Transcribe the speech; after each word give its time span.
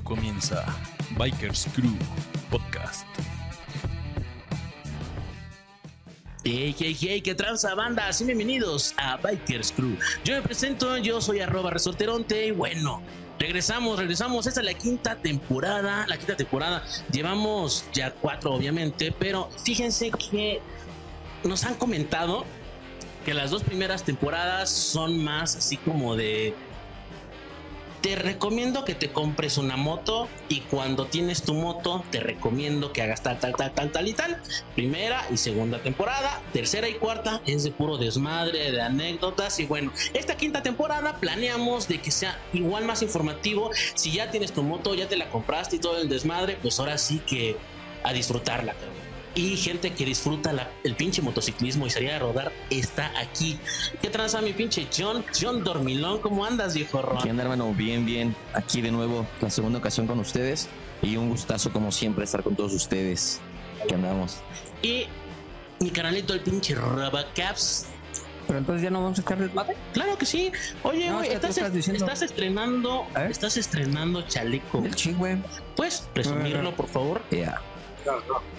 comienza 0.00 0.64
Bikers 1.18 1.68
Crew 1.74 1.94
Podcast. 2.50 3.06
Hey, 6.44 6.74
hey, 6.78 6.96
hey, 6.98 7.20
qué 7.20 7.34
tranza 7.34 7.74
banda, 7.74 8.08
así 8.08 8.24
bienvenidos 8.24 8.94
a 8.96 9.16
Bikers 9.18 9.70
Crew. 9.72 9.96
Yo 10.24 10.34
me 10.34 10.42
presento, 10.42 10.96
yo 10.96 11.20
soy 11.20 11.40
arroba 11.40 11.70
resorteronte 11.70 12.46
y 12.46 12.50
bueno, 12.50 13.02
regresamos, 13.38 13.98
regresamos, 13.98 14.46
esta 14.46 14.60
es 14.60 14.66
la 14.66 14.74
quinta 14.74 15.16
temporada, 15.16 16.06
la 16.08 16.16
quinta 16.16 16.36
temporada, 16.36 16.82
llevamos 17.12 17.84
ya 17.92 18.12
cuatro 18.12 18.54
obviamente, 18.54 19.14
pero 19.18 19.50
fíjense 19.64 20.10
que 20.10 20.60
nos 21.44 21.64
han 21.64 21.74
comentado 21.74 22.44
que 23.24 23.34
las 23.34 23.50
dos 23.50 23.62
primeras 23.62 24.02
temporadas 24.02 24.70
son 24.70 25.22
más 25.22 25.54
así 25.54 25.76
como 25.76 26.16
de 26.16 26.54
te 28.02 28.16
recomiendo 28.16 28.84
que 28.84 28.96
te 28.96 29.12
compres 29.12 29.56
una 29.58 29.76
moto 29.76 30.28
y 30.48 30.62
cuando 30.62 31.06
tienes 31.06 31.42
tu 31.42 31.54
moto 31.54 32.04
te 32.10 32.18
recomiendo 32.18 32.92
que 32.92 33.00
hagas 33.00 33.22
tal, 33.22 33.38
tal, 33.38 33.54
tal, 33.54 33.72
tal, 33.72 33.92
tal 33.92 34.08
y 34.08 34.12
tal. 34.12 34.42
Primera 34.74 35.24
y 35.30 35.36
segunda 35.36 35.80
temporada, 35.80 36.42
tercera 36.52 36.88
y 36.88 36.94
cuarta 36.94 37.40
es 37.46 37.62
de 37.62 37.70
puro 37.70 37.98
desmadre, 37.98 38.72
de 38.72 38.82
anécdotas 38.82 39.60
y 39.60 39.66
bueno, 39.66 39.92
esta 40.14 40.36
quinta 40.36 40.62
temporada 40.62 41.16
planeamos 41.20 41.86
de 41.86 42.00
que 42.00 42.10
sea 42.10 42.40
igual 42.52 42.84
más 42.84 43.02
informativo. 43.02 43.70
Si 43.94 44.12
ya 44.12 44.32
tienes 44.32 44.52
tu 44.52 44.64
moto, 44.64 44.96
ya 44.96 45.08
te 45.08 45.16
la 45.16 45.30
compraste 45.30 45.76
y 45.76 45.78
todo 45.78 45.98
el 45.98 46.08
desmadre, 46.08 46.58
pues 46.60 46.80
ahora 46.80 46.98
sí 46.98 47.20
que 47.20 47.56
a 48.02 48.12
disfrutarla 48.12 48.74
y 49.34 49.56
gente 49.56 49.92
que 49.92 50.04
disfruta 50.04 50.52
el 50.84 50.94
pinche 50.94 51.22
motociclismo 51.22 51.86
y 51.86 51.90
salía 51.90 52.16
a 52.16 52.18
rodar 52.18 52.52
está 52.70 53.12
aquí. 53.18 53.58
¿Qué 54.00 54.10
transa 54.10 54.40
mi 54.42 54.52
pinche 54.52 54.88
John? 54.96 55.24
John 55.38 55.64
Dormilón, 55.64 56.20
¿cómo 56.20 56.44
andas, 56.44 56.74
viejo 56.74 57.00
Ron? 57.00 57.22
¿Qué 57.22 57.30
onda, 57.30 57.42
hermano? 57.44 57.72
Bien, 57.74 58.04
bien. 58.04 58.36
Aquí 58.52 58.82
de 58.82 58.90
nuevo, 58.90 59.26
la 59.40 59.50
segunda 59.50 59.78
ocasión 59.78 60.06
con 60.06 60.18
ustedes. 60.20 60.68
Y 61.02 61.16
un 61.16 61.30
gustazo, 61.30 61.72
como 61.72 61.90
siempre, 61.90 62.24
estar 62.24 62.42
con 62.42 62.54
todos 62.54 62.72
ustedes. 62.72 63.40
Aquí 63.82 63.94
andamos. 63.94 64.38
Y 64.82 65.06
mi 65.80 65.90
canalito, 65.90 66.34
el 66.34 66.40
pinche 66.40 66.74
Rabacaps. 66.74 67.86
Pero 68.46 68.58
entonces 68.58 68.82
ya 68.82 68.90
no 68.90 69.02
vamos 69.02 69.18
a 69.18 69.22
echar 69.22 69.38
desmadre. 69.38 69.76
Claro 69.92 70.18
que 70.18 70.26
sí. 70.26 70.52
Oye, 70.82 71.10
güey, 71.10 71.32
estás, 71.32 71.56
estás, 71.58 72.22
estrenando. 72.22 73.06
Estás 73.28 73.56
estrenando 73.56 74.22
chaleco. 74.22 74.82
El 74.84 74.94
chingüe. 74.94 75.38
¿Puedes 75.74 76.02
presumirlo, 76.12 76.74
por 76.76 76.88
favor? 76.88 77.22
Ya. 77.30 77.60
No, 78.04 78.20
no. 78.20 78.51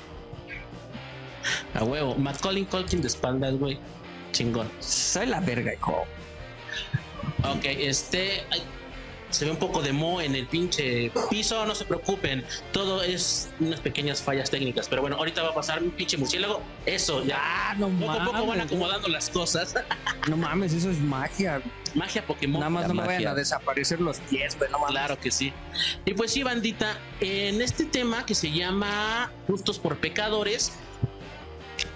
A 1.73 1.83
huevo. 1.83 2.15
Macaulay 2.15 2.65
Culkin 2.65 3.01
de 3.01 3.07
espaldas, 3.07 3.55
güey. 3.55 3.79
Chingón. 4.31 4.69
Soy 4.79 5.27
la 5.27 5.39
verga, 5.39 5.73
hijo. 5.73 6.05
Ok, 7.43 7.65
este. 7.65 8.43
se 9.29 9.45
ve 9.45 9.51
un 9.51 9.57
poco 9.57 9.81
de 9.81 9.93
mo 9.93 10.21
en 10.21 10.35
el 10.35 10.47
pinche 10.47 11.11
piso, 11.29 11.65
no 11.65 11.75
se 11.75 11.85
preocupen. 11.85 12.43
Todo 12.71 13.03
es 13.03 13.49
unas 13.59 13.79
pequeñas 13.79 14.21
fallas 14.21 14.49
técnicas. 14.49 14.87
Pero 14.87 15.01
bueno, 15.01 15.17
ahorita 15.17 15.43
va 15.43 15.49
a 15.49 15.53
pasar 15.53 15.83
un 15.83 15.91
pinche 15.91 16.17
murciélago. 16.17 16.61
Eso, 16.85 17.23
ya. 17.23 17.37
Ah, 17.39 17.75
no 17.77 17.89
poco 17.89 18.11
a 18.11 18.25
poco 18.25 18.45
van 18.47 18.61
acomodando 18.61 19.07
las 19.07 19.29
cosas. 19.29 19.75
No 20.29 20.37
mames, 20.37 20.71
eso 20.71 20.89
es 20.89 20.99
magia. 20.99 21.61
Magia 21.95 22.25
Pokémon. 22.25 22.61
Nada 22.61 22.69
más 22.69 22.87
no 22.87 22.93
me 22.93 23.05
vayan 23.05 23.27
a 23.27 23.35
desaparecer 23.35 23.99
los 23.99 24.19
pies, 24.21 24.57
güey. 24.57 24.69
Claro 24.87 25.19
que 25.19 25.31
sí. 25.31 25.51
Y 26.05 26.13
pues 26.13 26.31
sí, 26.31 26.43
bandita, 26.43 26.97
en 27.19 27.61
este 27.61 27.83
tema 27.83 28.25
que 28.25 28.33
se 28.33 28.49
llama 28.49 29.33
Justos 29.47 29.79
por 29.79 29.97
Pecadores 29.97 30.71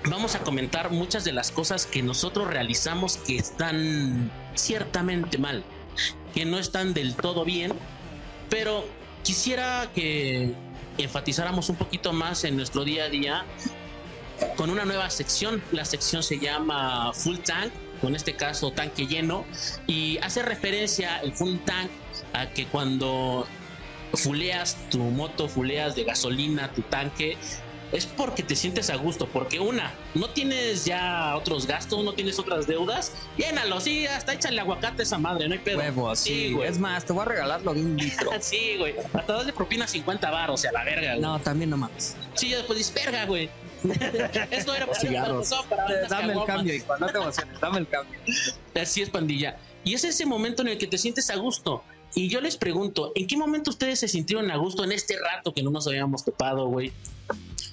vamos 0.05 0.35
a 0.35 0.39
comentar 0.39 0.91
muchas 0.91 1.23
de 1.23 1.33
las 1.33 1.51
cosas 1.51 1.85
que 1.85 2.01
nosotros 2.01 2.47
realizamos 2.47 3.17
que 3.17 3.37
están 3.37 4.31
ciertamente 4.55 5.37
mal, 5.37 5.63
que 6.33 6.45
no 6.45 6.59
están 6.59 6.93
del 6.93 7.15
todo 7.15 7.45
bien, 7.45 7.73
pero 8.49 8.85
quisiera 9.23 9.89
que 9.93 10.53
enfatizáramos 10.97 11.69
un 11.69 11.75
poquito 11.75 12.13
más 12.13 12.43
en 12.43 12.55
nuestro 12.55 12.83
día 12.83 13.05
a 13.05 13.09
día 13.09 13.45
con 14.55 14.69
una 14.69 14.85
nueva 14.85 15.09
sección. 15.09 15.61
La 15.71 15.85
sección 15.85 16.23
se 16.23 16.39
llama 16.39 17.11
Full 17.13 17.37
Tank, 17.39 17.71
con 18.01 18.15
este 18.15 18.35
caso 18.35 18.71
tanque 18.71 19.07
lleno, 19.07 19.45
y 19.87 20.17
hace 20.19 20.43
referencia 20.43 21.17
el 21.21 21.33
Full 21.33 21.57
Tank 21.65 21.89
a 22.33 22.47
que 22.47 22.65
cuando 22.65 23.47
fuleas 24.13 24.77
tu 24.89 24.99
moto, 24.99 25.47
fuleas 25.47 25.95
de 25.95 26.03
gasolina 26.03 26.71
tu 26.71 26.81
tanque, 26.83 27.37
es 27.91 28.05
porque 28.05 28.43
te 28.43 28.55
sientes 28.55 28.89
a 28.89 28.95
gusto, 28.95 29.27
porque 29.27 29.59
una, 29.59 29.93
no 30.13 30.29
tienes 30.29 30.85
ya 30.85 31.35
otros 31.37 31.65
gastos, 31.67 32.03
no 32.03 32.13
tienes 32.13 32.37
otras 32.39 32.67
deudas, 32.67 33.13
llénalo, 33.37 33.79
sí, 33.79 34.05
hasta 34.07 34.33
échale 34.33 34.59
aguacate 34.59 35.01
a 35.01 35.03
esa 35.03 35.17
madre, 35.17 35.47
no 35.47 35.53
hay 35.53 35.59
pedo. 35.59 35.77
Huevo, 35.77 36.15
sí, 36.15 36.53
güey. 36.53 36.69
Es 36.69 36.79
más, 36.79 37.05
te 37.05 37.13
voy 37.13 37.21
a 37.21 37.25
regalar 37.25 37.61
lo 37.61 37.73
de 37.73 37.81
un 37.81 37.97
litro. 37.97 38.31
sí, 38.39 38.75
güey. 38.77 38.95
Hasta 39.13 39.33
darle 39.33 39.53
propina 39.53 39.87
50 39.87 40.29
baros, 40.29 40.59
o 40.59 40.61
sea, 40.61 40.71
la 40.71 40.83
verga, 40.83 41.11
güey. 41.11 41.21
No, 41.21 41.39
también 41.39 41.69
no 41.69 41.77
mames. 41.77 42.15
Sí, 42.35 42.51
después 42.51 42.77
dices, 42.77 42.93
verga, 42.93 43.25
güey. 43.25 43.49
Esto 44.51 44.73
era 44.73 44.87
para, 44.87 44.99
Cigarros. 44.99 45.53
para 45.69 46.07
Dame 46.07 46.33
el 46.33 46.45
cambio, 46.45 46.73
hijo, 46.73 46.97
no 46.97 47.07
te 47.07 47.17
emociones, 47.17 47.59
dame 47.59 47.79
el 47.79 47.87
cambio. 47.87 48.19
Así 48.75 49.01
es, 49.01 49.09
pandilla. 49.09 49.57
Y 49.83 49.93
es 49.93 50.03
ese 50.03 50.25
momento 50.25 50.63
en 50.63 50.69
el 50.69 50.77
que 50.77 50.87
te 50.87 50.97
sientes 50.97 51.29
a 51.29 51.35
gusto. 51.35 51.83
Y 52.15 52.29
yo 52.29 52.41
les 52.41 52.57
pregunto, 52.57 53.11
¿en 53.15 53.27
qué 53.27 53.37
momento 53.37 53.69
ustedes 53.69 53.99
se 53.99 54.07
sintieron 54.07 54.49
a 54.49 54.57
gusto 54.57 54.83
en 54.83 54.91
este 54.91 55.15
rato 55.19 55.53
que 55.53 55.61
no 55.61 55.69
nos 55.69 55.87
habíamos 55.87 56.25
topado, 56.25 56.67
güey? 56.67 56.91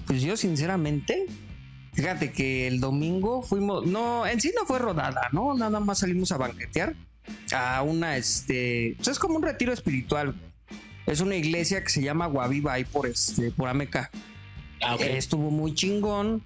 Pues 0.06 0.22
yo 0.22 0.36
sinceramente, 0.36 1.26
fíjate 1.92 2.32
que 2.32 2.66
el 2.66 2.80
domingo 2.80 3.42
fuimos, 3.42 3.86
no, 3.86 4.26
en 4.26 4.40
sí 4.40 4.52
no 4.54 4.66
fue 4.66 4.78
rodada, 4.78 5.28
¿no? 5.32 5.54
Nada 5.54 5.80
más 5.80 6.00
salimos 6.00 6.32
a 6.32 6.36
banquetear 6.36 6.94
a 7.54 7.82
una, 7.82 8.16
este, 8.16 8.94
pues 8.96 9.08
es 9.08 9.18
como 9.18 9.36
un 9.36 9.42
retiro 9.42 9.72
espiritual. 9.72 10.34
Es 11.06 11.20
una 11.20 11.36
iglesia 11.36 11.82
que 11.82 11.90
se 11.90 12.02
llama 12.02 12.26
Guaviva 12.26 12.74
ahí 12.74 12.84
por, 12.84 13.06
este, 13.06 13.50
por 13.50 13.68
Ameca. 13.68 14.10
Ah, 14.82 14.94
okay. 14.94 15.16
Estuvo 15.16 15.50
muy 15.50 15.74
chingón. 15.74 16.42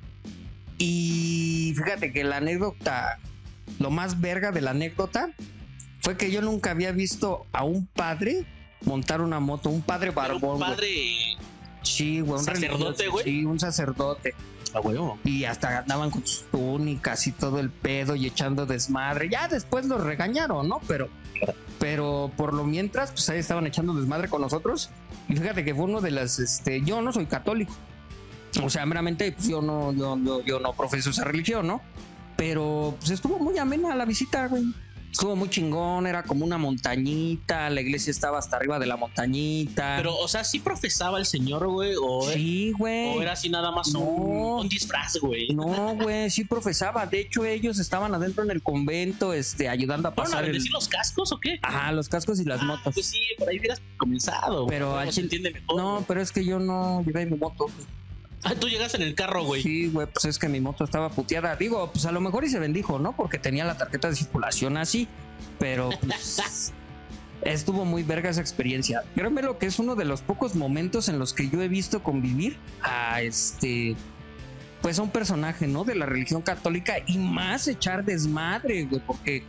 Y 0.78 1.74
fíjate 1.76 2.12
que 2.12 2.24
la 2.24 2.36
anécdota, 2.38 3.18
lo 3.78 3.90
más 3.90 4.20
verga 4.20 4.52
de 4.52 4.60
la 4.60 4.70
anécdota, 4.70 5.30
fue 6.00 6.16
que 6.16 6.30
yo 6.30 6.42
nunca 6.42 6.70
había 6.70 6.92
visto 6.92 7.46
a 7.52 7.64
un 7.64 7.86
padre 7.86 8.46
montar 8.84 9.20
una 9.20 9.40
moto, 9.40 9.70
un 9.70 9.82
padre 9.82 10.10
barbón. 10.10 10.54
Un 10.54 10.60
padre 10.60 11.36
Sí, 11.82 12.20
güey. 12.20 12.38
Un 12.38 12.44
sacerdote, 12.44 13.08
güey. 13.08 13.24
Sí, 13.24 13.44
un 13.44 13.58
sacerdote. 13.58 14.34
A 14.74 14.80
Y 15.24 15.44
hasta 15.44 15.78
andaban 15.78 16.10
con 16.10 16.26
sus 16.26 16.44
túnicas 16.50 17.26
y 17.26 17.32
todo 17.32 17.58
el 17.58 17.70
pedo 17.70 18.14
y 18.14 18.26
echando 18.26 18.66
desmadre. 18.66 19.28
Ya 19.30 19.48
después 19.48 19.86
los 19.86 20.02
regañaron, 20.02 20.68
¿no? 20.68 20.80
Pero, 20.86 21.08
pero 21.78 22.30
por 22.36 22.52
lo 22.52 22.64
mientras, 22.64 23.10
pues 23.10 23.28
ahí 23.30 23.38
estaban 23.38 23.66
echando 23.66 23.94
desmadre 23.94 24.28
con 24.28 24.42
nosotros. 24.42 24.90
Y 25.28 25.36
fíjate 25.36 25.64
que 25.64 25.74
fue 25.74 25.84
uno 25.84 26.00
de 26.00 26.10
las, 26.10 26.38
este, 26.38 26.82
yo 26.82 27.00
no 27.00 27.12
soy 27.12 27.26
católico. 27.26 27.72
O 28.62 28.68
sea, 28.68 28.84
meramente, 28.84 29.32
pues 29.32 29.48
yo 29.48 29.62
no, 29.62 29.92
yo, 29.92 30.18
yo, 30.22 30.42
yo 30.42 30.60
no 30.60 30.74
profeso 30.74 31.10
esa 31.10 31.24
religión, 31.24 31.66
¿no? 31.66 31.80
Pero 32.36 32.94
pues 32.98 33.10
estuvo 33.10 33.38
muy 33.38 33.58
amena 33.58 33.94
la 33.94 34.04
visita, 34.04 34.46
güey. 34.48 34.64
Estuvo 35.10 35.34
muy 35.36 35.48
chingón, 35.48 36.06
era 36.06 36.22
como 36.22 36.44
una 36.44 36.58
montañita, 36.58 37.70
la 37.70 37.80
iglesia 37.80 38.10
estaba 38.10 38.38
hasta 38.38 38.56
arriba 38.56 38.78
de 38.78 38.86
la 38.86 38.96
montañita. 38.96 39.94
Pero, 39.96 40.16
o 40.16 40.28
sea, 40.28 40.44
¿sí 40.44 40.60
profesaba 40.60 41.18
el 41.18 41.26
señor, 41.26 41.66
güey? 41.66 41.94
O, 42.00 42.22
sí, 42.30 42.72
güey. 42.72 43.16
¿O 43.16 43.22
era 43.22 43.32
así 43.32 43.48
nada 43.48 43.70
más 43.70 43.94
un, 43.94 44.68
disfraz, 44.68 45.18
güey? 45.20 45.48
No, 45.54 45.96
güey, 45.96 46.30
sí 46.30 46.44
profesaba. 46.44 47.06
De 47.06 47.20
hecho, 47.20 47.44
ellos 47.44 47.78
estaban 47.78 48.14
adentro 48.14 48.44
en 48.44 48.50
el 48.50 48.62
convento, 48.62 49.32
este, 49.32 49.68
ayudando 49.68 50.08
a 50.08 50.14
pasar. 50.14 50.42
¿Van 50.42 50.50
a 50.50 50.52
decir 50.52 50.72
los 50.72 50.88
cascos 50.88 51.32
o 51.32 51.40
qué? 51.40 51.58
Ajá, 51.62 51.90
los 51.92 52.08
cascos 52.08 52.38
y 52.40 52.44
las 52.44 52.60
ah, 52.60 52.64
motos. 52.64 52.94
Pues 52.94 53.06
sí, 53.06 53.20
por 53.38 53.48
ahí 53.48 53.58
hubieras 53.58 53.80
comenzado. 53.96 54.66
Pero 54.66 54.96
al 54.96 55.12
se 55.12 55.22
entiende 55.22 55.50
mejor. 55.50 55.76
No, 55.76 56.04
pero 56.06 56.20
es 56.20 56.32
que 56.32 56.44
yo 56.44 56.58
no 56.58 57.02
llevé 57.04 57.26
mi 57.26 57.36
moto. 57.36 57.66
Ah, 58.44 58.54
tú 58.54 58.68
llegaste 58.68 58.96
en 58.98 59.02
el 59.02 59.14
carro, 59.14 59.44
güey. 59.44 59.62
Sí, 59.62 59.88
güey, 59.88 60.06
pues 60.06 60.24
es 60.24 60.38
que 60.38 60.48
mi 60.48 60.60
moto 60.60 60.84
estaba 60.84 61.10
puteada. 61.10 61.56
Digo, 61.56 61.90
pues 61.92 62.06
a 62.06 62.12
lo 62.12 62.20
mejor 62.20 62.44
y 62.44 62.48
se 62.48 62.58
bendijo, 62.58 62.98
¿no? 62.98 63.16
Porque 63.16 63.38
tenía 63.38 63.64
la 63.64 63.76
tarjeta 63.76 64.08
de 64.08 64.16
circulación 64.16 64.76
así. 64.76 65.08
Pero 65.58 65.90
pues, 66.00 66.72
estuvo 67.42 67.84
muy 67.84 68.02
verga 68.04 68.30
esa 68.30 68.40
experiencia. 68.40 69.02
Créeme 69.14 69.42
lo 69.42 69.58
que 69.58 69.66
es 69.66 69.78
uno 69.78 69.96
de 69.96 70.04
los 70.04 70.22
pocos 70.22 70.54
momentos 70.54 71.08
en 71.08 71.18
los 71.18 71.34
que 71.34 71.48
yo 71.48 71.62
he 71.62 71.68
visto 71.68 72.02
convivir 72.02 72.56
a 72.82 73.22
este. 73.22 73.96
Pues 74.82 75.00
a 75.00 75.02
un 75.02 75.10
personaje, 75.10 75.66
¿no? 75.66 75.82
De 75.82 75.96
la 75.96 76.06
religión 76.06 76.42
católica 76.42 76.94
y 77.06 77.18
más 77.18 77.66
echar 77.66 78.04
desmadre, 78.04 78.84
güey, 78.84 79.02
porque 79.04 79.42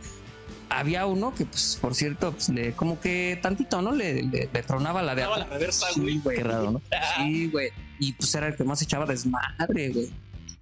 había 0.68 1.06
uno 1.06 1.32
que, 1.32 1.44
pues, 1.44 1.78
por 1.80 1.94
cierto, 1.94 2.32
pues, 2.32 2.48
le, 2.48 2.72
como 2.72 2.98
que 2.98 3.38
tantito, 3.40 3.80
¿no? 3.80 3.92
Le, 3.92 4.24
le, 4.24 4.46
tronaba 4.64 5.02
la 5.02 5.14
de 5.14 5.22
la 5.22 5.44
reversa, 5.44 5.86
güey. 5.96 6.14
Sí, 6.14 6.22
Qué 6.34 6.42
raro, 6.42 6.72
¿no? 6.72 6.82
Sí, 7.16 7.48
güey. 7.48 7.70
Y 8.00 8.12
pues 8.14 8.34
era 8.34 8.48
el 8.48 8.56
que 8.56 8.64
más 8.64 8.82
echaba 8.82 9.06
desmadre, 9.06 9.90
güey. 9.90 10.10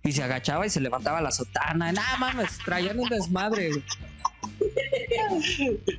Y 0.05 0.13
se 0.13 0.23
agachaba 0.23 0.67
y 0.67 0.71
se 0.71 0.81
levantaba 0.81 1.21
la 1.23 1.31
sotana. 1.31 1.93
Nada 1.93 2.17
mames, 2.19 2.59
traían 2.65 2.99
un 2.99 3.09
desmadre, 3.09 3.71
güey. 3.71 3.83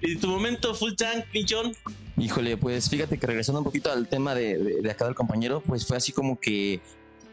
¿Y 0.02 0.18
tu 0.18 0.28
momento 0.28 0.76
full 0.76 0.94
tank, 0.94 1.26
pinchón? 1.32 1.74
Híjole, 2.18 2.58
pues 2.58 2.90
fíjate 2.90 3.18
que 3.18 3.26
regresando 3.26 3.60
un 3.60 3.66
poquito 3.66 3.92
al 3.92 4.08
tema 4.08 4.36
de, 4.36 4.82
de, 4.82 4.92
acá 4.92 5.06
del 5.06 5.16
compañero, 5.16 5.62
pues 5.62 5.88
fue 5.88 5.98
así 5.98 6.12
como 6.12 6.40
que, 6.40 6.82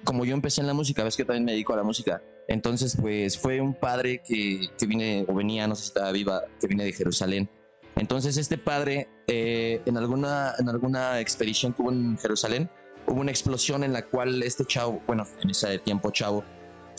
como 0.04 0.24
yo 0.24 0.34
empecé 0.34 0.60
en 0.60 0.68
la 0.68 0.74
música, 0.74 1.02
ves 1.02 1.16
que 1.16 1.24
también 1.24 1.44
me 1.44 1.52
dedico 1.52 1.72
a 1.72 1.76
la 1.76 1.82
música. 1.82 2.22
Entonces, 2.48 2.96
pues 3.00 3.36
fue 3.36 3.60
un 3.60 3.74
padre 3.74 4.22
que, 4.24 4.68
que 4.78 4.86
vine 4.86 5.24
o 5.26 5.34
venía, 5.34 5.66
no 5.66 5.74
sé 5.74 5.82
si 5.82 5.88
estaba 5.88 6.12
viva, 6.12 6.42
que 6.60 6.68
vine 6.68 6.84
de 6.84 6.92
Jerusalén. 6.92 7.50
Entonces 7.96 8.36
este 8.36 8.58
padre 8.58 9.08
eh, 9.26 9.80
en, 9.86 9.96
alguna, 9.96 10.54
en 10.58 10.68
alguna 10.68 11.18
expedición 11.18 11.72
que 11.72 11.82
hubo 11.82 11.90
en 11.90 12.18
Jerusalén, 12.18 12.70
hubo 13.06 13.20
una 13.20 13.30
explosión 13.30 13.84
en 13.84 13.92
la 13.92 14.02
cual 14.06 14.42
este 14.42 14.64
chavo, 14.64 15.02
bueno, 15.06 15.26
en 15.42 15.50
ese 15.50 15.78
tiempo 15.78 16.10
chavo, 16.10 16.44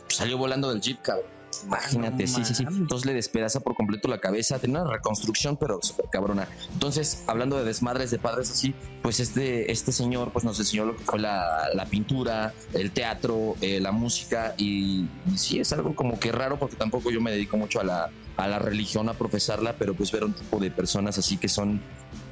salió 0.07 0.37
volando 0.37 0.69
del 0.69 0.81
jeep, 0.81 1.01
cabrón. 1.01 1.37
Imagínate, 1.65 2.23
No 2.23 2.29
sí, 2.29 2.45
sí, 2.45 2.53
sí. 2.53 2.65
Entonces 2.67 3.05
le 3.05 3.13
despedaza 3.13 3.59
por 3.61 3.75
completo 3.75 4.07
la 4.07 4.19
cabeza. 4.19 4.59
Tiene 4.59 4.79
una 4.79 4.91
reconstrucción, 4.91 5.57
pero 5.57 5.79
súper 5.81 6.05
cabrona. 6.11 6.47
Entonces, 6.73 7.23
hablando 7.27 7.57
de 7.57 7.63
desmadres 7.63 8.11
de 8.11 8.19
padres 8.19 8.51
así, 8.51 8.75
pues 9.01 9.19
este, 9.19 9.71
este 9.71 9.91
señor 9.91 10.31
pues 10.31 10.45
nos 10.45 10.59
enseñó 10.59 10.85
lo 10.85 10.95
que 10.95 11.03
fue 11.03 11.19
la, 11.19 11.69
la 11.73 11.85
pintura, 11.85 12.53
el 12.73 12.91
teatro, 12.91 13.55
eh, 13.61 13.79
la 13.79 13.91
música. 13.91 14.53
Y, 14.57 15.07
y 15.25 15.37
sí, 15.37 15.59
es 15.59 15.71
algo 15.73 15.95
como 15.95 16.19
que 16.19 16.31
raro 16.31 16.59
porque 16.59 16.75
tampoco 16.75 17.09
yo 17.11 17.21
me 17.21 17.31
dedico 17.31 17.57
mucho 17.57 17.79
a 17.79 17.83
la, 17.83 18.09
a 18.35 18.47
la 18.47 18.59
religión, 18.59 19.09
a 19.09 19.13
profesarla, 19.13 19.75
pero 19.77 19.95
pues 19.95 20.11
ver 20.11 20.25
un 20.25 20.33
tipo 20.33 20.59
de 20.59 20.69
personas 20.69 21.17
así 21.17 21.37
que 21.37 21.47
son 21.47 21.81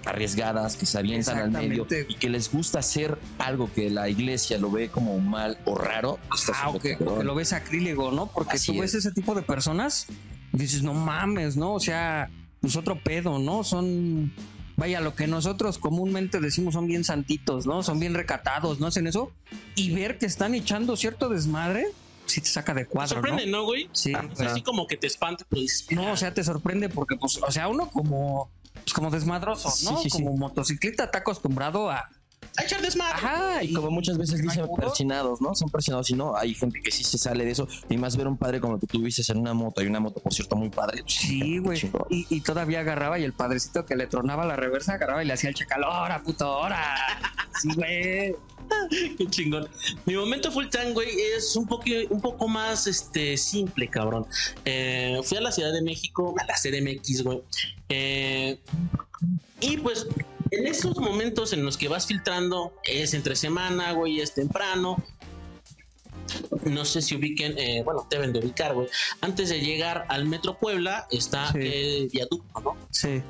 arriesgadas, 0.06 0.76
que 0.76 0.86
se 0.86 0.98
avientan 0.98 1.38
al 1.40 1.52
medio 1.52 1.88
y 2.08 2.16
que 2.16 2.30
les 2.30 2.52
gusta 2.52 2.80
hacer 2.80 3.18
algo 3.40 3.72
que 3.74 3.90
la 3.90 4.08
iglesia 4.10 4.58
lo 4.58 4.72
ve 4.72 4.90
como 4.90 5.20
mal 5.20 5.58
o 5.66 5.76
raro. 5.76 6.20
Ah, 6.54 6.70
o 6.70 6.80
que, 6.80 6.94
o 6.94 6.98
cabrón. 7.00 7.18
que 7.20 7.24
lo 7.24 7.36
ves 7.36 7.54
acrílico, 7.54 8.12
¿no? 8.12 8.28
Porque 8.28 8.58
Así 8.58 8.72
tú 8.74 8.80
ves 8.82 8.94
es. 8.94 9.06
ese 9.06 9.12
tipo 9.12 9.34
de 9.36 9.42
personas 9.42 10.08
y 10.54 10.58
dices, 10.58 10.84
no 10.84 10.94
mames, 10.94 11.58
¿no? 11.58 11.74
O 11.74 11.80
sea, 11.80 12.30
pues 12.62 12.76
otro 12.76 13.00
pedo, 13.00 13.40
¿no? 13.40 13.64
Son, 13.64 14.32
vaya, 14.78 15.02
lo 15.02 15.16
que 15.16 15.28
nosotros 15.28 15.78
comúnmente 15.78 16.40
decimos 16.40 16.74
son 16.76 16.88
bien 16.88 17.04
santitos, 17.04 17.66
¿no? 17.66 17.84
Son 17.84 18.00
bien 18.00 18.14
recatados, 18.14 18.80
¿no? 18.80 18.88
Hacen 18.88 19.08
eso. 19.08 19.32
Y 19.76 19.92
ver 19.94 20.18
que 20.18 20.26
están 20.26 20.54
echando 20.56 20.96
cierto 20.96 21.30
desmadre, 21.30 21.88
sí 22.26 22.42
te 22.42 22.48
saca 22.50 22.74
de 22.74 22.86
Te 22.86 22.90
cuadro, 22.90 23.22
¿no? 23.22 23.28
sorprende, 23.28 23.52
¿no, 23.52 23.64
güey? 23.64 23.90
Sí, 23.92 24.14
O 24.14 24.36
sea, 24.36 24.52
así 24.52 24.62
como 24.62 24.88
que 24.88 24.98
te 24.98 25.08
espanta, 25.08 25.46
dices, 25.52 25.88
No, 25.92 26.12
o 26.12 26.18
sea, 26.18 26.34
te 26.34 26.44
sorprende 26.44 26.90
porque, 26.90 27.16
pues, 27.18 27.40
o 27.46 27.52
sea, 27.52 27.68
uno 27.68 27.90
como, 27.90 28.50
pues, 28.86 28.94
como 28.94 29.10
desmadroso, 29.10 29.68
¿no? 29.68 29.98
Sí, 29.98 30.04
sí, 30.04 30.10
sí. 30.10 30.24
como 30.24 30.38
motociclista 30.38 31.06
está 31.06 31.20
acostumbrado 31.20 31.90
a... 31.90 32.10
a 32.58 32.64
echar 32.64 32.82
desmadre. 32.82 33.16
Ajá, 33.16 33.64
Y 33.64 33.74
como 33.74 33.92
muchas 33.92 34.18
veces 34.18 34.42
dicen 34.42 34.68
persinados, 34.78 35.42
¿no? 35.42 35.56
Son 35.56 35.70
persinados 35.70 36.10
y 36.10 36.14
no, 36.14 36.36
hay 36.36 36.54
gente 36.54 36.82
que 36.82 36.92
sí 36.92 37.04
se 37.04 37.18
sale 37.18 37.46
de 37.46 37.52
eso. 37.52 37.68
Y 37.90 37.98
más 37.98 38.16
ver 38.18 38.28
un 38.28 38.38
padre 38.38 38.60
como 38.60 38.80
que 38.80 38.88
tú 38.88 39.02
dices 39.02 39.30
en 39.30 39.38
una 39.38 39.54
moto. 39.54 39.82
Hay 39.82 39.88
una 39.88 40.00
moto, 40.00 40.22
por 40.22 40.34
cierto, 40.34 40.56
muy 40.56 40.70
padre. 40.70 41.04
Sí, 41.08 41.60
güey. 41.60 41.80
Y, 42.10 42.26
y 42.30 42.42
todavía 42.42 42.82
agarraba 42.82 43.20
y 43.20 43.24
el 43.24 43.34
padrecito 43.34 43.86
que 43.86 43.96
le 43.96 44.08
tronaba 44.08 44.46
la 44.46 44.56
reversa 44.56 44.94
agarraba 44.94 45.24
y 45.24 45.28
le 45.28 45.34
hacía 45.34 45.50
el 45.50 45.56
chacal, 45.56 45.84
¡hora, 45.84 46.22
puto, 46.24 46.58
hora! 46.58 46.96
Sí, 47.62 47.70
güey. 47.76 48.36
Qué 49.18 49.28
chingón. 49.30 49.68
Mi 50.06 50.16
momento 50.16 50.52
full 50.52 50.68
time, 50.68 50.94
güey, 50.94 51.10
es 51.36 51.56
un 51.56 51.68
poco, 51.68 51.86
un 52.10 52.22
poco 52.22 52.48
más 52.48 52.88
este, 52.88 53.38
simple, 53.38 53.88
cabrón. 53.88 54.26
Eh, 54.66 55.20
fui 55.24 55.38
a 55.38 55.42
la 55.42 55.52
Ciudad 55.52 55.72
de 55.72 55.82
México, 55.82 56.36
a 56.40 56.46
la 56.46 56.56
CDMX, 56.56 57.24
güey. 57.24 57.42
Eh, 57.90 58.60
y 59.62 59.78
pues, 59.78 60.08
en 60.58 60.68
esos 60.68 60.98
momentos 60.98 61.54
en 61.54 61.64
los 61.66 61.78
que 61.78 61.88
vas 61.88 62.06
filtrando, 62.08 62.74
es 62.84 63.14
entre 63.14 63.36
semana, 63.36 63.92
güey, 63.94 64.20
es 64.22 64.34
temprano. 64.34 64.98
No 66.64 66.86
sé 66.86 67.02
si 67.02 67.16
ubiquen, 67.16 67.58
eh, 67.58 67.84
bueno, 67.84 68.08
deben 68.10 68.34
de 68.34 68.40
ubicar, 68.40 68.74
güey. 68.74 68.88
Antes 69.22 69.50
de 69.50 69.60
llegar 69.62 70.06
al 70.10 70.26
Metro 70.26 70.58
Puebla 70.58 71.08
está 71.12 71.52
Sí. 71.52 71.60
el 71.62 72.10
viaducto, 72.10 72.60
¿no? 72.62 72.78
Sí. 72.90 73.22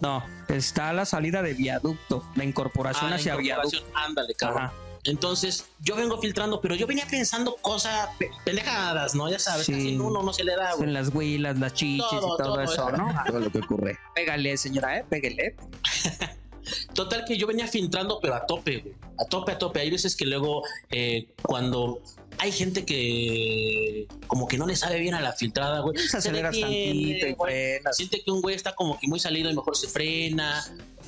No, 0.00 0.22
está 0.48 0.92
la 0.92 1.04
salida 1.06 1.42
de 1.42 1.54
viaducto, 1.54 2.24
la 2.36 2.44
incorporación 2.44 3.06
Ah, 3.06 3.10
la 3.10 3.16
hacia 3.16 3.34
incorporación, 3.34 3.82
Ándale, 3.94 4.34
cabrón. 4.34 4.62
Ajá. 4.64 4.72
Entonces, 5.04 5.66
yo 5.80 5.96
vengo 5.96 6.20
filtrando, 6.20 6.60
pero 6.60 6.74
yo 6.74 6.86
venía 6.86 7.06
pensando 7.10 7.56
cosas 7.56 8.08
pe- 8.18 8.30
pendejadas, 8.44 9.14
¿no? 9.14 9.28
Ya 9.30 9.36
viadas, 9.38 9.64
Sí. 9.66 9.72
casi 9.72 9.96
uno 9.96 10.22
no 10.22 10.32
se 10.32 10.44
le 10.44 10.54
da, 10.56 10.74
güey. 10.74 10.88
En 10.88 10.94
las 10.94 11.14
huilas, 11.14 11.58
las 11.58 11.72
chichis 11.74 12.04
Todo, 12.10 12.18
y 12.18 12.20
todo, 12.20 12.36
todo 12.36 12.60
eso, 12.62 12.72
eso. 12.88 12.90
¿no? 12.96 13.08
Todo 13.26 13.40
lo 13.40 13.50
que 13.52 13.58
ocurre. 13.58 13.98
Pégale, 14.14 14.56
señora, 14.56 14.98
¿eh? 14.98 15.04
Pégale. 15.08 15.56
Total 16.94 17.24
que 17.24 17.38
yo 17.38 17.46
venía 17.46 17.66
filtrando, 17.66 18.18
pero 18.20 18.34
a 18.34 18.44
tope, 18.44 18.78
güey. 18.80 18.94
A 19.18 19.24
tope, 19.24 19.52
a 19.52 19.58
tope. 19.58 19.80
Hay 19.80 19.90
veces 19.90 20.14
que 20.14 20.26
luego, 20.26 20.62
eh, 20.90 21.28
cuando 21.42 22.02
hay 22.38 22.52
gente 22.52 22.84
que 22.84 24.06
como 24.26 24.46
que 24.46 24.58
no 24.58 24.66
le 24.66 24.76
sabe 24.76 25.00
bien 25.00 25.14
a 25.14 25.20
la 25.20 25.32
filtrada, 25.32 25.80
güey. 25.80 25.96
Se 25.98 26.18
detiene, 26.30 26.60
tantito 26.60 27.26
y 27.26 27.34
frenas. 27.34 27.96
Siente 27.96 28.22
que 28.22 28.30
un 28.30 28.42
güey 28.42 28.54
está 28.54 28.74
como 28.74 28.98
que 28.98 29.08
muy 29.08 29.18
salido 29.18 29.50
y 29.50 29.54
mejor 29.54 29.76
se 29.76 29.88
frena. 29.88 30.62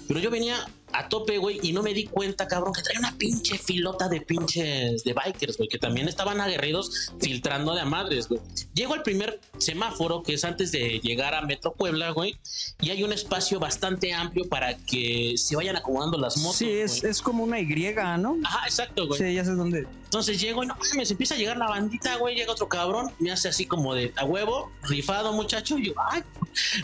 Pero 0.08 0.18
yo 0.20 0.30
venía 0.30 0.56
a 0.92 1.08
tope, 1.08 1.38
güey, 1.38 1.58
y 1.62 1.72
no 1.72 1.82
me 1.82 1.94
di 1.94 2.04
cuenta, 2.06 2.46
cabrón, 2.46 2.72
que 2.72 2.82
traía 2.82 3.00
una 3.00 3.16
pinche 3.16 3.58
filota 3.58 4.08
de 4.08 4.20
pinches 4.20 5.04
de 5.04 5.12
bikers, 5.12 5.56
güey, 5.56 5.68
que 5.68 5.78
también 5.78 6.08
estaban 6.08 6.40
aguerridos 6.40 7.12
filtrando 7.20 7.74
de 7.74 7.80
a 7.80 7.84
madres, 7.84 8.28
güey. 8.28 8.40
Llego 8.74 8.94
al 8.94 9.02
primer 9.02 9.40
semáforo, 9.58 10.22
que 10.22 10.34
es 10.34 10.44
antes 10.44 10.72
de 10.72 11.00
llegar 11.00 11.34
a 11.34 11.42
Metro 11.42 11.72
Puebla, 11.72 12.10
güey, 12.10 12.36
y 12.80 12.90
hay 12.90 13.02
un 13.02 13.12
espacio 13.12 13.60
bastante 13.60 14.12
amplio 14.12 14.48
para 14.48 14.76
que 14.76 15.34
se 15.36 15.56
vayan 15.56 15.76
acomodando 15.76 16.18
las 16.18 16.36
motos. 16.38 16.56
Sí, 16.56 16.70
es, 16.70 17.04
es 17.04 17.22
como 17.22 17.44
una 17.44 17.60
Y, 17.60 18.16
¿no? 18.16 18.36
Ajá, 18.44 18.66
exacto, 18.66 19.06
güey. 19.06 19.18
Sí, 19.18 19.34
ya 19.34 19.44
sé 19.44 19.52
dónde. 19.52 19.86
Entonces 20.10 20.40
llego 20.40 20.64
y 20.64 20.66
no 20.66 20.74
mames, 20.74 21.08
empieza 21.12 21.36
a 21.36 21.38
llegar 21.38 21.56
la 21.56 21.68
bandita, 21.68 22.16
güey, 22.16 22.34
llega 22.34 22.50
otro 22.50 22.68
cabrón, 22.68 23.12
me 23.20 23.30
hace 23.30 23.46
así 23.46 23.64
como 23.64 23.94
de 23.94 24.12
a 24.16 24.24
huevo, 24.24 24.72
rifado, 24.82 25.32
muchacho. 25.32 25.78
Y 25.78 25.86
yo, 25.86 25.92
ay, 26.10 26.24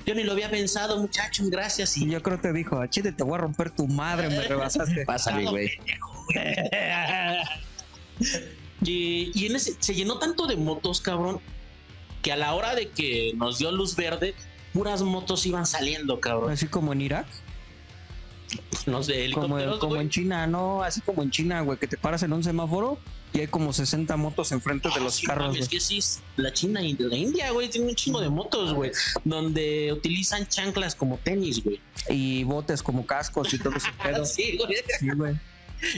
yo 0.07 0.15
ni 0.15 0.23
lo 0.23 0.31
había 0.31 0.49
pensado, 0.49 0.97
muchacho, 0.97 1.43
gracias. 1.47 1.97
Y 1.97 2.09
yo 2.09 2.23
creo 2.23 2.37
que 2.37 2.43
te 2.43 2.53
dijo, 2.53 2.81
a 2.81 2.89
Chile 2.89 3.11
te 3.11 3.25
voy 3.25 3.35
a 3.35 3.39
romper 3.39 3.73
tu 3.73 3.89
madre, 3.89 4.29
me 4.29 4.43
rebasaste. 4.43 5.05
Pásale, 5.07 5.45
güey. 5.45 5.73
y, 8.83 9.33
y 9.35 9.47
en 9.47 9.57
ese 9.57 9.75
se 9.77 9.93
llenó 9.93 10.21
tanto 10.21 10.47
de 10.47 10.55
motos, 10.55 11.01
cabrón, 11.01 11.41
que 12.23 12.31
a 12.31 12.37
la 12.37 12.55
hora 12.55 12.77
de 12.77 12.91
que 12.91 13.33
nos 13.35 13.59
dio 13.59 13.73
luz 13.73 13.97
verde, 13.97 14.37
puras 14.73 15.03
motos 15.03 15.45
iban 15.47 15.67
saliendo, 15.67 16.21
cabrón. 16.21 16.53
Así 16.53 16.69
como 16.69 16.93
en 16.93 17.01
Irak, 17.01 17.27
No 18.87 19.03
sé, 19.03 19.33
como, 19.33 19.59
como 19.81 19.97
en 19.97 20.11
China, 20.11 20.47
¿no? 20.47 20.85
Así 20.85 21.01
como 21.01 21.25
en 21.25 21.33
China, 21.33 21.63
güey, 21.63 21.77
que 21.77 21.89
te 21.89 21.97
paras 21.97 22.23
en 22.23 22.33
un 22.33 22.45
semáforo 22.45 23.01
y 23.37 23.41
hay 23.41 23.47
como 23.49 23.73
60 23.73 24.17
motos 24.17 24.51
enfrente 24.53 24.89
de 24.89 24.95
Ah, 24.97 25.01
los 25.01 25.15
sí, 25.17 25.27
carros. 25.27 25.57
güey. 25.57 25.69
que 25.69 25.79
sí, 25.81 25.99
es 25.99 26.21
la 26.37 26.53
China 26.53 26.81
y 26.83 26.95
la 26.95 27.17
India, 27.17 27.51
güey, 27.51 27.69
tiene 27.69 27.89
un 27.89 27.95
chingo 27.95 28.21
de 28.21 28.29
motos, 28.31 28.73
güey, 28.75 28.91
donde 29.25 29.93
utilizan 29.93 30.47
chanclas 30.49 30.95
como 30.95 31.19
tenis, 31.19 31.63
güey. 31.63 31.81
Y 32.09 32.45
botes 32.45 32.83
como 32.83 33.07
cascos 33.07 33.53
y 33.55 33.59
todo 33.59 33.75
ese 33.77 33.89
pedo. 34.03 34.25
Sí, 34.25 34.57
güey. 34.57 34.77
Sí, 34.99 35.09
güey. 35.11 35.37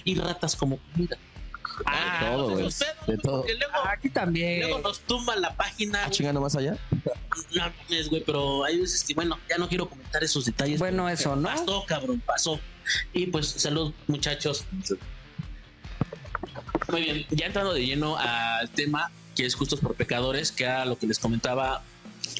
y 0.04 0.14
ratas 0.16 0.56
como 0.56 0.78
comida. 0.92 1.16
Ah, 1.86 2.30
todo, 2.32 2.50
güey. 2.54 2.68
De 3.06 3.18
todo. 3.18 3.44
luego, 3.46 3.72
Ah, 3.84 3.92
Aquí 3.92 4.08
también. 4.10 4.60
luego 4.62 4.80
nos 4.80 4.98
tumban 5.00 5.40
la 5.40 5.54
página. 5.54 6.04
Ah, 6.06 6.10
chingando 6.10 6.40
más 6.40 6.56
allá. 6.56 6.76
No 7.54 7.62
mames, 7.88 8.08
güey, 8.10 8.22
pero 8.24 8.64
hay 8.64 8.80
veces 8.80 9.04
que, 9.04 9.14
bueno, 9.14 9.38
ya 9.48 9.58
no 9.58 9.68
quiero 9.68 9.88
comentar 9.88 10.24
esos 10.24 10.44
detalles. 10.44 10.80
Bueno, 10.80 11.08
eso, 11.08 11.36
¿no? 11.36 11.48
Pasó, 11.48 11.84
cabrón, 11.86 12.20
pasó. 12.26 12.58
Y 13.12 13.26
pues, 13.26 13.46
salud, 13.48 13.92
muchachos. 14.08 14.64
Muy 16.90 17.02
bien, 17.02 17.26
ya 17.30 17.46
entrando 17.46 17.72
de 17.74 17.84
lleno 17.84 18.16
al 18.16 18.68
tema 18.70 19.10
que 19.36 19.46
es 19.46 19.54
Justos 19.54 19.80
por 19.80 19.94
Pecadores, 19.94 20.50
que 20.52 20.64
era 20.64 20.84
lo 20.84 20.98
que 20.98 21.06
les 21.06 21.18
comentaba 21.18 21.82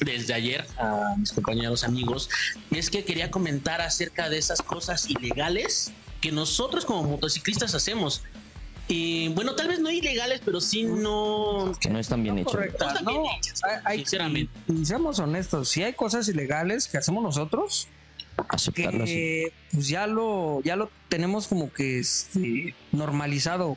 desde 0.01 0.33
ayer 0.33 0.65
a 0.77 1.15
mis 1.17 1.31
compañeros 1.31 1.83
amigos, 1.83 2.29
es 2.71 2.89
que 2.89 3.03
quería 3.05 3.31
comentar 3.31 3.81
acerca 3.81 4.29
de 4.29 4.37
esas 4.37 4.61
cosas 4.61 5.09
ilegales 5.09 5.91
que 6.21 6.31
nosotros 6.31 6.85
como 6.85 7.03
motociclistas 7.03 7.73
hacemos. 7.75 8.21
Y 8.87 9.29
bueno, 9.29 9.53
tal 9.55 9.67
vez 9.67 9.79
no 9.79 9.89
ilegales, 9.91 10.41
pero 10.43 10.59
sí 10.59 10.83
no... 10.83 11.71
Que 11.79 11.89
no 11.89 11.99
están 11.99 12.23
bien 12.23 12.39
hechos. 12.39 12.53
Correcto. 12.53 12.83
no 12.85 12.91
están 12.91 13.05
bien 13.05 13.21
No, 13.23 13.29
hechas, 13.37 13.61
hay- 13.63 13.79
hay- 13.85 13.97
sinceramente. 13.99 14.51
y 14.67 14.85
seamos 14.85 15.19
honestos, 15.19 15.69
si 15.69 15.83
hay 15.83 15.93
cosas 15.93 16.27
ilegales 16.27 16.87
que 16.87 16.97
hacemos 16.97 17.21
nosotros, 17.23 17.87
Aceptarlo 18.47 19.03
así. 19.03 19.13
que 19.13 19.53
pues 19.71 19.87
ya 19.87 20.07
lo, 20.07 20.61
ya 20.63 20.75
lo 20.75 20.89
tenemos 21.09 21.47
como 21.47 21.71
que 21.73 21.99
este, 21.99 22.73
normalizado. 22.91 23.75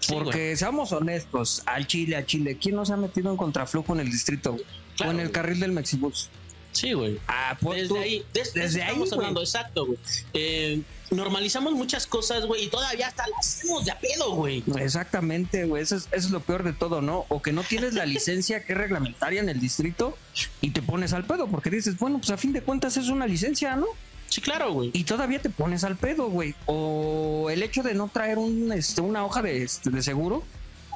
Sí, 0.00 0.14
güey. 0.14 0.24
Porque 0.24 0.56
seamos 0.56 0.90
honestos, 0.92 1.62
al 1.66 1.86
Chile, 1.86 2.16
a 2.16 2.26
Chile, 2.26 2.58
¿quién 2.60 2.74
no 2.74 2.84
se 2.84 2.92
ha 2.92 2.96
metido 2.96 3.30
en 3.30 3.36
contraflujo 3.36 3.92
en 3.94 4.00
el 4.00 4.10
distrito? 4.10 4.56
Claro, 4.96 5.10
o 5.10 5.14
en 5.14 5.20
el 5.20 5.26
güey. 5.26 5.32
carril 5.32 5.60
del 5.60 5.72
Mexibus. 5.72 6.28
Sí, 6.72 6.92
güey. 6.92 7.18
Ah, 7.28 7.56
pues 7.60 7.82
Desde 7.82 7.88
tú- 7.88 7.96
ahí, 8.00 8.24
des- 8.32 8.54
desde 8.54 8.82
ahí, 8.82 8.88
estamos 8.88 9.08
güey. 9.10 9.18
hablando, 9.20 9.40
exacto, 9.42 9.86
güey. 9.86 9.98
Eh, 10.34 10.80
normalizamos 11.12 11.72
muchas 11.74 12.06
cosas, 12.06 12.46
güey, 12.46 12.64
y 12.64 12.68
todavía 12.68 13.06
hasta 13.08 13.26
las 13.28 13.46
hacemos 13.46 13.84
de 13.84 13.90
a 13.92 13.98
pedo, 13.98 14.34
güey. 14.34 14.62
Exactamente, 14.78 15.64
güey. 15.66 15.82
Eso 15.82 15.96
es, 15.96 16.04
eso 16.12 16.26
es 16.26 16.30
lo 16.30 16.40
peor 16.40 16.62
de 16.64 16.72
todo, 16.72 17.00
¿no? 17.00 17.24
O 17.28 17.40
que 17.42 17.52
no 17.52 17.62
tienes 17.62 17.94
la 17.94 18.06
licencia 18.06 18.64
que 18.64 18.72
es 18.72 18.78
reglamentaria 18.78 19.40
en 19.40 19.48
el 19.48 19.60
distrito 19.60 20.16
y 20.60 20.70
te 20.70 20.82
pones 20.82 21.12
al 21.12 21.24
pedo 21.24 21.46
porque 21.48 21.70
dices, 21.70 21.98
bueno, 21.98 22.18
pues 22.18 22.30
a 22.30 22.36
fin 22.36 22.52
de 22.52 22.62
cuentas 22.62 22.96
es 22.96 23.08
una 23.08 23.26
licencia, 23.26 23.76
¿no? 23.76 23.86
Sí, 24.28 24.40
claro, 24.40 24.72
güey. 24.72 24.90
Y 24.94 25.04
todavía 25.04 25.42
te 25.42 25.50
pones 25.50 25.84
al 25.84 25.96
pedo, 25.96 26.28
güey. 26.30 26.54
O 26.66 27.48
el 27.50 27.62
hecho 27.62 27.82
de 27.82 27.92
no 27.94 28.08
traer 28.08 28.38
un, 28.38 28.72
este, 28.72 29.02
una 29.02 29.24
hoja 29.26 29.42
de, 29.42 29.62
este, 29.62 29.90
de 29.90 30.02
seguro 30.02 30.42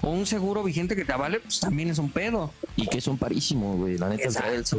o 0.02 0.10
un 0.10 0.24
seguro 0.26 0.62
vigente 0.62 0.96
que 0.96 1.04
te 1.04 1.12
avale, 1.12 1.40
pues 1.40 1.60
también 1.60 1.90
es 1.90 1.98
un 1.98 2.10
pedo. 2.10 2.50
Y 2.76 2.86
que 2.86 3.00
son 3.02 3.18
parísimos, 3.18 3.76
güey. 3.76 3.98
La 3.98 4.08
neta 4.08 4.28
es. 4.54 4.70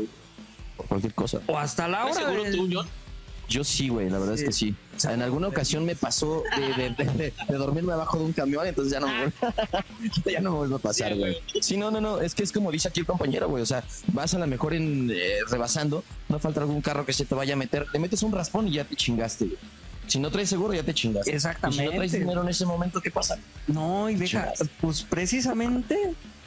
Por 0.75 0.85
cualquier 0.87 1.13
cosa. 1.13 1.39
O 1.47 1.57
hasta 1.57 1.87
la 1.87 2.07
¿Estás 2.09 2.17
hora 2.23 2.25
seguro 2.31 2.43
del- 2.43 2.55
tú, 2.57 2.69
John? 2.73 2.87
Yo 3.49 3.63
sí, 3.63 3.87
güey, 3.87 4.09
la 4.09 4.19
verdad 4.19 4.35
es 4.35 4.43
que 4.43 4.51
sí. 4.51 4.75
O 4.95 4.99
sea, 4.99 5.13
en 5.13 5.21
alguna 5.21 5.47
ocasión 5.47 5.85
me 5.85 5.95
pasó 5.95 6.43
de, 6.57 6.89
de- 6.89 6.89
de- 7.13 7.33
de 7.47 7.55
dormirme 7.57 7.93
abajo 7.93 8.17
de 8.17 8.25
un 8.25 8.33
camión, 8.33 8.67
entonces 8.67 8.91
ya 8.91 8.99
no 8.99 9.07
me 9.07 9.13
vuelve, 9.19 9.33
ya 10.33 10.41
no 10.41 10.51
me 10.51 10.57
vuelve 10.57 10.75
a 10.75 10.79
pasar, 10.79 11.15
güey. 11.15 11.37
Sí, 11.61 11.77
no, 11.77 11.89
no, 11.89 12.01
no, 12.01 12.19
es 12.19 12.35
que 12.35 12.43
es 12.43 12.51
como 12.51 12.71
dice 12.71 12.89
aquí 12.89 12.99
el 13.01 13.05
compañero, 13.05 13.47
güey. 13.47 13.63
O 13.63 13.65
sea, 13.65 13.83
vas 14.11 14.33
a 14.33 14.39
la 14.39 14.47
mejor 14.47 14.73
en 14.73 15.09
eh, 15.13 15.37
rebasando, 15.49 16.03
no 16.27 16.39
falta 16.39 16.59
algún 16.61 16.81
carro 16.81 17.05
que 17.05 17.13
se 17.13 17.23
te 17.25 17.35
vaya 17.35 17.53
a 17.53 17.57
meter, 17.57 17.85
le 17.93 17.99
metes 17.99 18.21
un 18.23 18.33
raspón 18.33 18.67
y 18.67 18.73
ya 18.73 18.83
te 18.83 18.95
chingaste, 18.95 19.45
güey. 19.45 19.57
Si 20.07 20.19
no 20.19 20.29
traes 20.31 20.49
seguro, 20.49 20.73
ya 20.73 20.83
te 20.83 20.93
chingaste. 20.93 21.29
Y 21.33 21.39
si 21.39 21.45
no 21.45 21.51
traes 21.51 21.55
Exactamente. 21.73 22.19
dinero 22.19 22.41
en 22.41 22.49
ese 22.49 22.65
momento, 22.65 22.99
¿qué 23.01 23.11
pasa? 23.11 23.37
No, 23.67 24.09
y 24.09 24.15
deja, 24.15 24.51
pues 24.81 25.03
precisamente 25.03 25.97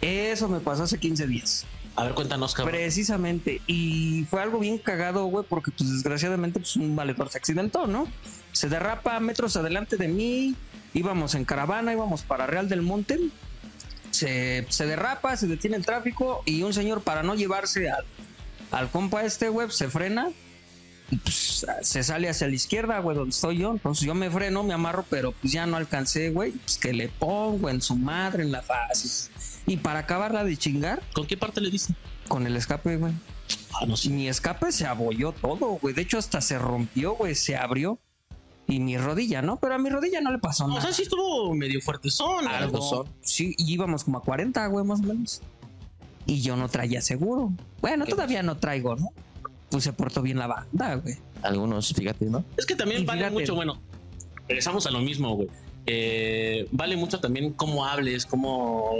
eso 0.00 0.48
me 0.48 0.60
pasó 0.60 0.82
hace 0.84 0.98
15 0.98 1.26
días. 1.26 1.64
A 1.96 2.04
ver, 2.04 2.14
cuéntanos, 2.14 2.54
cabrón. 2.54 2.76
Precisamente. 2.76 3.60
Y 3.66 4.24
fue 4.30 4.42
algo 4.42 4.58
bien 4.58 4.78
cagado, 4.78 5.24
güey, 5.26 5.44
porque 5.48 5.70
pues 5.70 5.90
desgraciadamente 5.90 6.60
pues, 6.60 6.76
un 6.76 6.96
valedor 6.96 7.28
se 7.30 7.38
accidentó, 7.38 7.86
¿no? 7.86 8.06
Se 8.52 8.68
derrapa 8.68 9.18
metros 9.20 9.56
adelante 9.56 9.96
de 9.96 10.08
mí, 10.08 10.54
íbamos 10.94 11.34
en 11.34 11.44
caravana, 11.44 11.92
íbamos 11.92 12.22
para 12.22 12.46
Real 12.46 12.68
del 12.68 12.82
Monte. 12.82 13.18
Se, 14.10 14.66
se 14.68 14.86
derrapa, 14.86 15.36
se 15.36 15.46
detiene 15.46 15.76
el 15.76 15.84
tráfico 15.84 16.42
y 16.44 16.62
un 16.62 16.72
señor 16.72 17.02
para 17.02 17.22
no 17.22 17.34
llevarse 17.34 17.90
al, 17.90 18.04
al 18.70 18.90
compa 18.90 19.24
este, 19.24 19.48
güey, 19.48 19.70
se 19.70 19.88
frena. 19.88 20.30
y, 21.10 21.16
pues, 21.16 21.66
se 21.82 22.02
sale 22.02 22.28
hacia 22.28 22.48
la 22.48 22.54
izquierda, 22.54 22.98
güey, 23.00 23.16
donde 23.16 23.30
estoy 23.30 23.58
yo. 23.58 23.72
Entonces 23.72 24.06
yo 24.06 24.14
me 24.14 24.30
freno, 24.30 24.62
me 24.62 24.74
amarro, 24.74 25.04
pero 25.10 25.32
pues 25.32 25.52
ya 25.52 25.66
no 25.66 25.76
alcancé, 25.76 26.30
güey. 26.30 26.52
Pues 26.52 26.78
que 26.78 26.92
le 26.92 27.08
pongo 27.08 27.68
en 27.68 27.82
su 27.82 27.96
madre, 27.96 28.42
en 28.42 28.52
la 28.52 28.62
fase. 28.62 29.30
Y 29.66 29.76
para 29.78 30.00
acabarla 30.00 30.44
de 30.44 30.56
chingar, 30.56 31.02
¿Con 31.12 31.26
qué 31.26 31.36
parte 31.36 31.60
le 31.60 31.70
diste? 31.70 31.94
con 32.28 32.46
el 32.46 32.56
escape, 32.56 32.96
güey. 32.96 33.12
Ah, 33.80 33.86
no 33.86 33.96
sé. 33.96 34.08
Mi 34.10 34.28
escape 34.28 34.70
se 34.72 34.86
abolló 34.86 35.32
todo, 35.32 35.78
güey. 35.80 35.94
De 35.94 36.02
hecho, 36.02 36.18
hasta 36.18 36.40
se 36.40 36.58
rompió, 36.58 37.14
güey. 37.14 37.34
Se 37.34 37.56
abrió. 37.56 37.98
Y 38.68 38.78
mi 38.78 38.96
rodilla, 38.98 39.42
¿no? 39.42 39.58
Pero 39.58 39.74
a 39.74 39.78
mi 39.78 39.90
rodilla 39.90 40.20
no 40.20 40.30
le 40.30 40.38
pasó 40.38 40.64
O 40.66 40.68
nada. 40.68 40.80
sea, 40.80 40.92
sí 40.92 41.02
estuvo 41.02 41.52
medio 41.54 41.80
fuertezón. 41.80 42.46
Algo 42.46 42.76
algo. 42.76 42.82
son. 42.82 43.06
Sí, 43.22 43.54
y 43.58 43.72
íbamos 43.72 44.04
como 44.04 44.18
a 44.18 44.22
40, 44.22 44.64
güey, 44.68 44.84
más 44.84 45.00
o 45.00 45.02
menos. 45.02 45.40
Y 46.26 46.40
yo 46.40 46.54
no 46.56 46.68
traía 46.68 47.00
seguro. 47.02 47.52
Bueno, 47.80 48.06
todavía 48.06 48.42
no 48.44 48.56
traigo, 48.58 48.94
¿no? 48.94 49.08
Pues 49.70 49.82
se 49.84 49.92
portó 49.92 50.22
bien 50.22 50.38
la 50.38 50.46
banda, 50.46 50.94
güey. 50.96 51.16
Algunos, 51.42 51.92
fíjate, 51.92 52.26
¿no? 52.26 52.44
Es 52.56 52.66
que 52.66 52.76
también 52.76 53.02
Y 53.02 53.04
vale 53.06 53.20
fíjate. 53.22 53.40
mucho, 53.40 53.54
bueno, 53.56 53.80
regresamos 54.46 54.86
a 54.86 54.90
lo 54.92 55.00
mismo, 55.00 55.34
güey. 55.34 55.48
Eh, 55.86 56.66
vale 56.70 56.96
mucho 56.96 57.20
también 57.20 57.52
cómo 57.52 57.84
hables, 57.84 58.26
cómo 58.26 58.94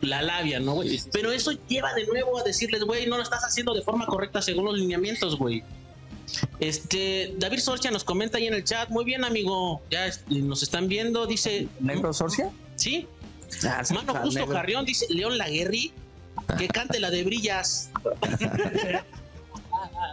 la 0.00 0.22
labia, 0.22 0.60
¿no, 0.60 0.74
güey? 0.74 1.00
Pero 1.12 1.32
eso 1.32 1.52
lleva 1.68 1.92
de 1.94 2.06
nuevo 2.06 2.38
a 2.38 2.42
decirles, 2.42 2.82
güey, 2.82 3.06
no 3.06 3.16
lo 3.16 3.22
estás 3.22 3.42
haciendo 3.44 3.74
de 3.74 3.82
forma 3.82 4.06
correcta 4.06 4.42
según 4.42 4.66
los 4.66 4.78
lineamientos, 4.78 5.36
güey. 5.38 5.62
Este, 6.60 7.34
David 7.38 7.58
Sorcia 7.58 7.90
nos 7.90 8.04
comenta 8.04 8.38
ahí 8.38 8.46
en 8.46 8.54
el 8.54 8.64
chat, 8.64 8.90
muy 8.90 9.04
bien, 9.04 9.24
amigo, 9.24 9.80
ya 9.90 10.10
nos 10.28 10.62
están 10.62 10.88
viendo, 10.88 11.26
dice, 11.26 11.68
¿Negro 11.80 12.12
Sorcia? 12.12 12.50
sí, 12.74 13.06
Ah, 13.64 13.82
mano 13.90 14.12
ah, 14.14 14.20
justo 14.22 14.40
negro. 14.40 14.54
Carrión, 14.54 14.84
dice 14.84 15.06
León 15.08 15.38
Laguerri, 15.38 15.92
que 16.58 16.68
cante 16.68 17.00
la 17.00 17.10
de 17.10 17.24
Brillas. 17.24 17.90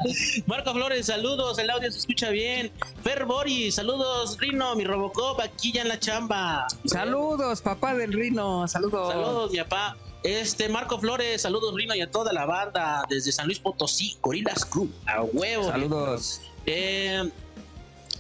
Marco 0.46 0.74
Flores, 0.74 1.06
saludos, 1.06 1.58
el 1.60 1.70
audio 1.70 1.92
se 1.92 1.98
escucha 1.98 2.30
bien. 2.30 2.72
Fer 3.04 3.26
Bori, 3.26 3.72
saludos, 3.72 4.38
Rino, 4.40 4.76
mi 4.76 4.84
Robocop, 4.84 5.40
aquí 5.40 5.72
ya 5.72 5.82
en 5.82 5.88
la 5.88 6.00
chamba. 6.00 6.68
Saludos, 6.86 7.62
papá 7.62 7.94
del 7.96 8.14
Rino. 8.14 8.68
Saludos. 8.68 9.14
Saludos, 9.14 9.52
mi 9.52 9.58
papá. 9.60 9.98
Este, 10.24 10.70
Marco 10.70 11.00
Flores, 11.00 11.42
saludos, 11.42 11.74
Rino, 11.76 11.94
y 11.96 12.02
a 12.02 12.10
toda 12.10 12.32
la 12.32 12.46
banda 12.46 13.04
desde 13.10 13.32
San 13.32 13.46
Luis 13.46 13.60
Potosí, 13.60 14.18
Gorilas 14.22 14.66
Crew, 14.66 14.90
a 15.06 15.22
huevo. 15.24 15.70
Saludos. 15.70 16.42
Eh, 16.66 17.30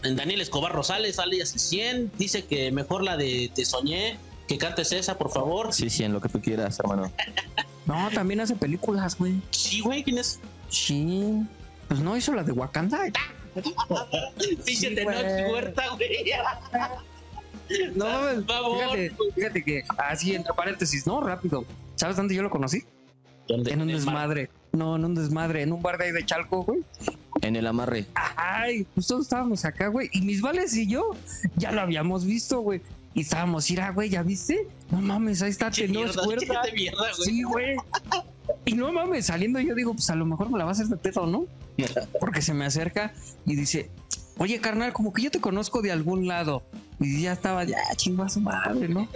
Daniel 0.01 0.41
Escobar 0.41 0.73
Rosales, 0.73 1.17
alias 1.19 1.49
100, 1.49 2.11
dice 2.17 2.43
que 2.43 2.71
mejor 2.71 3.03
la 3.03 3.15
de 3.15 3.49
Te 3.55 3.63
Soñé, 3.63 4.17
que 4.47 4.57
cantes 4.57 4.91
esa, 4.91 5.17
por 5.17 5.31
favor. 5.31 5.73
Sí, 5.73 5.89
sí, 5.89 6.03
en 6.03 6.11
lo 6.11 6.19
que 6.19 6.27
tú 6.27 6.41
quieras, 6.41 6.79
hermano. 6.79 7.11
No, 7.85 8.09
también 8.11 8.39
hace 8.39 8.55
películas, 8.55 9.17
güey. 9.17 9.41
Sí, 9.51 9.81
güey, 9.81 10.05
¿quién 10.05 10.17
es? 10.17 10.39
Sí. 10.69 11.43
Pues 11.87 11.99
no 11.99 12.15
hizo 12.17 12.33
la 12.33 12.43
de 12.43 12.51
Wakanda. 12.51 12.99
Dice 14.65 14.89
Sí, 14.89 14.95
de. 14.95 15.05
Noche 15.05 15.51
Huerta, 15.51 15.83
güey. 15.95 16.09
No 17.95 18.05
mames, 18.05 18.45
favor. 18.45 18.77
fíjate, 18.77 19.15
fíjate 19.35 19.63
que 19.63 19.83
así 19.97 20.35
entre 20.35 20.53
paréntesis, 20.53 21.07
no, 21.07 21.21
rápido. 21.21 21.65
¿Sabes 21.95 22.17
dónde 22.17 22.35
yo 22.35 22.43
lo 22.43 22.49
conocí? 22.49 22.83
¿Dónde? 23.47 23.71
En 23.71 23.81
un 23.81 23.87
desmadre. 23.87 24.49
No, 24.73 24.95
en 24.97 25.05
un 25.05 25.15
desmadre, 25.15 25.61
en 25.61 25.71
un 25.71 25.81
bar 25.81 25.97
de 25.97 26.05
ahí 26.05 26.11
de 26.11 26.25
Chalco, 26.25 26.63
güey. 26.63 26.81
En 27.41 27.55
el 27.55 27.65
amarre. 27.65 28.05
Ay, 28.35 28.85
pues 28.93 29.07
todos 29.07 29.23
estábamos 29.23 29.63
acá, 29.65 29.87
güey. 29.87 30.09
Y 30.11 30.21
mis 30.21 30.41
vales 30.41 30.75
y 30.75 30.87
yo 30.87 31.11
ya 31.55 31.71
lo 31.71 31.81
habíamos 31.81 32.25
visto, 32.25 32.59
güey. 32.59 32.81
Y 33.13 33.21
estábamos, 33.21 33.69
mira, 33.69 33.91
güey, 33.91 34.09
¿ya 34.09 34.23
viste? 34.23 34.67
No 34.91 34.99
mames, 35.01 35.41
ahí 35.41 35.51
está 35.51 35.71
Che, 35.71 35.87
Tenoch 35.87 36.03
mierda, 36.05 36.23
Huerta. 36.27 36.61
che, 36.63 36.69
de 36.71 36.75
mierda, 36.75 36.97
güey. 37.17 37.29
Sí, 37.29 37.43
güey. 37.43 37.75
Y 38.65 38.73
no 38.73 38.91
mames, 38.91 39.27
saliendo 39.27 39.59
yo 39.61 39.73
digo, 39.73 39.93
pues 39.93 40.09
a 40.09 40.15
lo 40.15 40.25
mejor 40.25 40.49
me 40.49 40.57
la 40.57 40.65
va 40.65 40.71
a 40.71 40.73
hacer 40.73 40.87
de 40.87 40.97
pedo, 40.97 41.25
¿no? 41.27 41.45
Porque 42.19 42.41
se 42.41 42.53
me 42.53 42.65
acerca 42.65 43.13
y 43.45 43.55
dice, 43.55 43.89
oye, 44.37 44.59
carnal, 44.59 44.93
como 44.93 45.13
que 45.13 45.23
yo 45.23 45.31
te 45.31 45.41
conozco 45.41 45.81
de 45.81 45.91
algún 45.91 46.27
lado. 46.27 46.63
Y 46.99 47.21
ya 47.21 47.33
estaba, 47.33 47.63
ya 47.63 47.77
chingo 47.95 48.23
a 48.23 48.29
su 48.29 48.39
madre, 48.39 48.87
¿no? 48.87 49.07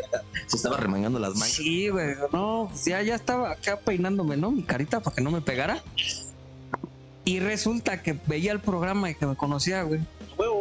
Se 0.48 0.58
estaba 0.58 0.78
remangando 0.78 1.20
las 1.20 1.34
mangas. 1.34 1.52
Sí, 1.52 1.90
güey, 1.90 2.16
no, 2.34 2.68
pues 2.70 2.86
ya, 2.86 3.02
ya 3.02 3.16
estaba 3.16 3.52
acá 3.52 3.80
peinándome, 3.80 4.36
¿no? 4.38 4.52
Mi 4.52 4.64
carita 4.64 5.00
para 5.00 5.16
que 5.16 5.22
no 5.22 5.32
me 5.32 5.42
pegara. 5.42 5.82
Y 7.24 7.40
resulta 7.40 8.02
que 8.02 8.18
veía 8.26 8.52
el 8.54 8.60
programa 8.60 9.10
y 9.10 9.16
que 9.16 9.26
me 9.26 9.36
conocía, 9.36 9.84
güey. 9.84 10.00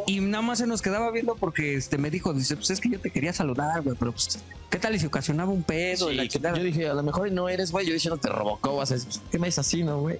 Y 0.06 0.20
nada 0.20 0.42
más 0.42 0.58
se 0.58 0.66
nos 0.66 0.82
quedaba 0.82 1.10
viendo 1.10 1.36
porque 1.36 1.74
este 1.76 1.98
me 1.98 2.10
dijo, 2.10 2.32
dice, 2.32 2.56
pues 2.56 2.70
es 2.70 2.80
que 2.80 2.88
yo 2.88 2.98
te 2.98 3.10
quería 3.10 3.32
saludar, 3.32 3.82
güey, 3.82 3.96
pero 3.98 4.12
pues, 4.12 4.38
¿qué 4.70 4.78
tal 4.78 4.94
y 4.94 4.98
si 4.98 5.06
ocasionaba 5.06 5.52
un 5.52 5.62
pedo? 5.62 6.10
y 6.10 6.16
la 6.16 6.24
yo 6.24 6.62
dije, 6.62 6.88
a 6.88 6.94
lo 6.94 7.02
mejor 7.02 7.30
no 7.32 7.48
eres, 7.48 7.72
güey. 7.72 7.86
Yo 7.86 7.92
diciendo 7.92 8.16
te 8.16 8.28
robocó, 8.28 8.76
vas 8.76 8.90
a 8.90 8.94
decir, 8.94 9.20
¿qué 9.30 9.38
me 9.38 9.48
dices 9.48 9.60
así, 9.60 9.82
no, 9.82 10.00
güey? 10.00 10.18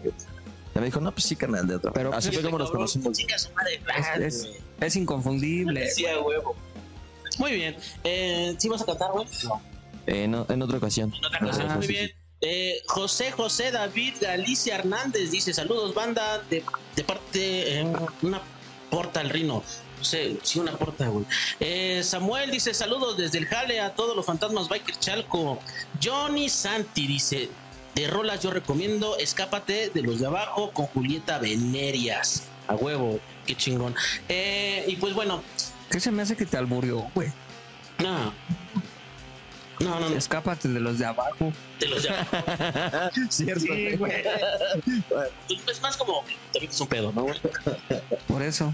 Y 0.77 0.79
me 0.79 0.87
dijo, 0.87 1.01
no, 1.01 1.11
pues 1.13 1.25
sí, 1.25 1.37
canal 1.37 1.67
de 1.67 1.77
otro. 1.77 1.93
Pero, 1.93 2.13
así 2.13 2.31
fue 2.31 2.43
como 2.43 2.59
nos 2.59 2.71
conocimos. 2.71 3.19
Es-. 4.19 4.49
Es 4.81 4.97
inconfundible. 4.97 5.89
Sí, 5.91 6.05
a 6.07 6.21
huevo. 6.21 6.55
Muy 7.39 7.53
bien. 7.53 7.77
Eh, 8.05 8.55
¿Sí 8.59 8.69
vas 8.69 8.83
a 8.83 8.85
cantar, 8.85 9.13
güey? 9.13 9.27
No. 9.45 9.63
Eh, 10.07 10.29
no, 10.29 10.47
en 10.49 10.63
otra 10.63 10.77
ocasión. 10.79 11.13
En 11.15 11.25
otra 11.25 11.39
ocasión. 11.47 11.67
Ah, 11.71 11.77
Muy 11.77 11.87
sí, 11.87 11.93
bien. 11.93 12.13
Eh, 12.43 12.83
José 12.87 13.33
José 13.33 13.71
David 13.71 14.15
Galicia 14.21 14.77
Hernández 14.77 15.31
dice: 15.31 15.55
Saludos, 15.55 15.95
banda, 15.95 16.43
de, 16.51 16.63
de 16.95 17.05
parte. 17.05 17.81
eh, 17.81 17.93
una 18.23 18.43
porta 18.91 19.21
al 19.21 19.31
Rino. 19.31 19.63
No 19.99 20.05
sé, 20.05 20.37
sí, 20.43 20.59
una 20.59 20.73
porta, 20.73 21.09
güey. 21.09 21.25
Eh, 21.59 22.03
Samuel 22.05 22.51
dice: 22.51 22.75
Saludos 22.75 23.17
desde 23.17 23.39
el 23.39 23.47
Jale 23.47 23.81
a 23.81 23.95
todos 23.95 24.15
los 24.15 24.27
fantasmas 24.27 24.69
Biker 24.69 24.97
Chalco. 24.99 25.59
Johnny 26.03 26.51
Santi 26.51 27.07
dice: 27.07 27.49
De 27.97 28.07
rolas 28.07 28.43
yo 28.43 28.51
recomiendo 28.51 29.17
Escápate 29.17 29.91
de 29.91 30.03
los 30.03 30.21
de 30.21 30.27
abajo 30.27 30.71
con 30.71 30.87
Julieta 30.87 31.39
Venerias. 31.39 32.45
A 32.69 32.75
huevo, 32.75 33.19
qué 33.47 33.57
chingón. 33.57 33.95
Eh, 34.29 34.85
y 34.87 34.97
pues 34.97 35.15
bueno, 35.15 35.43
¿Qué 35.91 35.99
se 35.99 36.11
me 36.13 36.23
hace 36.23 36.37
que 36.37 36.45
te 36.47 36.57
alburió, 36.57 37.11
güey? 37.15 37.33
no. 37.99 38.33
No, 39.79 40.01
no, 40.01 40.09
no. 40.09 40.17
Escápate 40.17 40.69
de 40.69 40.81
los 40.81 40.99
de 40.99 41.05
abajo. 41.05 41.53
De 41.79 41.87
los 41.89 42.03
de 42.03 42.09
abajo. 42.09 43.11
Cierto. 43.31 43.67
güey. 43.99 44.13
Es 45.71 45.83
más 45.83 45.97
como 45.99 46.25
te 46.53 46.61
metes 46.61 46.81
un 46.81 46.89
pedo, 46.89 47.13
¿no, 47.13 47.25
güey? 47.25 47.39
Por 48.27 48.41
eso. 48.43 48.73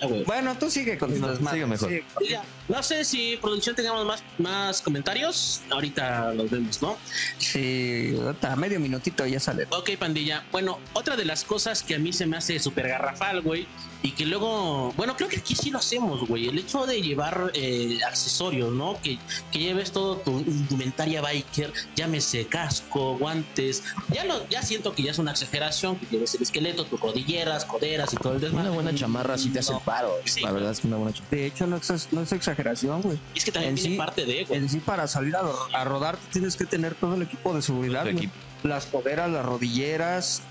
Ah. 0.00 0.06
Bueno, 0.26 0.56
tú 0.58 0.70
sigue 0.70 0.98
con 0.98 1.18
no, 1.20 1.36
sigue 1.50 1.66
mejor. 1.66 1.90
Oiga, 2.16 2.42
No 2.68 2.82
sé 2.82 3.04
si 3.04 3.36
producción 3.40 3.76
tengamos 3.76 4.06
más, 4.06 4.22
más 4.38 4.80
comentarios. 4.80 5.62
Ahorita 5.70 6.32
los 6.34 6.50
vemos, 6.50 6.82
¿no? 6.82 6.96
Sí, 7.38 8.16
ahorita, 8.20 8.56
medio 8.56 8.80
minutito 8.80 9.26
ya 9.26 9.40
sale. 9.40 9.66
Ok, 9.70 9.90
pandilla. 9.98 10.44
Bueno, 10.52 10.78
otra 10.92 11.16
de 11.16 11.24
las 11.24 11.44
cosas 11.44 11.82
que 11.82 11.94
a 11.94 11.98
mí 11.98 12.12
se 12.12 12.26
me 12.26 12.36
hace 12.36 12.58
súper 12.58 12.88
garrafal, 12.88 13.42
güey, 13.42 13.66
y 14.02 14.12
que 14.12 14.26
luego, 14.26 14.92
bueno, 14.98 15.16
creo 15.16 15.30
que 15.30 15.38
aquí 15.38 15.54
sí 15.54 15.70
lo 15.70 15.78
hacemos, 15.78 16.28
güey. 16.28 16.48
El 16.48 16.58
hecho 16.58 16.84
de 16.84 17.00
llevar 17.00 17.50
eh, 17.54 17.98
accesorios, 18.06 18.70
¿no? 18.70 19.00
Que, 19.02 19.18
que 19.50 19.58
lleves 19.58 19.92
todo 19.92 20.18
tu 20.18 20.40
indumentaria 20.40 21.22
biker, 21.22 21.72
llámese 21.96 22.46
casco, 22.46 23.16
guantes. 23.16 23.82
Ya 24.12 24.24
lo, 24.24 24.46
ya 24.50 24.62
siento 24.62 24.94
que 24.94 25.04
ya 25.04 25.12
es 25.12 25.18
una 25.18 25.30
exageración, 25.30 25.96
que 25.96 26.06
lleves 26.06 26.34
el 26.34 26.42
esqueleto, 26.42 26.84
tus 26.84 27.00
rodilleras, 27.00 27.64
coderas 27.64 28.12
y 28.12 28.16
todo 28.16 28.34
el 28.34 28.40
desmadre. 28.42 28.68
Una 28.68 28.74
buena 28.82 28.94
chamarra 28.94 29.38
sí 29.38 29.48
te 29.48 29.60
hace 29.60 29.72
paro. 29.84 30.12
Sí. 30.24 30.40
La 30.42 30.52
verdad 30.52 30.70
es 30.72 30.80
que 30.80 30.86
una 30.88 30.96
buena 30.96 31.12
chamarra. 31.12 31.36
De 31.36 31.46
hecho, 31.46 31.66
no 31.66 31.76
es, 31.76 32.08
no 32.12 32.20
es 32.22 32.32
exageración, 32.32 33.02
güey. 33.02 33.18
Y 33.34 33.38
es 33.38 33.44
que 33.44 33.52
también 33.52 33.70
en 33.70 33.76
tiene 33.76 33.90
sí- 33.94 33.98
parte 33.98 34.24
de, 34.24 34.44
güey. 34.44 34.58
En 34.60 34.68
sí, 34.68 34.78
para 34.80 35.06
salir 35.06 35.34
a, 35.36 35.42
a 35.72 35.84
rodar, 35.84 36.16
tienes 36.32 36.56
que 36.56 36.64
tener 36.66 36.94
todo 36.94 37.14
el 37.14 37.22
equipo 37.22 37.54
de 37.54 37.62
seguridad. 37.62 38.04
Güey. 38.10 38.30
Las 38.62 38.86
coderas, 38.86 39.30
las 39.30 39.44
rodilleras. 39.44 40.42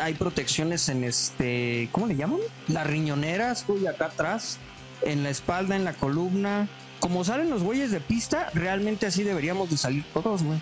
Hay 0.00 0.14
protecciones 0.14 0.88
en 0.88 1.04
este. 1.04 1.88
¿Cómo 1.92 2.06
le 2.06 2.16
llaman? 2.16 2.40
Las 2.68 2.86
riñoneras, 2.86 3.64
güey, 3.66 3.86
acá 3.86 4.06
atrás. 4.06 4.58
En 5.02 5.22
la 5.22 5.30
espalda, 5.30 5.76
en 5.76 5.84
la 5.84 5.92
columna. 5.92 6.68
Como 7.00 7.24
salen 7.24 7.48
los 7.50 7.62
güeyes 7.62 7.90
de 7.90 8.00
pista, 8.00 8.50
realmente 8.54 9.06
así 9.06 9.22
deberíamos 9.22 9.70
de 9.70 9.76
salir 9.78 10.04
todos, 10.12 10.42
güey. 10.42 10.60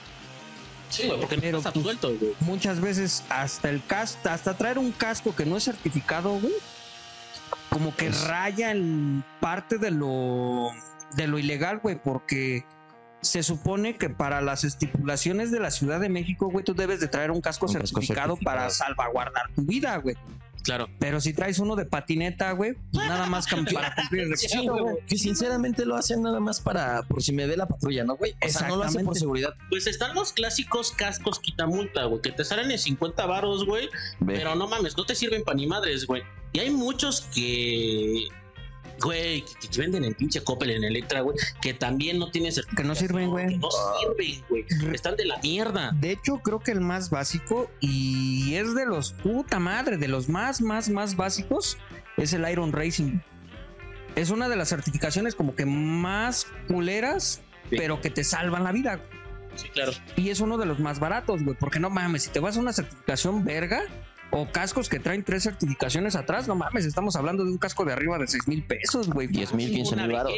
Sí, 0.89 1.07
güey, 1.07 1.19
porque 1.21 1.37
Pero, 1.37 1.53
no 1.53 1.59
estás 1.59 1.73
pues, 1.75 1.83
suelto, 1.85 2.15
güey. 2.19 2.33
muchas 2.41 2.81
veces 2.81 3.23
hasta 3.29 3.69
el 3.69 3.85
casco, 3.85 4.29
hasta 4.31 4.57
traer 4.57 4.79
un 4.79 4.91
casco 4.93 5.35
que 5.37 5.45
no 5.45 5.57
es 5.57 5.65
certificado, 5.65 6.31
güey. 6.41 6.53
Como 7.71 7.95
que 7.95 8.11
raya 8.11 8.71
en 8.71 9.25
parte 9.41 9.79
de 9.79 9.91
lo 9.91 10.71
de 11.15 11.27
lo 11.27 11.39
ilegal, 11.39 11.79
güey, 11.79 11.97
porque 11.97 12.65
se 13.21 13.43
supone 13.43 13.97
que 13.97 14.11
para 14.11 14.41
las 14.41 14.65
estipulaciones 14.65 15.51
de 15.51 15.59
la 15.61 15.71
Ciudad 15.71 16.01
de 16.01 16.09
México, 16.09 16.49
güey, 16.51 16.65
tú 16.65 16.75
debes 16.75 17.01
de 17.01 17.09
traer 17.09 17.31
un 17.31 17.41
casco 17.41 17.67
Un 17.67 17.73
casco 17.73 18.01
certificado 18.01 18.37
para 18.37 18.71
certificado. 18.71 18.95
salvaguardar 18.95 19.51
tu 19.55 19.63
vida, 19.63 19.97
güey. 19.97 20.17
Claro. 20.69 20.87
Pero 20.99 21.19
si 21.19 21.33
traes 21.33 21.59
uno 21.61 21.77
de 21.77 21.87
patineta, 21.87 22.53
güey, 22.53 22.75
pues 22.93 23.09
nada 23.09 23.25
más 23.25 23.47
para 23.73 23.95
cumplir 23.95 24.25
el 24.25 24.31
requisito, 24.33 24.77
güey. 24.77 24.97
Que 25.07 25.17
sinceramente 25.17 25.87
lo 25.87 25.97
hacen 25.97 26.21
nada 26.21 26.41
más 26.41 26.61
para 26.61 27.03
por 27.05 27.23
si 27.23 27.33
me 27.33 27.47
ve 27.47 27.57
la 27.57 27.67
patrulla, 27.67 28.05
¿no, 28.05 28.17
güey? 28.17 28.35
O 28.45 28.49
sea, 28.51 28.69
no 28.69 28.77
lo 28.77 28.85
hacen 28.85 29.07
por 29.07 29.17
seguridad. 29.17 29.55
Pues 29.71 29.87
están 29.87 30.15
los 30.15 30.35
clásicos 30.35 30.93
cascos 30.93 31.41
quitamulta, 31.41 32.05
güey, 32.05 32.21
que 32.21 32.33
te 32.33 32.45
salen 32.45 32.71
en 32.71 32.79
50 32.79 33.25
varos, 33.25 33.65
güey, 33.65 33.89
Ve. 34.21 34.35
pero 34.35 34.55
no 34.57 34.69
mames, 34.69 34.95
no 34.95 35.07
te 35.07 35.15
sirven 35.15 35.43
para 35.43 35.57
ni 35.57 35.67
madres, 35.67 36.07
güey. 36.07 36.23
Y 36.53 36.59
hay 36.59 36.71
muchos 36.71 37.23
que, 37.35 38.29
güey, 39.03 39.43
que, 39.45 39.69
que 39.69 39.81
venden 39.81 40.05
en 40.05 40.15
pinche 40.15 40.43
Coppel, 40.43 40.71
en 40.71 40.85
Electra, 40.85 41.21
güey, 41.21 41.37
que 41.61 41.75
también 41.75 42.19
no 42.19 42.31
tienen 42.31 42.53
certificación. 42.53 42.77
Que 42.85 42.89
no 42.89 42.95
sirven, 42.95 43.31
güey. 43.31 43.57
No 43.59 43.69
sirven, 44.01 44.45
güey. 44.49 44.67
Están 44.95 45.17
de 45.17 45.25
la 45.27 45.39
mierda. 45.39 45.93
De 46.01 46.13
hecho, 46.13 46.39
creo 46.39 46.61
que 46.61 46.71
el 46.73 46.81
más 46.81 47.11
básico 47.11 47.71
y 47.81 48.55
es 48.55 48.75
de 48.75 48.87
los 48.87 49.13
puta 49.13 49.59
madre, 49.59 49.97
de 49.97 50.09
los 50.09 50.29
más, 50.29 50.61
más, 50.61 50.89
más 50.89 51.17
básicos, 51.17 51.79
es 52.17 52.33
el 52.33 52.49
Iron 52.51 52.73
Racing. 52.73 53.19
Es 54.17 54.31
una 54.31 54.49
de 54.49 54.57
las 54.57 54.69
certificaciones 54.71 55.35
como 55.35 55.55
que 55.55 55.65
más 55.67 56.47
culeras, 56.67 57.41
Sí. 57.71 57.77
pero 57.77 58.01
que 58.01 58.09
te 58.11 58.25
salvan 58.25 58.65
la 58.65 58.73
vida. 58.73 59.01
Sí, 59.55 59.69
claro. 59.69 59.93
Y 60.17 60.31
es 60.31 60.41
uno 60.41 60.57
de 60.57 60.65
los 60.67 60.79
más 60.79 61.01
baratos, 61.01 61.43
güey, 61.45 61.57
porque 61.59 61.79
no 61.81 61.91
mames, 61.91 62.23
si 62.25 62.31
te 62.31 62.41
vas 62.41 62.57
a 62.57 62.61
una 62.61 62.73
certificación 62.73 63.45
verga 63.45 63.83
o 64.31 64.47
cascos 64.51 64.89
que 64.89 65.01
traen 65.01 65.25
tres 65.25 65.45
certificaciones 65.45 66.17
atrás, 66.17 66.49
no 66.49 66.55
mames, 66.55 66.85
estamos 66.85 67.17
hablando 67.17 67.45
de 67.45 67.51
un 67.51 67.59
casco 67.59 67.85
de 67.85 67.93
arriba 67.93 68.19
de 68.19 68.27
seis 68.27 68.47
mil 68.47 68.63
pesos, 68.63 69.09
güey. 69.09 69.27
10 69.27 69.55
mil, 69.55 69.71
15 69.71 69.95
Una 69.95 70.07
mil 70.07 70.17
baros. 70.17 70.35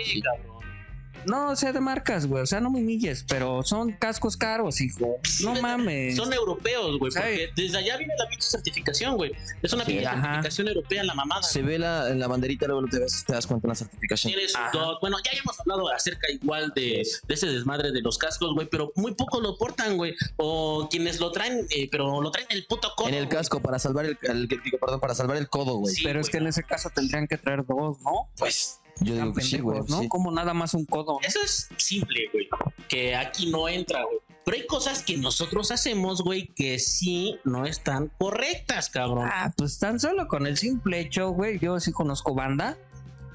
No, 1.27 1.55
sea, 1.57 1.73
de 1.73 1.81
marcas, 1.81 2.27
güey, 2.27 2.43
o 2.43 2.47
sea, 2.47 2.61
no 2.61 2.71
me 2.71 2.79
humilles, 2.81 3.25
pero 3.29 3.63
son 3.63 3.93
cascos 3.93 4.37
caros, 4.37 4.81
hijo. 4.81 5.19
No 5.43 5.55
mames. 5.61 6.17
Son 6.17 6.33
europeos, 6.33 6.99
güey, 6.99 7.13
porque 7.13 7.51
desde 7.55 7.79
allá 7.79 7.97
viene 7.97 8.15
la 8.19 8.27
pinche 8.29 8.47
certificación, 8.49 9.17
güey. 9.17 9.33
Es 9.63 9.73
una 9.73 9.85
Sí, 9.85 9.93
pinche 9.93 10.07
ajá. 10.07 10.23
certificación 10.23 10.69
europea, 10.69 11.05
la 11.05 11.15
mamada. 11.15 11.43
Se 11.43 11.63
ve 11.63 11.79
la, 11.79 12.09
en 12.11 12.19
la 12.19 12.27
banderita, 12.29 12.67
luego 12.67 12.87
te, 12.91 12.99
ves, 12.99 13.25
te 13.27 13.33
das 13.33 13.47
cuenta 13.47 13.67
en 13.67 13.71
la 13.71 13.75
certificación. 13.75 14.33
Tienes 14.33 14.53
dos- 14.73 14.99
Bueno, 15.01 15.17
ya 15.25 15.33
hemos 15.39 15.59
hablado 15.61 15.89
acerca 15.93 16.31
igual 16.31 16.73
de, 16.75 17.07
de 17.29 17.35
ese 17.35 17.47
desmadre 17.47 17.93
de 17.93 18.01
los 18.01 18.19
cascos, 18.19 18.55
güey, 18.55 18.69
pero 18.71 18.93
muy 18.97 19.15
pocos 19.15 19.43
lo 19.43 19.57
portan, 19.59 19.97
güey. 19.97 20.15
O 20.37 20.89
quienes 20.91 21.21
lo 21.21 21.31
traen, 21.33 21.67
eh, 21.71 21.89
pero 21.91 22.21
lo 22.21 22.31
traen 22.31 22.47
en 22.51 22.57
el 22.57 22.67
puto 22.67 22.93
codo. 22.97 23.09
En 23.09 23.15
el 23.15 23.27
güey. 23.27 23.37
casco 23.37 23.61
para 23.61 23.79
salvar 23.79 24.07
el, 24.07 24.19
el- 24.23 24.49
digo, 24.49 24.79
perdón, 24.81 25.01
para 25.01 25.15
salvar 25.15 25.37
el 25.37 25.49
codo, 25.49 25.77
güey. 25.77 25.95
Sí, 25.95 26.03
pero 26.03 26.21
es 26.21 26.29
que 26.31 26.39
en 26.39 26.47
ese 26.47 26.63
caso 26.65 26.91
tendrían 26.95 27.27
que 27.27 27.37
traer 27.39 27.65
dos, 27.67 28.01
¿no? 28.03 28.29
Pues 28.39 28.80
yo 29.01 29.15
digo 29.15 29.33
que 29.33 29.43
sí, 29.43 29.59
güey. 29.59 29.81
¿no? 29.89 30.01
sí. 30.01 30.09
Como 30.09 30.31
nada 30.31 30.55
más 30.55 30.75
un 30.75 30.85
codo. 30.85 31.19
Eso 31.23 31.41
es 31.45 31.69
simple, 31.77 32.29
güey. 32.33 32.49
Que 32.89 33.15
aquí 33.17 33.51
no 33.51 33.69
entra, 33.69 34.05
güey. 34.05 34.19
Pero 34.45 34.57
hay 34.57 34.67
cosas 34.67 35.03
que 35.03 35.17
nosotros 35.19 35.71
hacemos, 35.71 36.23
güey, 36.23 36.49
que 36.55 36.79
sí 36.79 37.39
no 37.45 37.67
están 37.67 38.11
correctas, 38.19 38.89
cabrón. 38.89 39.29
Ah, 39.31 39.53
pues 39.57 39.79
tan 39.79 40.01
solo 40.01 40.27
con 40.29 40.47
el 40.47 40.57
simple 40.57 40.99
hecho, 41.01 41.31
güey, 41.31 41.59
yo 41.59 41.79
sí 41.79 41.93
conozco 41.93 42.35
banda 42.35 42.77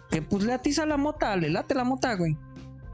que 0.10 0.22
pues 0.22 0.44
le 0.44 0.54
atiza 0.54 0.86
la 0.86 0.98
mota, 0.98 1.36
le 1.36 1.50
late 1.50 1.76
la 1.76 1.84
mota, 1.84 2.16
güey. 2.16 2.36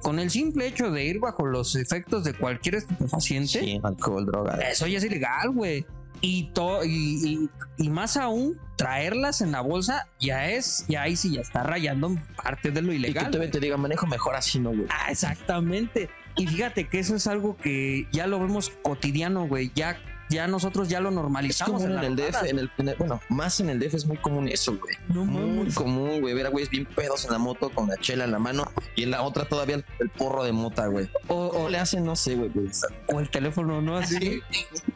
Con 0.02 0.20
el 0.20 0.30
simple 0.30 0.68
hecho 0.68 0.92
de 0.92 1.06
ir 1.06 1.20
bajo 1.20 1.46
los 1.46 1.76
efectos 1.76 2.24
de 2.24 2.34
cualquier 2.34 2.76
estupefaciente, 2.76 3.60
Sí, 3.60 3.80
alcohol, 3.84 4.26
droga. 4.26 4.56
eso 4.58 4.88
ya 4.88 4.98
es 4.98 5.04
ilegal, 5.04 5.52
güey. 5.52 5.86
Y, 6.22 6.52
to- 6.54 6.84
y, 6.86 6.90
y- 7.26 7.50
y 7.78 7.90
más 7.90 8.16
aún, 8.16 8.60
traerlas 8.78 9.42
en 9.42 9.52
la 9.52 9.62
bolsa 9.62 10.08
ya 10.20 10.50
es, 10.50 10.86
ya 10.88 11.02
ahí 11.04 11.16
sí 11.16 11.32
ya 11.32 11.42
está 11.42 11.64
rayando 11.64 12.16
parte 12.42 12.70
de 12.72 12.82
lo 12.82 12.94
Y 12.94 13.02
que 13.02 13.08
ilegal. 13.10 13.32
te, 13.32 13.48
te 13.48 13.60
diga, 13.60 13.76
manejo 13.78 14.06
mejor 14.06 14.36
así, 14.36 14.60
¿no, 14.60 14.70
güey? 14.70 14.86
Ah, 14.90 15.10
exactamente. 15.12 16.10
Y 16.38 16.48
fíjate 16.48 16.88
que 16.88 17.00
eso 17.00 17.16
es 17.16 17.28
algo 17.28 17.58
que 17.58 18.08
ya 18.12 18.28
lo 18.28 18.40
vemos 18.40 18.72
cotidiano, 18.84 19.48
güey. 19.48 19.72
Ya, 19.76 19.98
ya 20.32 20.48
nosotros 20.48 20.90
ya 20.90 21.00
lo 21.00 21.10
Es 21.10 21.16
normalizamos. 21.16 21.82
común 21.84 21.98
en 22.00 22.04
el 22.04 22.16
DF, 22.16 22.44
en 22.50 22.60
el, 22.60 22.72
en 22.80 22.90
el- 22.90 22.96
bueno, 22.96 23.22
más 23.30 23.60
en 23.60 23.70
el 23.70 23.80
DF 23.80 23.94
es 23.96 24.06
muy 24.06 24.18
común 24.18 24.48
eso, 24.48 24.76
güey. 24.78 24.96
No 25.10 25.26
Muy 25.26 25.58
mames. 25.58 25.76
común, 25.76 26.22
güey, 26.22 26.34
ver 26.34 26.48
a 26.48 26.50
güeyes 26.50 26.70
bien 26.70 26.86
pedos 26.86 27.26
en 27.26 27.32
la 27.32 27.38
moto 27.38 27.70
con 27.70 27.88
la 27.90 27.98
chela 27.98 28.24
en 28.24 28.32
la 28.32 28.40
mano 28.40 28.64
y 28.96 29.04
en 29.04 29.12
la 29.12 29.22
otra 29.22 29.46
todavía 29.46 29.76
el, 29.76 29.86
el 30.00 30.10
porro 30.10 30.44
de 30.44 30.52
mota, 30.52 30.88
güey. 30.88 31.08
O, 31.28 31.50
¿Cómo 31.50 31.66
o- 31.66 31.70
le 31.70 31.78
hacen? 31.78 32.04
No 32.04 32.16
sé, 32.16 32.36
güey. 32.36 32.50
güey. 32.50 32.68
o 33.14 33.20
el 33.20 33.30
teléfono, 33.30 33.82
¿no? 33.82 33.98
Así. 33.98 34.42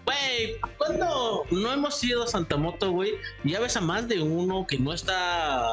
Güey, 0.05 0.55
cuando 0.77 1.43
no 1.51 1.71
hemos 1.73 2.03
ido 2.03 2.23
a 2.23 2.27
Santa 2.27 2.57
Moto, 2.57 2.91
güey, 2.91 3.11
ya 3.43 3.59
ves 3.59 3.75
a 3.77 3.81
más 3.81 4.07
de 4.07 4.21
uno 4.21 4.65
que 4.67 4.79
no 4.79 4.93
está 4.93 5.67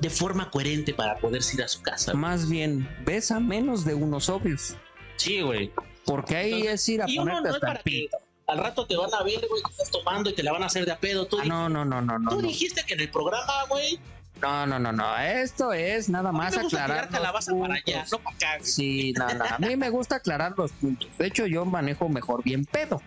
de 0.00 0.10
forma 0.10 0.50
coherente 0.50 0.94
para 0.94 1.16
poder 1.18 1.42
ir 1.52 1.62
a 1.62 1.68
su 1.68 1.82
casa. 1.82 2.12
güey. 2.12 2.20
Más 2.22 2.48
bien, 2.48 2.88
ves 3.04 3.30
a 3.30 3.38
menos 3.40 3.84
de 3.84 3.94
unos 3.94 4.28
obvios. 4.28 4.76
Sí, 5.16 5.40
güey. 5.42 5.70
Porque 6.06 6.34
ahí 6.36 6.52
Entonces, 6.54 6.74
es 6.82 6.88
ir 6.88 7.02
a 7.02 7.10
Y 7.10 7.18
uno 7.18 7.24
ponerte 7.32 7.48
no 7.50 7.56
es 7.56 7.62
hasta 7.62 7.72
el 7.76 7.82
pito. 7.84 8.16
Al 8.50 8.58
rato 8.58 8.86
te 8.86 8.96
van 8.96 9.12
a 9.14 9.22
ver, 9.22 9.40
güey, 9.48 9.62
que 9.62 9.70
estás 9.70 9.90
tomando 9.90 10.30
y 10.30 10.34
te 10.34 10.42
la 10.42 10.52
van 10.52 10.62
a 10.62 10.66
hacer 10.66 10.84
de 10.84 10.92
a 10.92 10.98
pedo. 10.98 11.26
Tú, 11.26 11.38
Ah, 11.40 11.44
no, 11.44 11.68
no, 11.68 11.84
no, 11.84 12.00
no, 12.02 12.18
tú 12.30 12.36
No, 12.36 12.42
dijiste 12.42 12.82
que 12.86 12.94
en 12.94 13.00
el 13.00 13.10
programa, 13.10 13.64
güey, 13.68 13.98
no, 14.40 14.66
no, 14.66 14.78
no, 14.78 14.90
no. 14.90 15.18
Esto 15.18 15.72
es 15.74 16.08
nada 16.08 16.30
a 16.30 16.32
mí 16.32 16.38
más 16.38 16.56
me 16.56 16.62
gusta 16.62 16.84
aclarar. 16.84 17.08
calabaza 17.10 17.52
para 17.52 17.74
allá, 17.74 18.06
no 18.10 18.18
para 18.20 18.36
acá. 18.36 18.56
güey. 18.58 18.70
Sí, 18.70 19.12
no, 19.18 19.28
no. 19.34 19.44
A 19.44 19.58
mí 19.58 19.76
me 19.76 19.90
gusta 19.90 20.16
aclarar 20.16 20.54
los 20.56 20.72
puntos. 20.72 21.08
De 21.18 21.26
hecho, 21.26 21.44
yo 21.46 21.66
manejo 21.66 22.08
mejor 22.08 22.42
bien 22.42 22.64
pedo. 22.64 23.02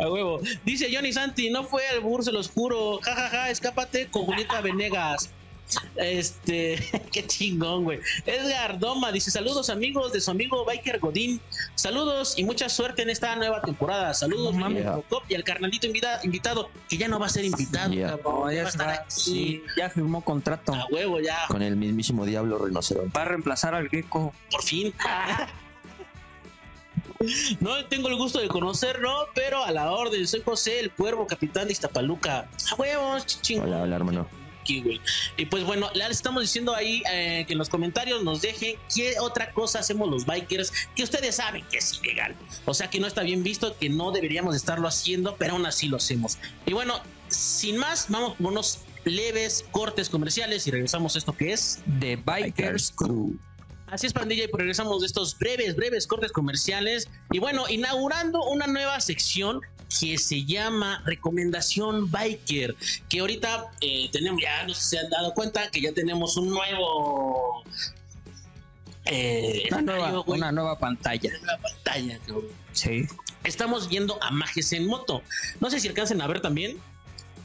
A 0.00 0.08
huevo. 0.08 0.40
Dice 0.64 0.88
Johnny 0.90 1.12
Santi, 1.12 1.50
no 1.50 1.64
fue 1.64 1.86
al 1.88 2.00
bur, 2.00 2.24
se 2.24 2.32
los 2.32 2.48
juro. 2.50 2.98
Ja, 3.02 3.14
ja, 3.14 3.28
ja, 3.28 3.50
escápate 3.50 4.06
con 4.08 4.24
Julieta 4.24 4.60
Venegas. 4.62 5.30
Este, 5.96 6.78
qué 7.12 7.26
chingón, 7.26 7.84
güey. 7.84 8.00
Edgar 8.26 8.78
Doma 8.78 9.10
dice: 9.12 9.30
Saludos, 9.30 9.70
amigos 9.70 10.12
de 10.12 10.20
su 10.20 10.30
amigo 10.30 10.64
Biker 10.64 10.98
Godín. 10.98 11.40
Saludos 11.74 12.34
y 12.36 12.44
mucha 12.44 12.68
suerte 12.68 13.02
en 13.02 13.10
esta 13.10 13.34
nueva 13.36 13.62
temporada. 13.62 14.12
Saludos, 14.12 14.52
No 14.54 14.60
mames. 14.60 14.82
mi 14.84 14.88
Robocop 14.88 15.24
y 15.30 15.34
al 15.34 15.44
carnalito 15.44 15.86
invita- 15.86 16.20
invitado, 16.24 16.68
que 16.88 16.96
ya 16.98 17.08
no 17.08 17.18
va 17.18 17.26
a 17.26 17.30
ser 17.30 17.44
invitado, 17.44 17.92
Yeah. 17.92 18.18
No, 18.22 18.50
Ya 18.52 18.62
va 18.62 18.68
a 18.68 18.70
estar 18.70 18.90
está, 18.90 18.92
aquí. 19.04 19.04
sí, 19.08 19.62
ya 19.76 19.88
firmó 19.88 20.22
contrato. 20.22 20.74
A 20.74 20.86
huevo, 20.90 21.20
ya, 21.20 21.38
Con 21.48 21.62
el 21.62 21.76
mismísimo 21.76 22.26
diablo 22.26 22.58
rinoceronte. 22.58 23.16
Va 23.16 23.22
a 23.22 23.26
reemplazar 23.26 23.74
al 23.74 23.88
gecko. 23.88 24.34
por 24.50 24.62
fin. 24.62 24.92
No 27.60 27.84
tengo 27.86 28.08
el 28.08 28.16
gusto 28.16 28.40
de 28.40 28.48
conocerlo, 28.48 29.28
pero 29.34 29.64
a 29.64 29.70
la 29.70 29.92
orden. 29.92 30.26
Soy 30.26 30.42
José, 30.44 30.80
el 30.80 30.90
cuervo, 30.90 31.26
capitán 31.26 31.66
de 31.66 31.72
Iztapaluca. 31.72 32.48
A 32.70 32.74
huevos, 32.76 33.26
chingón. 33.42 33.68
Hola, 33.68 33.82
hola, 33.82 33.96
hermano. 33.96 34.28
Aquí, 34.62 34.80
güey. 34.80 35.00
Y 35.36 35.46
pues 35.46 35.64
bueno, 35.64 35.90
les 35.94 36.10
estamos 36.10 36.42
diciendo 36.42 36.74
ahí 36.74 37.02
eh, 37.10 37.44
que 37.46 37.52
en 37.52 37.58
los 37.58 37.68
comentarios 37.68 38.22
nos 38.22 38.40
dejen 38.40 38.76
qué 38.94 39.18
otra 39.20 39.52
cosa 39.52 39.80
hacemos 39.80 40.08
los 40.08 40.24
bikers 40.24 40.72
que 40.96 41.02
ustedes 41.02 41.36
saben 41.36 41.64
que 41.70 41.78
es 41.78 42.00
ilegal. 42.02 42.34
O 42.64 42.74
sea 42.74 42.88
que 42.88 43.00
no 43.00 43.06
está 43.06 43.22
bien 43.22 43.42
visto, 43.42 43.76
que 43.78 43.88
no 43.88 44.12
deberíamos 44.12 44.54
de 44.54 44.58
estarlo 44.58 44.88
haciendo, 44.88 45.36
pero 45.36 45.54
aún 45.54 45.66
así 45.66 45.88
lo 45.88 45.96
hacemos. 45.98 46.38
Y 46.66 46.72
bueno, 46.72 47.00
sin 47.28 47.76
más, 47.76 48.06
vamos 48.08 48.36
con 48.36 48.46
unos 48.46 48.80
leves 49.04 49.64
cortes 49.72 50.08
comerciales 50.08 50.66
y 50.66 50.70
regresamos 50.70 51.14
a 51.16 51.18
esto 51.18 51.32
que 51.32 51.52
es. 51.52 51.80
De 51.86 52.16
Bikers 52.16 52.92
Crew. 52.92 53.36
Así 53.92 54.06
es, 54.06 54.14
pandilla, 54.14 54.44
y 54.44 54.48
pues 54.48 54.60
regresamos 54.60 55.00
de 55.00 55.06
estos 55.06 55.38
breves, 55.38 55.76
breves 55.76 56.06
cortes 56.06 56.32
comerciales. 56.32 57.10
Y 57.30 57.40
bueno, 57.40 57.68
inaugurando 57.68 58.42
una 58.44 58.66
nueva 58.66 58.98
sección 59.00 59.60
que 60.00 60.18
se 60.18 60.44
llama 60.44 61.02
Recomendación 61.04 62.10
Biker. 62.10 62.74
Que 63.08 63.20
ahorita 63.20 63.66
eh, 63.80 64.08
tenemos, 64.12 64.42
ya 64.42 64.64
no 64.66 64.74
sé 64.74 64.80
si 64.80 64.88
se 64.90 64.98
han 64.98 65.10
dado 65.10 65.32
cuenta 65.34 65.70
que 65.70 65.80
ya 65.80 65.92
tenemos 65.92 66.36
un 66.36 66.50
nuevo. 66.50 67.64
Eh, 69.04 69.64
Una 69.70 69.82
nueva, 69.82 70.20
una 70.26 70.52
nueva 70.52 70.78
pantalla. 70.78 71.28
una 71.30 71.40
nueva 71.40 71.62
pantalla, 71.62 72.18
cabrón. 72.26 72.44
Sí. 72.72 73.06
Estamos 73.44 73.88
viendo 73.88 74.22
a 74.22 74.30
Majes 74.30 74.72
en 74.72 74.86
moto. 74.86 75.22
No 75.60 75.68
sé 75.70 75.80
si 75.80 75.88
alcancen 75.88 76.20
a 76.22 76.26
ver 76.28 76.40
también. 76.40 76.78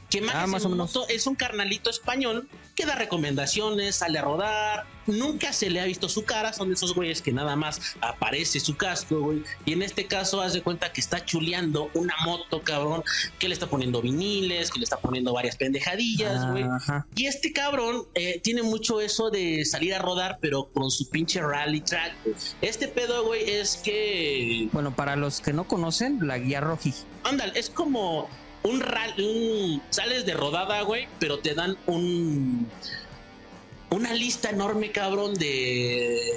Que 0.09 0.23
Ah, 0.33 0.47
más 0.47 0.63
o 0.65 0.69
menos. 0.69 0.97
es 1.09 1.27
un 1.27 1.35
carnalito 1.35 1.89
español 1.89 2.47
que 2.75 2.85
da 2.85 2.95
recomendaciones, 2.95 3.97
sale 3.97 4.19
a 4.19 4.21
rodar. 4.21 4.85
Nunca 5.07 5.51
se 5.53 5.69
le 5.69 5.79
ha 5.81 5.85
visto 5.85 6.07
su 6.09 6.23
cara. 6.23 6.53
Son 6.53 6.67
de 6.69 6.75
esos 6.75 6.93
güeyes 6.93 7.21
que 7.21 7.31
nada 7.31 7.55
más 7.55 7.95
aparece 8.01 8.59
su 8.59 8.75
casco, 8.77 9.19
güey. 9.19 9.43
Y 9.65 9.73
en 9.73 9.81
este 9.81 10.05
caso, 10.05 10.41
haz 10.41 10.53
de 10.53 10.61
cuenta 10.61 10.91
que 10.93 11.01
está 11.01 11.23
chuleando 11.25 11.89
una 11.93 12.13
moto, 12.25 12.61
cabrón. 12.61 13.03
Que 13.39 13.47
le 13.47 13.53
está 13.53 13.67
poniendo 13.67 14.01
viniles, 14.01 14.69
que 14.69 14.79
le 14.79 14.83
está 14.83 14.97
poniendo 14.97 15.33
varias 15.33 15.55
pendejadillas, 15.55 16.49
güey. 16.51 16.63
Ajá. 16.63 17.05
Y 17.15 17.25
este 17.25 17.51
cabrón 17.51 18.03
eh, 18.15 18.39
tiene 18.43 18.63
mucho 18.63 19.01
eso 19.01 19.29
de 19.29 19.65
salir 19.65 19.93
a 19.93 19.99
rodar, 19.99 20.37
pero 20.41 20.65
con 20.73 20.91
su 20.91 21.09
pinche 21.09 21.41
rally 21.41 21.81
track. 21.81 22.13
güey. 22.23 22.35
Este 22.61 22.87
pedo, 22.87 23.25
güey, 23.25 23.49
es 23.49 23.77
que 23.77 24.69
Bueno, 24.71 24.95
para 24.95 25.15
los 25.15 25.41
que 25.41 25.53
no 25.53 25.65
conocen, 25.67 26.27
la 26.27 26.37
guía 26.37 26.59
roji. 26.61 26.93
Ándale, 27.23 27.57
es 27.59 27.69
como 27.69 28.29
un 28.67 28.83
un 29.19 29.81
sales 29.89 30.25
de 30.25 30.33
rodada, 30.33 30.81
güey, 30.81 31.07
pero 31.19 31.39
te 31.39 31.53
dan 31.53 31.77
un 31.87 32.67
una 33.89 34.13
lista 34.13 34.49
enorme, 34.49 34.91
cabrón, 34.91 35.33
de 35.35 36.31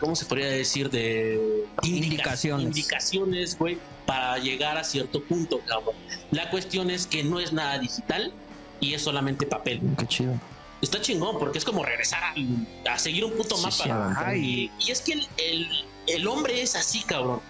¿cómo 0.00 0.14
se 0.14 0.24
podría 0.26 0.48
decir? 0.48 0.88
de 0.90 1.40
indica- 1.82 2.06
Indicaciones. 2.06 2.66
indicaciones, 2.66 3.58
güey, 3.58 3.78
para 4.06 4.38
llegar 4.38 4.76
a 4.78 4.84
cierto 4.84 5.22
punto, 5.24 5.60
cabrón. 5.66 5.96
La 6.30 6.48
cuestión 6.50 6.90
es 6.90 7.06
que 7.06 7.24
no 7.24 7.40
es 7.40 7.52
nada 7.52 7.78
digital, 7.78 8.32
y 8.80 8.94
es 8.94 9.02
solamente 9.02 9.46
papel. 9.46 9.80
Qué 9.98 10.06
chido. 10.06 10.34
Está 10.82 11.00
chingón 11.00 11.38
porque 11.38 11.58
es 11.58 11.64
como 11.64 11.82
regresar 11.84 12.22
a, 12.22 12.92
a 12.92 12.98
seguir 12.98 13.24
un 13.24 13.32
puto 13.32 13.56
Sí, 13.56 13.62
mapa. 13.88 14.30
sí, 14.34 14.70
y 14.78 14.90
es 14.90 15.00
que 15.00 15.12
el, 15.14 15.26
el- 15.38 15.84
el 16.08 16.26
hombre 16.28 16.62
es 16.62 16.76
así, 16.76 17.02
cabrón. 17.02 17.40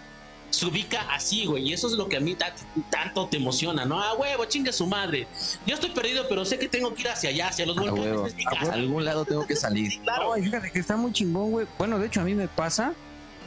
Se 0.57 0.65
ubica 0.65 1.03
así, 1.13 1.45
güey. 1.45 1.69
Y 1.69 1.73
eso 1.75 1.87
es 1.87 1.93
lo 1.95 2.09
que 2.09 2.17
a 2.17 2.21
mí 2.21 2.35
ta- 2.35 2.55
tanto 2.91 3.27
te 3.29 3.37
emociona, 3.37 3.85
¿no? 3.85 4.03
A 4.03 4.15
huevo, 4.15 4.47
chingue 4.47 4.73
su 4.73 4.87
madre. 4.87 5.29
Yo 5.67 5.75
estoy 5.75 5.91
perdido, 5.91 6.25
pero 6.31 6.47
sé 6.47 6.59
que 6.59 6.67
tengo 6.67 6.95
que 6.95 7.03
ir 7.03 7.09
hacia 7.09 7.29
allá, 7.29 7.49
hacia 7.49 7.67
los 7.67 7.77
volcanes. 7.77 8.05
huevo. 8.05 8.27
Es 8.27 8.35
mi 8.35 8.45
A 8.47 8.73
algún 8.73 9.05
lado 9.05 9.27
tengo 9.27 9.47
que 9.47 9.55
salir. 9.55 9.91
Sí, 9.91 9.99
claro. 9.99 10.33
Ay, 10.33 10.43
fíjate 10.45 10.71
que 10.73 10.79
está 10.79 10.97
muy 10.97 11.13
chingón, 11.13 11.51
güey. 11.51 11.67
Bueno, 11.77 11.99
de 11.99 12.07
hecho, 12.07 12.23
a 12.23 12.25
mí 12.25 12.35
me 12.35 12.49
pasa 12.49 12.95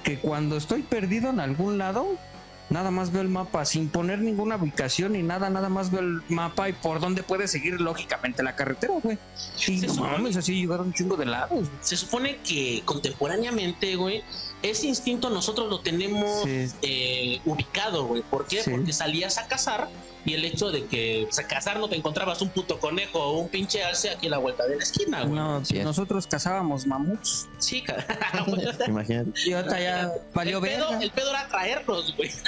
que 0.04 0.20
cuando 0.20 0.56
estoy 0.56 0.84
perdido 0.84 1.32
en 1.32 1.40
algún 1.40 1.80
lado, 1.80 2.06
nada 2.70 2.92
más 2.92 3.12
veo 3.12 3.24
el 3.24 3.30
mapa 3.30 3.66
sin 3.66 3.90
poner 3.90 4.20
ninguna 4.20 4.58
ubicación 4.58 5.14
ni 5.14 5.24
nada, 5.24 5.50
nada 5.50 5.70
más 5.70 5.90
veo 5.90 6.02
el 6.02 6.22
mapa 6.30 6.70
y 6.70 6.74
por 6.74 7.00
dónde 7.00 7.24
puede 7.24 7.48
seguir 7.48 7.82
lógicamente 7.82 8.44
la 8.44 8.56
carretera, 8.56 8.94
güey. 9.02 9.18
Y 9.58 9.60
Sí, 9.60 9.78
no 9.88 9.96
mames, 9.96 10.38
así 10.38 10.54
llegaron 10.54 10.88
un 10.88 10.94
chingo 10.94 11.18
de 11.18 11.26
lados. 11.26 11.50
güey. 11.52 11.66
Se 11.82 11.98
supone 11.98 12.38
que 12.38 12.84
contemporáneamente, 12.86 13.96
güey, 13.96 14.24
ese 14.64 14.88
instinto 14.88 15.30
nosotros 15.30 15.70
lo 15.70 15.80
tenemos 15.80 16.44
Sí. 16.44 16.68
eh, 16.82 17.42
ubicado, 17.46 18.06
güey. 18.06 18.22
¿Por 18.24 18.46
qué? 18.48 18.62
Sí. 18.64 18.72
Porque 18.72 18.94
salías 18.94 19.38
a 19.38 19.48
cazar 19.48 19.88
y 20.26 20.34
el 20.34 20.44
hecho 20.44 20.70
de 20.70 20.86
que 20.86 21.28
a 21.40 21.44
cazar 21.48 21.80
no 21.80 21.88
te 21.88 21.96
encontrabas 21.96 22.42
un 22.42 22.50
puto 22.50 22.78
conejo 22.78 23.20
o 23.20 23.40
un 23.40 23.48
pinche 23.48 23.82
alce 23.84 24.10
aquí 24.10 24.28
a 24.28 24.32
la 24.32 24.38
vuelta 24.38 24.68
de 24.68 24.76
la 24.76 24.84
esquina, 24.84 25.22
güey. 25.22 25.32
No, 25.34 25.64
sí 25.64 25.80
nosotros 25.80 26.28
cazábamos 26.28 26.86
mamuts. 26.86 27.48
Sí, 27.58 27.84
Imagínate. 28.88 29.32
Y 29.46 29.54
ahorita 29.54 29.80
ya 29.80 30.12
valió 30.34 30.58
el, 30.58 30.64
pedo, 30.64 31.00
el 31.00 31.12
pedo 31.12 31.30
era 31.30 31.48
traerlos, 31.48 32.16
güey. 32.18 32.30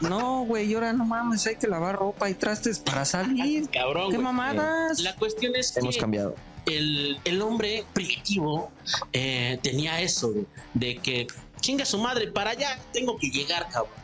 No, 0.00 0.44
güey, 0.44 0.68
y 0.68 0.74
ahora 0.74 0.92
no 0.92 1.04
mames, 1.04 1.46
hay 1.46 1.54
que 1.54 1.68
lavar 1.68 1.94
ropa 1.96 2.28
y 2.28 2.34
trastes 2.34 2.80
para 2.80 3.04
salir. 3.04 3.68
Cabrón, 3.70 4.10
¿Qué 4.10 4.18
mamadas? 4.18 4.98
La 4.98 5.14
cuestión 5.14 5.54
es 5.54 5.70
que 5.70 5.78
Hemos 5.78 5.96
cambiado. 5.96 6.34
el, 6.66 7.18
el 7.24 7.40
hombre 7.40 7.84
primitivo 7.92 8.72
eh, 9.12 9.60
tenía 9.62 10.00
eso, 10.00 10.32
güey, 10.32 10.46
de 10.74 10.96
que 10.96 11.28
chinga 11.62 11.86
su 11.86 11.96
madre, 11.96 12.26
para 12.30 12.50
allá 12.50 12.78
tengo 12.92 13.16
que 13.16 13.28
llegar, 13.30 13.66
cabrón. 13.70 14.02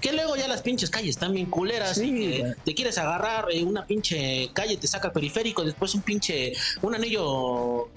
Que 0.00 0.12
luego 0.12 0.36
ya 0.36 0.48
las 0.48 0.62
pinches 0.62 0.88
calles 0.88 1.10
están 1.10 1.34
bien 1.34 1.46
culeras. 1.46 1.96
Sí, 1.96 2.40
te 2.64 2.74
quieres 2.74 2.96
agarrar 2.98 3.46
eh, 3.52 3.64
una 3.64 3.84
pinche 3.84 4.48
calle, 4.54 4.76
te 4.76 4.86
saca 4.86 5.08
el 5.08 5.12
periférico, 5.12 5.64
después 5.64 5.94
un 5.94 6.02
pinche, 6.02 6.52
un 6.80 6.94
anillo, 6.94 7.90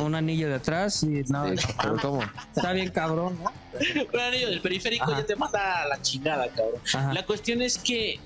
Un 0.00 0.14
anillo 0.14 0.48
de 0.48 0.54
atrás 0.54 1.02
y 1.02 1.22
no, 1.28 1.46
Sí, 1.56 1.66
pero 1.80 1.96
¿cómo? 2.00 2.22
está 2.56 2.72
bien 2.72 2.90
cabrón, 2.90 3.38
¿no? 3.42 3.52
un 4.14 4.20
anillo 4.20 4.48
del 4.48 4.60
periférico 4.62 5.04
Ajá. 5.04 5.20
ya 5.20 5.26
te 5.26 5.36
manda 5.36 5.82
a 5.82 5.88
la 5.88 6.00
chingada, 6.00 6.48
cabrón. 6.48 6.80
Ajá. 6.94 7.12
La 7.12 7.26
cuestión 7.26 7.60
es 7.60 7.76
que 7.78 8.18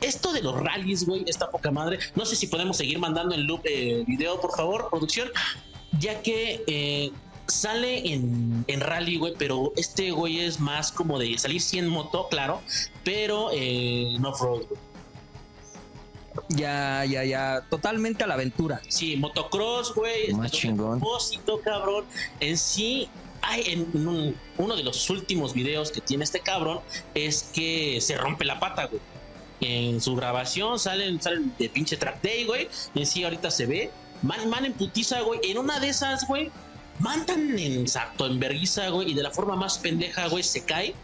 esto 0.00 0.32
de 0.32 0.40
los 0.40 0.58
rallies, 0.58 1.04
güey, 1.04 1.24
esta 1.26 1.50
poca 1.50 1.70
madre. 1.70 1.98
No 2.14 2.24
sé 2.24 2.36
si 2.36 2.46
podemos 2.46 2.76
seguir 2.78 2.98
mandando 2.98 3.34
en 3.34 3.46
loop 3.46 3.60
eh, 3.64 4.02
video, 4.06 4.40
por 4.40 4.56
favor, 4.56 4.88
producción. 4.88 5.28
Ya 5.98 6.22
que 6.22 6.64
eh, 6.66 7.10
sale 7.50 8.12
en, 8.12 8.64
en 8.68 8.80
rally, 8.80 9.16
güey, 9.18 9.34
pero 9.38 9.72
este 9.76 10.10
güey 10.10 10.40
es 10.40 10.60
más 10.60 10.90
como 10.92 11.18
de 11.18 11.36
salir 11.38 11.60
sí 11.60 11.78
en 11.78 11.88
moto, 11.88 12.28
claro, 12.30 12.60
pero 13.04 13.50
eh, 13.52 14.14
en 14.14 14.24
off-road, 14.24 14.62
güey. 14.68 14.80
Ya, 16.48 17.04
ya, 17.04 17.24
ya, 17.24 17.66
totalmente 17.70 18.22
a 18.24 18.26
la 18.26 18.34
aventura. 18.34 18.80
Sí, 18.88 19.16
motocross, 19.16 19.94
güey. 19.94 20.32
Más 20.32 20.46
este, 20.46 20.58
chingón. 20.58 21.00
propósito, 21.00 21.60
cabrón. 21.60 22.04
En 22.38 22.56
sí, 22.56 23.08
hay 23.42 23.62
en 23.66 24.06
un- 24.06 24.36
uno 24.56 24.76
de 24.76 24.84
los 24.84 25.10
últimos 25.10 25.52
videos 25.54 25.90
que 25.90 26.00
tiene 26.00 26.22
este 26.24 26.40
cabrón 26.40 26.80
es 27.14 27.42
que 27.52 28.00
se 28.00 28.16
rompe 28.16 28.44
la 28.44 28.60
pata, 28.60 28.86
güey. 28.86 29.00
En 29.60 30.00
su 30.00 30.14
grabación 30.16 30.78
salen, 30.78 31.20
salen 31.20 31.52
de 31.58 31.68
pinche 31.68 31.96
track 31.96 32.22
day, 32.22 32.44
güey. 32.46 32.68
En 32.94 33.06
sí, 33.06 33.24
ahorita 33.24 33.50
se 33.50 33.66
ve. 33.66 33.90
Man, 34.22 34.48
man 34.48 34.64
en 34.64 34.72
putiza, 34.72 35.20
güey. 35.22 35.40
En 35.44 35.58
una 35.58 35.80
de 35.80 35.88
esas, 35.88 36.26
güey, 36.28 36.50
mandan 37.00 37.58
en 37.58 37.80
exacto, 37.80 38.26
en 38.26 38.38
verguiza, 38.38 38.88
güey. 38.90 39.10
Y 39.10 39.14
de 39.14 39.22
la 39.22 39.30
forma 39.30 39.56
más 39.56 39.78
pendeja, 39.78 40.28
güey, 40.28 40.42
se 40.42 40.64
cae 40.64 40.94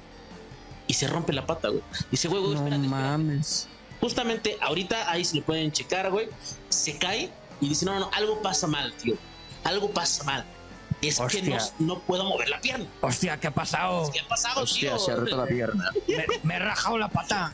y 0.87 0.95
se 0.95 1.09
rompe 1.09 1.33
la 1.33 1.47
pata, 1.47 1.69
güey. 1.69 1.83
Dice, 2.11 2.29
güey, 2.29 2.41
güey, 2.43 2.55
No 2.55 2.61
espérate, 2.61 2.85
espérate. 2.85 3.09
mames. 3.09 3.69
Justamente 4.01 4.59
ahorita 4.61 5.11
ahí 5.11 5.25
se 5.25 5.37
lo 5.37 5.43
pueden 5.43 5.73
checar, 5.73 6.11
güey. 6.11 6.29
Se 6.69 6.99
cae 6.99 7.31
y 7.61 7.69
dice, 7.69 7.85
no, 7.87 7.95
no, 7.95 8.01
no, 8.01 8.11
algo 8.15 8.41
pasa 8.43 8.67
mal, 8.67 8.93
tío. 8.95 9.17
Algo 9.65 9.91
pasa 9.91 10.23
mal. 10.25 10.45
Es 11.03 11.19
que 11.21 11.43
no, 11.43 11.57
no 11.79 11.99
puedo 12.01 12.25
mover 12.25 12.49
la 12.49 12.61
pierna. 12.61 12.87
Hostia, 13.01 13.39
¿qué 13.39 13.49
ha 13.49 13.51
pasado? 13.55 14.11
¿Qué 14.13 14.21
ha 14.21 14.29
pasado, 14.29 14.63
Hostia, 14.63 14.91
tío? 14.91 14.99
se 14.99 15.13
ha 15.13 15.17
roto 15.17 15.37
la 15.37 15.47
pierna. 15.47 15.91
Me, 16.09 16.25
me 16.43 16.55
he 16.57 16.59
rajado 16.59 16.97
la 16.99 17.09
pata. 17.09 17.53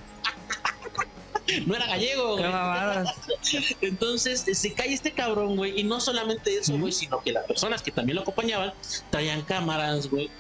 No 1.67 1.75
era 1.75 1.87
gallego, 1.87 2.37
güey. 2.37 2.45
Entonces 3.81 4.47
eh, 4.47 4.55
se 4.55 4.73
cae 4.73 4.93
este 4.93 5.13
cabrón, 5.13 5.57
güey. 5.57 5.81
Y 5.81 5.85
no 5.85 6.01
solamente 6.01 6.57
eso, 6.59 6.79
güey, 6.79 6.93
sino 6.93 7.21
que 7.21 7.33
las 7.33 7.45
personas 7.47 7.83
que 7.83 7.91
también 7.91 8.17
lo 8.17 8.23
acompañaban 8.23 8.73
traían 9.11 9.43
cámaras, 9.43 10.09
güey. 10.09 10.31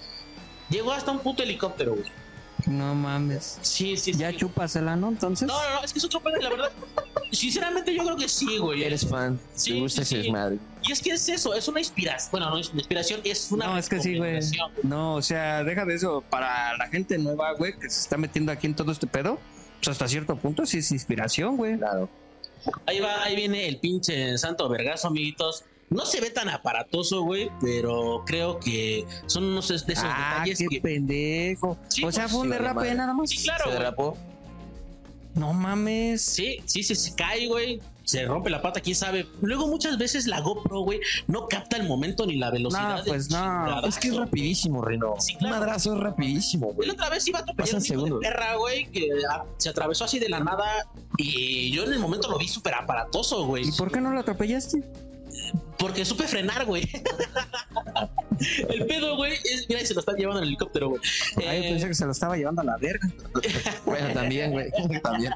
Llegó 0.70 0.92
hasta 0.92 1.10
un 1.10 1.18
puto 1.20 1.42
helicóptero, 1.42 1.94
güey. 1.94 2.10
No 2.66 2.94
mames. 2.94 3.58
Sí, 3.62 3.96
sí, 3.96 4.12
Ya 4.12 4.30
sí. 4.30 4.36
chúpasela, 4.36 4.94
¿no? 4.94 5.08
Entonces. 5.08 5.48
No, 5.48 5.54
no, 5.60 5.74
no, 5.74 5.84
es 5.84 5.92
que 5.92 5.98
es 5.98 6.04
otro 6.04 6.20
pedo, 6.20 6.38
y 6.38 6.42
la 6.42 6.50
verdad. 6.50 6.70
Sinceramente, 7.32 7.94
yo 7.94 8.04
creo 8.04 8.16
que 8.16 8.28
sí, 8.28 8.58
güey. 8.58 8.84
Eres 8.84 9.06
fan. 9.08 9.40
Sí, 9.54 9.72
Te 9.72 9.80
gusta 9.80 10.04
sí, 10.04 10.14
ese 10.14 10.22
sí. 10.22 10.22
desmadre. 10.28 10.58
Y 10.82 10.92
es 10.92 11.00
que 11.00 11.10
es 11.10 11.28
eso, 11.28 11.54
es 11.54 11.66
una 11.66 11.80
inspiración. 11.80 12.30
Bueno, 12.30 12.50
no 12.50 12.58
es 12.58 12.68
una 12.70 12.80
inspiración, 12.80 13.20
es 13.24 13.50
una. 13.50 13.66
No, 13.66 13.78
es 13.78 13.88
que 13.88 14.00
sí, 14.00 14.16
güey. 14.16 14.38
No, 14.82 15.16
o 15.16 15.22
sea, 15.22 15.64
deja 15.64 15.84
de 15.84 15.94
eso. 15.94 16.22
Para 16.30 16.76
la 16.76 16.88
gente 16.88 17.18
nueva, 17.18 17.52
güey, 17.54 17.72
que 17.78 17.90
se 17.90 18.00
está 18.00 18.16
metiendo 18.16 18.52
aquí 18.52 18.66
en 18.66 18.76
todo 18.76 18.92
este 18.92 19.06
pedo, 19.06 19.40
pues 19.82 19.88
hasta 19.94 20.06
cierto 20.08 20.36
punto 20.36 20.64
sí 20.64 20.78
es 20.78 20.92
inspiración, 20.92 21.56
güey. 21.56 21.76
Claro. 21.76 22.08
Ahí 22.86 23.00
va, 23.00 23.24
ahí 23.24 23.34
viene 23.34 23.66
el 23.66 23.78
pinche 23.80 24.38
santo 24.38 24.68
vergazo, 24.68 25.08
amiguitos. 25.08 25.64
No 25.90 26.06
se 26.06 26.20
ve 26.20 26.30
tan 26.30 26.48
aparatoso, 26.48 27.22
güey, 27.22 27.50
pero 27.60 28.22
creo 28.24 28.58
que 28.60 29.04
son 29.26 29.44
unos 29.44 29.68
de 29.68 29.74
esos 29.74 30.04
Ah, 30.06 30.34
detalles 30.44 30.58
qué 30.60 30.66
que. 30.68 30.80
pendejo. 30.80 31.76
Sí, 31.88 32.04
o 32.04 32.12
sea, 32.12 32.28
fue 32.28 32.40
un 32.40 32.46
sí, 32.46 32.52
derrape 32.52 32.94
nada 32.94 33.12
más. 33.12 33.28
Sí, 33.28 33.42
claro, 33.42 33.64
Se 33.64 33.70
derrapó. 33.72 34.16
No 35.34 35.52
mames. 35.52 36.22
Sí, 36.22 36.58
sí, 36.64 36.82
sí, 36.82 36.94
se 36.94 37.14
cae, 37.14 37.46
güey. 37.48 37.80
Se 38.04 38.24
rompe 38.24 38.50
la 38.50 38.60
pata, 38.60 38.80
quién 38.80 38.96
sabe. 38.96 39.26
Luego 39.40 39.68
muchas 39.68 39.96
veces 39.98 40.26
la 40.26 40.40
GoPro, 40.40 40.80
güey, 40.80 41.00
no 41.28 41.46
capta 41.46 41.76
el 41.76 41.86
momento 41.88 42.26
ni 42.26 42.36
la 42.36 42.50
velocidad. 42.50 42.98
No, 42.98 43.04
pues 43.04 43.30
no. 43.30 43.84
Es 43.86 43.98
que 43.98 44.08
es 44.08 44.16
rapidísimo. 44.16 44.84
Sí, 45.18 45.36
claro. 45.36 45.54
Un 45.54 45.60
madrazo 45.60 45.94
es 45.94 46.00
rapidísimo, 46.00 46.72
güey. 46.72 46.88
La 46.88 46.94
otra 46.94 47.10
vez 47.10 47.26
iba 47.28 47.38
a 47.38 47.42
atropellar 47.42 47.74
Pasan 47.74 48.00
un 48.00 48.20
perra, 48.20 48.56
güey, 48.56 48.90
que 48.90 49.08
se 49.58 49.68
atravesó 49.68 50.04
así 50.04 50.18
de 50.18 50.28
la 50.28 50.40
nada. 50.40 50.64
Y 51.16 51.70
yo 51.70 51.84
en 51.84 51.92
el 51.92 51.98
momento 51.98 52.28
lo 52.28 52.38
vi 52.38 52.48
súper 52.48 52.74
aparatoso, 52.74 53.46
güey. 53.46 53.68
¿Y 53.68 53.72
por 53.72 53.92
qué 53.92 54.00
no 54.00 54.10
lo 54.10 54.20
atropellaste? 54.20 54.82
Porque 55.78 56.04
supe 56.04 56.24
frenar, 56.28 56.64
güey. 56.66 56.82
el 58.68 58.86
pedo, 58.86 59.16
güey, 59.16 59.32
es, 59.32 59.66
mira, 59.68 59.80
y 59.80 59.86
se 59.86 59.94
lo 59.94 60.00
están 60.00 60.16
llevando 60.16 60.38
en 60.40 60.44
el 60.44 60.48
helicóptero, 60.50 60.90
güey. 60.90 61.00
Ay, 61.38 61.42
yo 61.44 61.50
Eh, 61.52 61.70
pensé 61.70 61.88
que 61.88 61.94
se 61.94 62.04
lo 62.04 62.12
estaba 62.12 62.36
llevando 62.36 62.60
a 62.62 62.64
la 62.64 62.76
verga. 62.76 63.08
Bueno, 63.84 64.12
también, 64.14 64.52
güey. 64.52 64.70
También. 65.02 65.32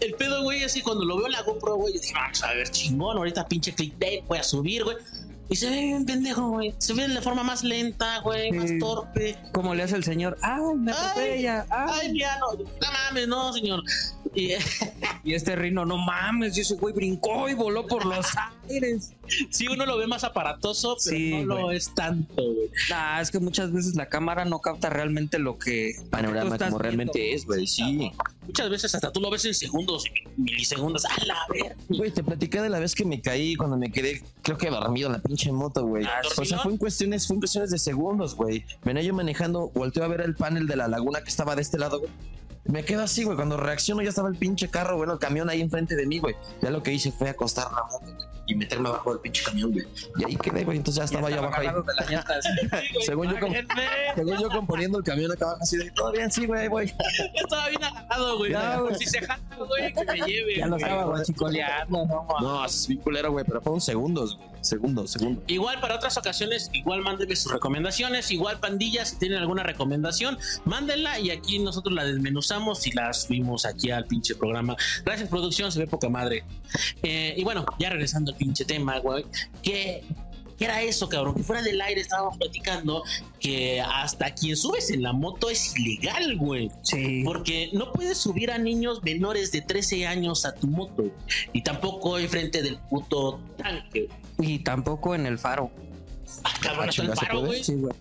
El 0.00 0.14
pedo, 0.14 0.42
güey, 0.42 0.64
así 0.64 0.80
cuando 0.82 1.04
lo 1.04 1.16
veo 1.16 1.26
en 1.26 1.32
la 1.32 1.42
GoPro, 1.42 1.76
güey, 1.76 1.94
yo 1.94 2.00
dije, 2.00 2.14
vamos 2.14 2.42
a 2.42 2.52
ver, 2.54 2.70
chingón, 2.70 3.16
ahorita 3.16 3.46
pinche 3.46 3.74
clickbait, 3.74 4.26
voy 4.26 4.38
a 4.38 4.42
subir, 4.42 4.84
güey. 4.84 4.96
Y 5.50 5.56
se 5.56 5.68
ve 5.68 5.80
bien 5.80 6.06
pendejo, 6.06 6.48
güey. 6.48 6.72
Se 6.78 6.94
ve 6.94 7.02
de 7.02 7.08
la 7.08 7.22
forma 7.22 7.42
más 7.42 7.64
lenta, 7.64 8.20
güey, 8.20 8.52
más 8.52 8.70
torpe. 8.78 9.36
¿Cómo 9.52 9.74
le 9.74 9.82
hace 9.82 9.96
el 9.96 10.04
señor? 10.04 10.38
¡Ay, 10.42 10.62
me 10.76 10.92
atropella! 10.92 11.66
¡Ay! 11.70 12.00
Ay, 12.02 12.12
mira, 12.12 12.38
no, 12.38 12.52
no 12.52 12.70
mames, 12.92 13.26
no, 13.26 13.52
señor. 13.52 13.82
Y, 14.34 14.52
Y 15.24 15.34
este 15.34 15.54
rino, 15.54 15.84
no 15.84 15.98
mames, 15.98 16.56
y 16.56 16.62
ese 16.62 16.76
güey 16.76 16.94
brincó 16.94 17.48
y 17.48 17.54
voló 17.54 17.86
por 17.86 18.06
los 18.06 18.26
aires. 18.70 19.12
sí, 19.50 19.68
uno 19.68 19.84
lo 19.84 19.98
ve 19.98 20.06
más 20.06 20.24
aparatoso, 20.24 20.96
pero 21.04 21.16
Sí, 21.16 21.30
no 21.44 21.56
lo 21.56 21.62
güey. 21.64 21.76
es 21.76 21.94
tanto, 21.94 22.34
güey. 22.42 22.70
Nah, 22.88 23.20
es 23.20 23.30
que 23.30 23.38
muchas 23.38 23.70
veces 23.70 23.94
la 23.96 24.06
cámara 24.06 24.46
no 24.46 24.60
capta 24.60 24.88
realmente 24.88 25.38
lo 25.38 25.58
que 25.58 25.92
Panorama 26.08 26.48
como 26.50 26.58
viendo. 26.58 26.78
realmente 26.78 27.34
es, 27.34 27.44
güey. 27.44 27.66
Sí. 27.66 28.10
Muchas 28.46 28.70
veces 28.70 28.94
hasta 28.94 29.12
tú 29.12 29.20
lo 29.20 29.30
ves 29.30 29.44
en 29.44 29.52
segundos, 29.54 30.04
milisegundos. 30.38 31.04
A 31.04 31.24
la 31.26 31.36
ver. 31.52 31.76
Güey, 31.90 32.10
te 32.10 32.24
platicé 32.24 32.62
de 32.62 32.70
la 32.70 32.78
vez 32.78 32.94
que 32.94 33.04
me 33.04 33.20
caí 33.20 33.54
cuando 33.56 33.76
me 33.76 33.92
quedé, 33.92 34.22
creo 34.42 34.56
que 34.56 34.70
dormido 34.70 35.08
en 35.08 35.12
la 35.14 35.18
pinche 35.20 35.52
moto, 35.52 35.84
güey. 35.86 36.06
Ah, 36.06 36.22
O 36.38 36.44
sea, 36.46 36.58
fue 36.60 36.72
en 36.72 36.78
cuestiones, 36.78 37.26
fue 37.26 37.34
en 37.34 37.40
cuestiones 37.40 37.70
de 37.70 37.78
segundos, 37.78 38.34
güey. 38.34 38.64
Venía 38.84 39.02
yo 39.02 39.12
manejando, 39.12 39.68
volteo 39.74 40.02
a 40.04 40.08
ver 40.08 40.22
el 40.22 40.34
panel 40.34 40.66
de 40.66 40.76
la 40.76 40.88
laguna 40.88 41.20
que 41.22 41.28
estaba 41.28 41.54
de 41.54 41.62
este 41.62 41.76
lado, 41.78 41.98
güey. 42.00 42.10
Me 42.64 42.84
quedo 42.84 43.02
así, 43.02 43.24
güey. 43.24 43.36
Cuando 43.36 43.56
reacciono 43.56 44.02
ya 44.02 44.10
estaba 44.10 44.28
el 44.28 44.36
pinche 44.36 44.68
carro, 44.68 44.96
bueno, 44.96 45.14
el 45.14 45.18
camión 45.18 45.48
ahí 45.50 45.60
enfrente 45.60 45.96
de 45.96 46.06
mí, 46.06 46.18
güey. 46.18 46.36
Ya 46.62 46.70
lo 46.70 46.82
que 46.82 46.92
hice 46.92 47.10
fue 47.10 47.30
acostar 47.30 47.64
la 47.72 47.82
moto, 47.84 48.04
güey. 48.14 48.28
y 48.46 48.54
meterme 48.54 48.88
abajo 48.90 49.10
del 49.12 49.20
pinche 49.20 49.42
camión, 49.42 49.72
güey. 49.72 49.86
Y 50.18 50.24
ahí 50.24 50.36
quedé, 50.36 50.64
güey. 50.64 50.76
Entonces 50.76 50.98
ya 50.98 51.04
estaba 51.04 51.30
yo 51.30 51.38
abajo 51.38 51.60
ahí. 51.60 51.68
Según 53.06 53.30
yo, 53.30 53.36
según 54.14 54.38
yo 54.38 54.48
componiendo 54.50 54.98
el 54.98 55.04
camión 55.04 55.32
acá 55.32 55.46
abajo 55.46 55.62
así 55.62 55.76
de 55.78 55.90
todo 55.92 56.12
bien, 56.12 56.30
sí, 56.30 56.46
güey, 56.46 56.68
güey. 56.68 56.94
Estaba 57.34 57.68
bien 57.68 57.82
agarrado, 57.82 58.36
güey. 58.38 58.52
Ya, 58.52 58.78
güey. 58.78 58.94
Si 58.96 59.06
se 59.06 59.20
jala, 59.20 59.40
güey, 59.56 59.92
que 59.92 60.04
me 60.04 60.16
lleve. 60.26 60.56
Ya 60.58 60.66
lo 60.66 60.72
güey. 60.76 60.82
estaba 60.82 61.04
guachicoleando, 61.04 62.06
no 62.06 62.22
mames. 62.24 62.42
No, 62.42 62.64
es 62.64 62.86
bien 62.88 63.00
culero, 63.00 63.32
güey, 63.32 63.44
pero 63.44 63.60
fueron 63.62 63.80
segundos, 63.80 64.36
güey. 64.36 64.50
Segundos, 64.60 65.12
segundos. 65.12 65.44
Igual 65.46 65.80
para 65.80 65.96
otras 65.96 66.16
ocasiones, 66.16 66.70
igual 66.72 67.02
mándenme 67.02 67.34
sus 67.36 67.52
recomendaciones. 67.52 68.30
Igual 68.30 68.60
pandillas, 68.60 69.10
si 69.10 69.18
tienen 69.18 69.38
alguna 69.38 69.62
recomendación, 69.62 70.38
mándenla 70.64 71.18
y 71.18 71.30
aquí 71.30 71.58
nosotros 71.58 71.94
la 71.94 72.04
desmenuzamos 72.04 72.86
y 72.86 72.92
la 72.92 73.12
subimos 73.12 73.64
aquí 73.64 73.90
al 73.90 74.04
pinche 74.06 74.34
programa. 74.34 74.76
Gracias, 75.04 75.28
producción, 75.28 75.72
se 75.72 75.78
ve 75.78 75.86
poca 75.86 76.08
madre. 76.08 76.44
Eh, 77.02 77.34
y 77.36 77.44
bueno, 77.44 77.64
ya 77.78 77.90
regresando 77.90 78.32
al 78.32 78.36
pinche 78.36 78.64
tema, 78.64 78.98
güey. 78.98 79.24
¿Qué, 79.62 80.04
¿Qué 80.60 80.66
era 80.66 80.82
eso, 80.82 81.08
cabrón? 81.08 81.34
Que 81.36 81.42
fuera 81.42 81.62
del 81.62 81.80
aire 81.80 82.02
estábamos 82.02 82.36
platicando 82.36 83.02
que 83.38 83.80
hasta 83.80 84.34
quien 84.34 84.58
subes 84.58 84.90
en 84.90 85.00
la 85.00 85.14
moto 85.14 85.48
es 85.48 85.74
ilegal, 85.74 86.36
güey. 86.36 86.70
Sí. 86.82 87.22
Porque 87.24 87.70
no 87.72 87.90
puedes 87.92 88.18
subir 88.18 88.50
a 88.50 88.58
niños 88.58 89.02
menores 89.02 89.52
de 89.52 89.62
13 89.62 90.06
años 90.06 90.44
a 90.44 90.54
tu 90.54 90.66
moto. 90.66 91.04
Y 91.54 91.62
tampoco 91.62 92.18
enfrente 92.18 92.60
del 92.60 92.76
puto 92.76 93.40
tanque. 93.56 94.10
Y 94.40 94.60
tampoco 94.60 95.14
en 95.14 95.26
el 95.26 95.38
faro. 95.38 95.70
Ah, 96.44 96.50
cabrón, 96.60 96.64
Ah, 96.64 96.68
hasta 96.70 96.84
el 96.84 96.90
chinga, 96.90 97.16
¿se 97.16 97.26
paro, 97.26 97.38
puede? 97.40 97.46
güey. 97.48 97.64
Sí, 97.64 97.74
güey. 97.74 97.94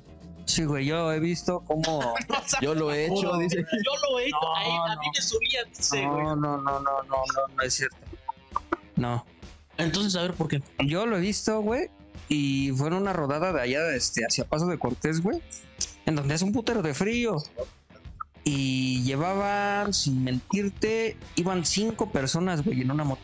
Sí, 0.45 0.63
güey, 0.65 0.85
yo 0.85 1.11
he 1.13 1.19
visto 1.19 1.59
cómo. 1.67 2.15
Yo 2.61 2.73
lo 2.73 2.91
he 2.91 3.05
hecho, 3.05 3.37
dice. 3.37 3.57
Yo 3.57 3.91
lo 4.11 4.19
he 4.19 4.25
hecho. 4.27 4.37
No, 4.41 4.55
ahí, 4.55 4.71
a 4.71 4.95
no. 4.95 5.01
mí 5.01 5.07
me 5.15 5.21
subían, 5.21 5.65
dice, 5.69 6.05
güey. 6.07 6.23
No, 6.23 6.35
no, 6.35 6.57
no, 6.57 6.79
no, 6.79 7.03
no, 7.03 7.03
no, 7.03 7.55
no 7.55 7.61
es 7.63 7.73
cierto. 7.75 7.97
No. 8.95 9.25
Entonces, 9.77 10.15
a 10.15 10.23
ver 10.23 10.33
por 10.33 10.47
qué. 10.47 10.63
Yo 10.85 11.05
lo 11.05 11.17
he 11.17 11.19
visto, 11.21 11.61
güey. 11.61 11.89
Y 12.29 12.71
fue 12.75 12.87
en 12.87 12.95
una 12.95 13.13
rodada 13.13 13.53
de 13.53 13.61
allá 13.61 13.93
este, 13.95 14.25
hacia 14.25 14.45
Paso 14.45 14.65
de 14.65 14.79
Cortés, 14.79 15.21
güey. 15.21 15.39
En 16.07 16.15
donde 16.15 16.33
hace 16.33 16.45
un 16.45 16.51
putero 16.51 16.81
de 16.81 16.95
frío. 16.95 17.37
Y 18.43 19.03
llevaban, 19.03 19.93
sin 19.93 20.23
mentirte, 20.23 21.15
iban 21.35 21.63
cinco 21.65 22.11
personas, 22.11 22.63
güey, 22.65 22.81
en 22.81 22.89
una 22.89 23.03
moto. 23.03 23.21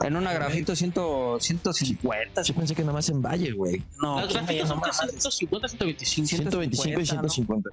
En 0.00 0.16
una 0.16 0.32
grafito 0.32 0.74
100, 0.76 0.92
150. 1.40 2.42
Yo 2.42 2.54
pensé 2.54 2.74
que 2.74 2.82
nada 2.82 2.92
más 2.94 3.08
en 3.08 3.22
Valle, 3.22 3.52
güey. 3.52 3.82
No, 4.02 4.20
Las 4.20 4.32
son 4.32 4.46
no, 4.46 4.76
mames. 4.76 4.96
150, 4.96 5.68
125. 5.68 6.26
125 6.28 7.00
y 7.00 7.06
150. 7.06 7.70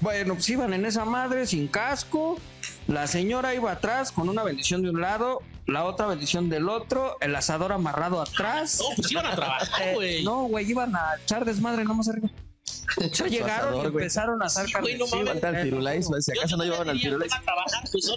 Bueno, 0.00 0.34
pues 0.34 0.48
iban 0.50 0.72
en 0.74 0.86
esa 0.86 1.04
madre 1.04 1.46
sin 1.46 1.66
casco. 1.66 2.38
La 2.86 3.06
señora 3.06 3.54
iba 3.54 3.72
atrás 3.72 4.12
con 4.12 4.28
una 4.28 4.42
bendición 4.44 4.82
de 4.82 4.90
un 4.90 5.00
lado, 5.00 5.42
la 5.66 5.84
otra 5.84 6.06
bendición 6.06 6.48
del 6.48 6.68
otro, 6.68 7.16
el 7.20 7.34
asador 7.34 7.72
amarrado 7.72 8.20
atrás. 8.22 8.78
No, 8.80 8.94
pues 8.96 9.10
iban 9.10 9.26
a 9.26 9.34
trabajar, 9.34 9.88
Eh, 9.88 9.94
güey. 9.94 10.24
no, 10.24 10.44
güey, 10.44 10.70
iban 10.70 10.94
a 10.94 11.16
echar 11.22 11.44
desmadre 11.44 11.84
nomás 11.84 12.08
arriba. 12.08 12.28
O 12.98 13.14
sea, 13.14 13.26
llegaron 13.28 13.76
y 13.82 13.86
empezaron 13.86 14.42
a 14.42 14.46
hacer 14.46 14.66
Sí, 14.66 14.72
no 14.98 15.48
el 15.48 15.62
Firulais. 15.62 16.06
Si 16.20 16.32
Yo 16.34 16.40
acaso 16.40 16.56
no 16.56 16.64
llevaban 16.64 16.88
al 16.88 16.98
Firulais. 16.98 17.30
"Van 17.30 17.40
a 17.40 17.44
trabajar, 17.44 17.84
pues. 17.92 18.12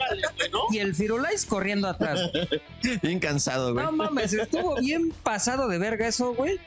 Y 0.71 0.77
el 0.79 0.95
Firulais 0.95 1.45
corriendo 1.45 1.87
atrás. 1.87 2.19
Bien 3.01 3.19
cansado, 3.19 3.73
güey. 3.73 3.85
No 3.85 3.91
mames, 3.91 4.33
estuvo 4.33 4.75
bien 4.79 5.11
pasado 5.23 5.67
de 5.67 5.77
verga 5.77 6.07
eso, 6.07 6.33
güey. 6.33 6.59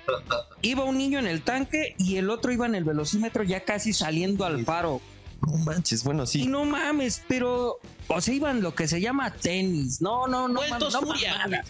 Iba 0.62 0.85
un 0.85 0.99
niño 0.99 1.18
en 1.18 1.27
el 1.27 1.42
tanque 1.42 1.94
y 1.99 2.16
el 2.16 2.31
otro 2.31 2.53
iba 2.53 2.66
en 2.66 2.75
el 2.75 2.85
velocímetro 2.85 3.42
ya 3.42 3.64
casi 3.64 3.92
saliendo 3.92 4.44
al 4.44 4.64
faro. 4.64 5.01
No 5.47 5.57
manches, 5.59 6.05
bueno, 6.05 6.23
Y 6.25 6.27
sí. 6.27 6.47
no 6.47 6.64
mames, 6.64 7.23
pero. 7.29 7.79
O 8.09 8.20
sea, 8.20 8.35
iban 8.35 8.61
lo 8.62 8.75
que 8.75 8.87
se 8.87 9.01
llama 9.01 9.31
tenis. 9.33 10.01
No, 10.01 10.27
no, 10.27 10.47
no. 10.49 10.61
Mames, 10.68 10.92
no 10.92 11.01
mames. 11.03 11.61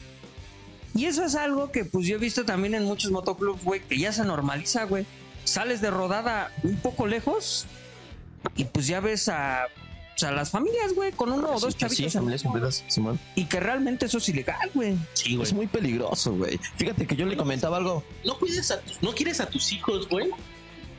Y 0.94 1.06
eso 1.06 1.24
es 1.24 1.34
algo 1.34 1.72
que 1.72 1.84
pues 1.84 2.06
yo 2.06 2.16
he 2.16 2.18
visto 2.18 2.44
también 2.44 2.74
en 2.74 2.84
muchos 2.84 3.10
motoclubs, 3.10 3.64
güey, 3.64 3.80
que 3.80 3.98
ya 3.98 4.12
se 4.12 4.24
normaliza, 4.24 4.84
güey. 4.84 5.04
Sales 5.44 5.80
de 5.80 5.90
rodada 5.90 6.50
un 6.62 6.76
poco 6.76 7.06
lejos 7.06 7.66
y 8.56 8.64
pues 8.64 8.86
ya 8.86 9.00
ves 9.00 9.28
a, 9.28 9.66
o 10.14 10.18
sea, 10.18 10.30
las 10.32 10.50
familias, 10.50 10.94
güey, 10.94 11.12
con 11.12 11.32
uno 11.32 11.48
o 11.54 11.60
dos 11.60 11.72
Sí, 11.74 11.78
chavitos. 11.80 11.96
sí, 11.96 12.04
en 12.04 12.10
familias 12.10 12.44
moto, 12.44 12.52
completas, 12.52 12.84
Simón. 12.88 13.18
y 13.34 13.44
que 13.46 13.60
realmente 13.60 14.06
eso 14.06 14.18
es 14.18 14.28
ilegal, 14.28 14.70
güey. 14.74 14.96
Sí, 15.14 15.34
güey. 15.36 15.46
Es 15.46 15.52
muy 15.52 15.66
peligroso, 15.66 16.32
güey. 16.34 16.58
Fíjate 16.76 17.06
que 17.06 17.16
yo 17.16 17.26
le 17.26 17.36
comentaba 17.36 17.76
algo. 17.78 18.04
No 18.24 18.38
cuides 18.38 18.70
a 18.70 18.80
tus, 18.80 19.02
no 19.02 19.12
quieres 19.12 19.40
a 19.40 19.46
tus 19.48 19.72
hijos, 19.72 20.08
güey. 20.08 20.30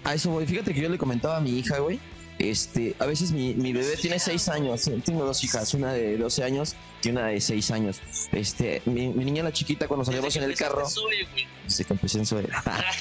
A 0.04 0.14
eso, 0.14 0.32
güey. 0.32 0.46
Fíjate 0.46 0.74
que 0.74 0.82
yo 0.82 0.90
le 0.90 0.98
comentaba 0.98 1.38
a 1.38 1.42
mi 1.42 1.58
hija, 1.58 1.80
güey. 1.80 2.00
Este, 2.40 2.96
a 3.00 3.06
veces 3.06 3.32
mi, 3.32 3.54
mi 3.54 3.74
bebé 3.74 3.96
tiene 3.98 4.20
seis 4.20 4.50
años. 4.50 4.90
Tengo 5.04 5.26
dos 5.26 5.44
hijas, 5.44 5.74
una 5.74 5.94
de 5.94 6.18
12 6.18 6.44
años 6.44 6.76
y 7.06 7.10
una 7.10 7.28
de 7.28 7.40
6 7.40 7.72
años. 7.72 8.02
Este, 8.32 8.82
mi, 8.86 9.10
mi 9.10 9.26
niña 9.26 9.44
la 9.44 9.52
chiquita 9.52 9.88
cuando 9.88 10.06
salíamos 10.06 10.36
en 10.36 10.44
el 10.44 10.56
carro. 10.56 10.88
Soy, 10.88 11.26
güey. 11.32 11.48
Desde 11.64 11.86
que 11.86 11.94
empecé 11.94 12.20
en 12.20 12.26
Zoe. 12.26 12.48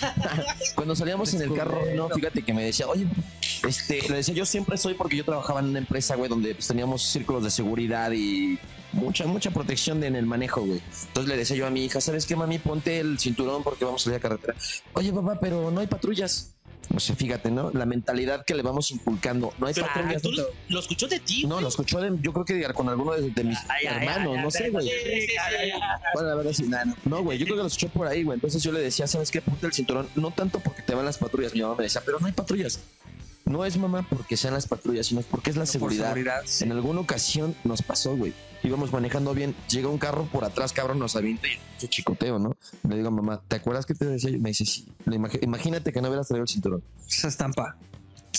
Cuando 0.75 0.97
salíamos 0.97 1.35
en 1.35 1.43
el 1.43 1.55
carro, 1.55 1.83
no, 1.95 2.09
fíjate 2.09 2.43
que 2.43 2.55
me 2.55 2.65
decía, 2.65 2.89
oye, 2.89 3.07
este, 3.67 4.01
le 4.09 4.17
decía, 4.17 4.35
yo 4.35 4.47
siempre 4.47 4.79
soy 4.79 4.95
porque 4.95 5.17
yo 5.17 5.25
trabajaba 5.25 5.61
en 5.61 5.67
una 5.67 5.79
empresa, 5.81 6.17
güey, 6.17 6.31
donde 6.31 6.55
pues, 6.55 6.69
teníamos 6.69 7.03
círculos 7.03 7.45
de 7.45 7.51
seguridad 7.51 8.11
y 8.13 8.59
mucha, 8.93 9.27
mucha 9.27 9.51
protección 9.51 10.03
en 10.03 10.17
el 10.17 10.25
manejo, 10.25 10.63
güey. 10.63 10.81
Entonces 11.09 11.29
le 11.29 11.37
decía 11.37 11.57
yo 11.57 11.67
a 11.67 11.71
mi 11.71 11.85
hija, 11.85 12.01
¿sabes 12.01 12.25
qué, 12.25 12.37
mami? 12.37 12.59
Ponte 12.59 13.01
el 13.01 13.19
cinturón 13.19 13.63
porque 13.63 13.85
vamos 13.85 14.03
a 14.03 14.05
salir 14.05 14.19
a 14.19 14.21
carretera. 14.21 14.55
Oye, 14.95 15.13
papá, 15.13 15.39
pero 15.41 15.71
no 15.71 15.81
hay 15.81 15.87
patrullas. 15.87 16.54
O 16.95 17.01
sea, 17.01 17.15
fíjate, 17.17 17.51
¿no? 17.51 17.71
La 17.73 17.87
mentalidad 17.87 18.45
que 18.45 18.55
le 18.55 18.63
vamos 18.63 18.91
inculcando. 18.91 19.53
No 19.59 19.67
hay 19.67 19.75
Pero 19.75 19.87
patrullas. 19.87 20.23
tú 20.23 20.33
lo, 20.33 20.45
lo 20.69 20.81
escuchó 20.81 21.07
de 21.09 21.21
ti, 21.21 21.45
No, 21.47 21.61
lo 21.61 21.69
escuchó 21.69 22.01
de- 22.01 22.17
yo 22.21 22.33
creo 22.33 22.45
que 22.45 22.63
con 22.75 22.89
alguno 22.89 23.13
de, 23.13 23.31
de 23.31 23.45
mis 23.45 23.59
Ay, 23.69 23.87
hermanos, 23.87 24.35
ay, 24.37 24.43
no 24.43 24.51
sé, 24.51 24.71
güey. 24.71 24.87
Sí, 24.89 24.93
sí, 25.05 25.21
sí. 25.27 25.73
Bueno, 26.15 26.29
la 26.31 26.35
verdad 26.35 26.53
sí, 26.53 26.63
nada, 26.65 26.85
no. 26.87 26.97
No, 27.05 27.23
güey, 27.23 27.39
yo 27.39 27.45
creo 27.45 27.57
que 27.57 27.63
lo 27.63 27.69
escuché 27.69 27.89
por 27.89 28.07
ahí, 28.07 28.23
güey. 28.25 28.37
Entonces 28.37 28.63
yo 28.63 28.73
le 28.73 28.81
decía, 28.81 29.07
¿sabes 29.07 29.31
qué? 29.31 29.41
Ponte 29.41 29.67
el 29.67 29.73
cinturón. 29.73 30.09
No 30.17 30.31
tanto 30.31 30.61
porque 30.61 30.83
te 30.83 30.95
van 30.95 31.05
las 31.05 31.19
patrullas. 31.19 31.55
Mi 31.55 31.63
mamá 31.63 31.75
me 31.77 31.85
decía, 31.85 32.03
pero 32.05 32.19
no 32.21 32.27
hay 32.27 32.33
patrullas. 32.33 32.81
No 33.45 33.65
es 33.65 33.77
mamá 33.77 34.07
porque 34.09 34.37
sean 34.37 34.55
las 34.55 34.67
patrullas, 34.67 35.07
sino 35.07 35.21
porque 35.23 35.51
es 35.51 35.57
la 35.57 35.67
seguridad. 35.67 36.09
seguridad, 36.09 36.43
sí. 36.47 36.65
En 36.65 36.73
alguna 36.73 37.01
ocasión 37.01 37.55
nos 37.65 37.83
pasó, 37.83 38.17
güey. 38.17 38.33
Íbamos 38.63 38.91
manejando 38.93 39.35
bien, 39.35 39.55
llega 39.69 39.89
un 39.89 39.99
carro 39.99 40.27
por 40.33 40.45
atrás, 40.45 40.73
cabrón, 40.73 40.99
nos 40.99 41.15
avienta 41.17 41.47
y 41.49 41.59
su 41.79 41.87
chicoteo, 41.87 42.39
¿no? 42.39 42.57
Le 42.89 42.97
digo 42.97 43.09
a 43.09 43.11
mamá, 43.11 43.43
¿te 43.47 43.57
acuerdas 43.57 43.85
que 43.85 43.95
te 43.95 44.07
decía 44.07 44.31
yo? 44.31 44.39
Me 44.39 44.49
dice, 44.51 44.65
sí. 44.65 44.89
Imagínate 45.43 45.93
que 45.93 46.01
no 46.01 46.09
hubieras 46.09 46.29
traído 46.29 46.45
el 46.45 46.49
cinturón. 46.49 46.83
Esa 47.07 47.29
estampa. 47.29 47.77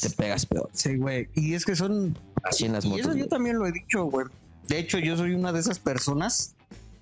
Te 0.02 0.10
pegas 0.10 0.46
peor. 0.48 0.70
Sí, 0.74 0.96
güey. 0.98 1.30
Y 1.36 1.54
es 1.54 1.64
que 1.66 1.76
son 1.76 2.18
Así 2.44 2.66
en 2.66 2.74
las 2.74 2.84
Y 2.86 2.90
motos. 2.90 3.02
eso 3.06 3.12
yo 3.12 3.18
güey. 3.20 3.30
también 3.30 3.58
lo 3.60 3.68
he 3.68 3.72
dicho, 3.72 4.06
güey. 4.06 4.26
De 4.68 4.80
hecho, 4.80 4.98
yo 4.98 5.16
soy 5.16 5.36
una 5.36 5.52
de 5.54 5.60
esas 5.60 5.78
personas 5.80 6.56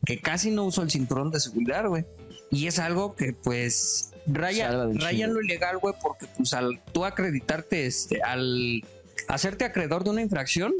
que 0.05 0.19
casi 0.19 0.51
no 0.51 0.65
uso 0.65 0.81
el 0.81 0.91
cinturón 0.91 1.31
de 1.31 1.39
seguridad, 1.39 1.87
güey. 1.87 2.05
Y 2.51 2.67
es 2.67 2.77
algo 2.79 3.15
que, 3.15 3.31
pues, 3.33 4.11
raya, 4.27 4.67
Salva 4.69 4.85
de 4.85 4.91
un 4.91 4.99
raya 4.99 5.09
en 5.25 5.31
chingo. 5.31 5.33
lo 5.33 5.41
ilegal, 5.45 5.77
güey, 5.79 5.93
porque, 6.01 6.25
pues, 6.37 6.53
al 6.53 6.81
tú 6.93 7.05
acreditarte, 7.05 7.85
este, 7.85 8.21
al 8.21 8.81
hacerte 9.27 9.65
acreedor 9.65 10.03
de 10.03 10.09
una 10.11 10.21
infracción, 10.21 10.73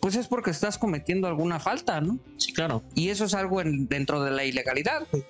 pues 0.00 0.14
es 0.14 0.28
porque 0.28 0.50
estás 0.50 0.78
cometiendo 0.78 1.26
alguna 1.26 1.58
falta, 1.58 2.00
¿no? 2.00 2.18
Sí, 2.36 2.52
claro. 2.52 2.84
Y 2.94 3.08
eso 3.08 3.24
es 3.24 3.34
algo 3.34 3.60
en- 3.60 3.88
dentro 3.88 4.22
de 4.22 4.30
la 4.30 4.44
ilegalidad, 4.44 5.06
güey. 5.10 5.24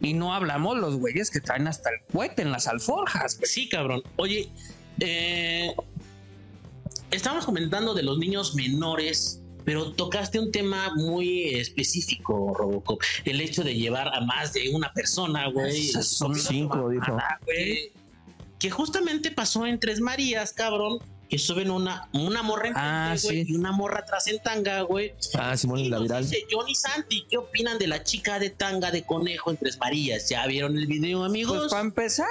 Y 0.00 0.14
no 0.14 0.34
hablamos 0.34 0.78
los 0.78 0.96
güeyes 0.96 1.30
que 1.30 1.40
traen 1.40 1.66
hasta 1.68 1.90
el 1.90 1.96
cohete 2.10 2.40
en 2.42 2.50
las 2.50 2.66
alforjas, 2.66 3.36
güey. 3.36 3.46
Sí, 3.50 3.68
cabrón. 3.68 4.02
Oye, 4.16 4.48
eh, 5.00 5.74
estábamos 7.10 7.44
comentando 7.44 7.92
de 7.94 8.02
los 8.02 8.18
niños 8.18 8.54
menores, 8.54 9.42
pero 9.66 9.92
tocaste 9.92 10.38
un 10.38 10.50
tema 10.52 10.94
muy 10.94 11.48
específico, 11.56 12.54
Robocop. 12.56 13.02
El 13.24 13.40
hecho 13.40 13.64
de 13.64 13.74
llevar 13.74 14.08
a 14.14 14.20
más 14.20 14.52
de 14.52 14.70
una 14.70 14.92
persona, 14.92 15.48
güey. 15.50 15.88
Son 15.88 16.34
cinco, 16.36 16.88
dijo. 16.88 17.18
Güey. 17.44 17.90
Que, 18.60 18.70
justamente 18.70 19.32
pasó 19.32 19.66
en 19.66 19.78
Tres 19.80 20.00
Marías, 20.00 20.52
cabrón. 20.52 21.00
Que 21.28 21.36
suben 21.38 21.72
una, 21.72 22.08
una 22.12 22.44
morra 22.44 22.68
en 22.68 22.74
Ah, 22.76 22.78
tanga, 23.16 23.22
güey, 23.24 23.44
sí. 23.44 23.52
y 23.52 23.56
una 23.56 23.72
morra 23.72 23.98
atrás 23.98 24.28
en 24.28 24.40
tanga, 24.40 24.82
güey. 24.82 25.12
Ah, 25.34 25.56
Simón, 25.56 25.80
Y 25.80 25.88
la 25.88 25.98
viral. 25.98 26.22
dice 26.22 26.46
Johnny 26.48 26.76
Santi, 26.76 27.26
¿qué 27.28 27.36
opinan 27.36 27.78
de 27.80 27.88
la 27.88 28.04
chica 28.04 28.38
de 28.38 28.50
tanga 28.50 28.92
de 28.92 29.02
conejo 29.02 29.50
en 29.50 29.56
Tres 29.56 29.76
Marías? 29.78 30.28
¿Ya 30.28 30.46
vieron 30.46 30.78
el 30.78 30.86
video, 30.86 31.24
amigos? 31.24 31.58
Pues 31.58 31.70
para 31.72 31.82
empezar, 31.82 32.28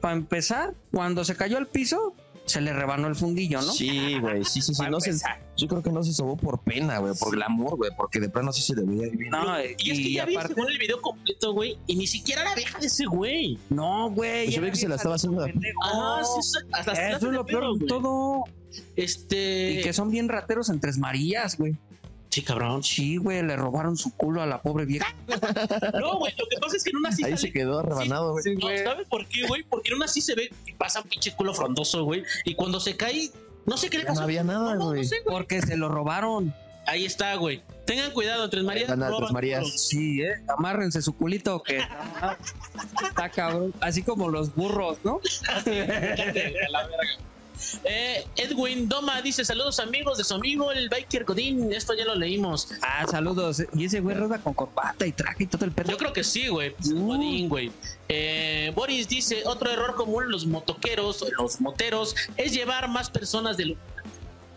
para 0.00 0.14
empezar, 0.14 0.74
cuando 0.92 1.24
se 1.24 1.34
cayó 1.34 1.58
al 1.58 1.66
piso, 1.66 2.14
se 2.48 2.60
le 2.60 2.72
rebanó 2.72 3.08
el 3.08 3.14
fundillo, 3.14 3.60
¿no? 3.60 3.72
Sí, 3.72 4.18
güey, 4.18 4.44
sí, 4.44 4.62
sí, 4.62 4.74
sí. 4.74 4.82
No 4.90 5.00
se, 5.00 5.12
yo 5.56 5.68
creo 5.68 5.82
que 5.82 5.90
no 5.90 6.02
se 6.02 6.12
sobó 6.12 6.36
por 6.36 6.60
pena, 6.60 6.98
güey, 6.98 7.14
por 7.14 7.32
glamour, 7.32 7.76
güey, 7.76 7.90
porque 7.96 8.20
de 8.20 8.28
plano 8.28 8.52
sí 8.52 8.62
se 8.62 8.74
veía 8.74 9.08
bien. 9.10 9.30
No, 9.30 9.60
y 9.60 9.90
es 9.90 9.98
que 9.98 10.12
ya 10.12 10.24
vi 10.24 10.34
aparte, 10.34 10.54
según 10.54 10.70
el 10.70 10.78
video 10.78 11.00
completo, 11.00 11.52
güey, 11.52 11.78
y 11.86 11.96
ni 11.96 12.06
siquiera 12.06 12.42
era 12.42 12.54
vieja 12.54 12.78
de 12.78 12.86
ese 12.86 13.06
güey. 13.06 13.58
no, 13.68 14.10
güey. 14.10 14.46
Pues 14.46 14.60
vi 14.60 14.70
que 14.70 14.76
se 14.76 14.88
la 14.88 14.96
estaba 14.96 15.16
haciendo. 15.16 15.44
Ah, 15.84 16.22
sí, 16.24 16.42
sí, 16.42 16.58
hasta 16.72 16.94
se 16.94 17.02
la 17.02 17.16
Eso 17.16 17.26
es 17.26 17.32
lo 17.32 17.46
peor 17.46 17.78
de 17.78 17.86
todo. 17.86 18.44
Este. 18.96 19.72
Y 19.72 19.82
que 19.82 19.92
son 19.92 20.10
bien 20.10 20.28
rateros 20.28 20.68
en 20.68 20.80
Tres 20.80 20.98
Marías, 20.98 21.56
güey. 21.56 21.76
Sí, 22.30 22.42
cabrón. 22.42 22.84
Sí, 22.84 23.16
güey, 23.16 23.42
le 23.42 23.56
robaron 23.56 23.96
su 23.96 24.14
culo 24.14 24.42
a 24.42 24.46
la 24.46 24.60
pobre 24.60 24.84
vieja. 24.84 25.14
No, 25.98 26.18
güey, 26.18 26.32
lo 26.38 26.44
que 26.48 26.58
pasa 26.60 26.76
es 26.76 26.84
que 26.84 26.90
en 26.90 26.96
una 26.96 27.10
sí 27.10 27.24
Ahí 27.24 27.30
sale- 27.32 27.40
se 27.48 27.52
quedó 27.52 27.82
rebanado, 27.82 28.32
güey. 28.32 28.54
No, 28.56 28.68
¿Sabes 28.84 29.06
por 29.08 29.26
qué, 29.26 29.46
güey? 29.46 29.62
Porque 29.62 29.88
en 29.90 29.96
una 29.96 30.08
sí 30.08 30.20
se 30.20 30.34
ve 30.34 30.50
que 30.66 30.74
pasa 30.74 31.00
un 31.00 31.08
pinche 31.08 31.32
culo 31.34 31.54
frondoso, 31.54 32.04
güey. 32.04 32.22
Y 32.44 32.54
cuando 32.54 32.80
se 32.80 32.96
cae, 32.96 33.30
no 33.66 33.76
sé 33.78 33.88
qué 33.90 33.98
le 33.98 34.04
pasó. 34.04 34.20
no 34.20 34.24
había 34.24 34.44
nada, 34.44 34.74
no, 34.74 34.86
güey. 34.88 35.02
no 35.02 35.08
sé, 35.08 35.20
güey. 35.20 35.34
Porque 35.36 35.62
se 35.62 35.76
lo 35.76 35.88
robaron. 35.88 36.54
Ahí 36.86 37.04
está, 37.04 37.34
güey. 37.36 37.62
Tengan 37.86 38.10
cuidado, 38.12 38.48
Tres 38.50 38.62
Marías. 38.64 38.90
Anda, 38.90 39.10
Tres 39.16 39.30
Marías. 39.30 39.80
Sí, 39.88 40.22
¿eh? 40.22 40.34
Amárrense 40.48 41.00
su 41.02 41.14
culito 41.14 41.62
que 41.62 41.78
está 43.08 43.28
cabrón. 43.30 43.74
Así 43.80 44.02
como 44.02 44.28
los 44.28 44.54
burros, 44.54 44.98
¿no? 45.04 45.20
Eh, 47.84 48.26
Edwin 48.36 48.88
Doma 48.88 49.20
dice 49.22 49.44
saludos 49.44 49.78
amigos 49.80 50.18
de 50.18 50.24
su 50.24 50.34
amigo 50.34 50.72
el 50.72 50.88
Biker 50.88 51.24
Godín. 51.24 51.72
Esto 51.72 51.94
ya 51.94 52.04
lo 52.04 52.14
leímos. 52.14 52.68
Ah, 52.82 53.06
saludos. 53.10 53.62
Y 53.74 53.84
ese 53.84 54.00
güey 54.00 54.16
roda 54.16 54.38
con 54.38 54.54
corbata 54.54 55.06
y 55.06 55.12
traje 55.12 55.44
y 55.44 55.46
todo 55.46 55.64
el 55.64 55.72
perro. 55.72 55.90
Yo 55.90 55.96
creo 55.96 56.12
que 56.12 56.24
sí, 56.24 56.48
güey. 56.48 56.74
Godín, 56.80 57.48
güey. 57.48 57.70
Eh, 58.08 58.72
Boris 58.74 59.08
dice 59.08 59.42
otro 59.44 59.70
error 59.70 59.94
común 59.94 60.24
en 60.24 60.30
los 60.30 60.46
motoqueros, 60.46 61.24
los 61.36 61.60
moteros, 61.60 62.14
es 62.36 62.52
llevar 62.52 62.88
más 62.88 63.10
personas 63.10 63.56
del 63.56 63.76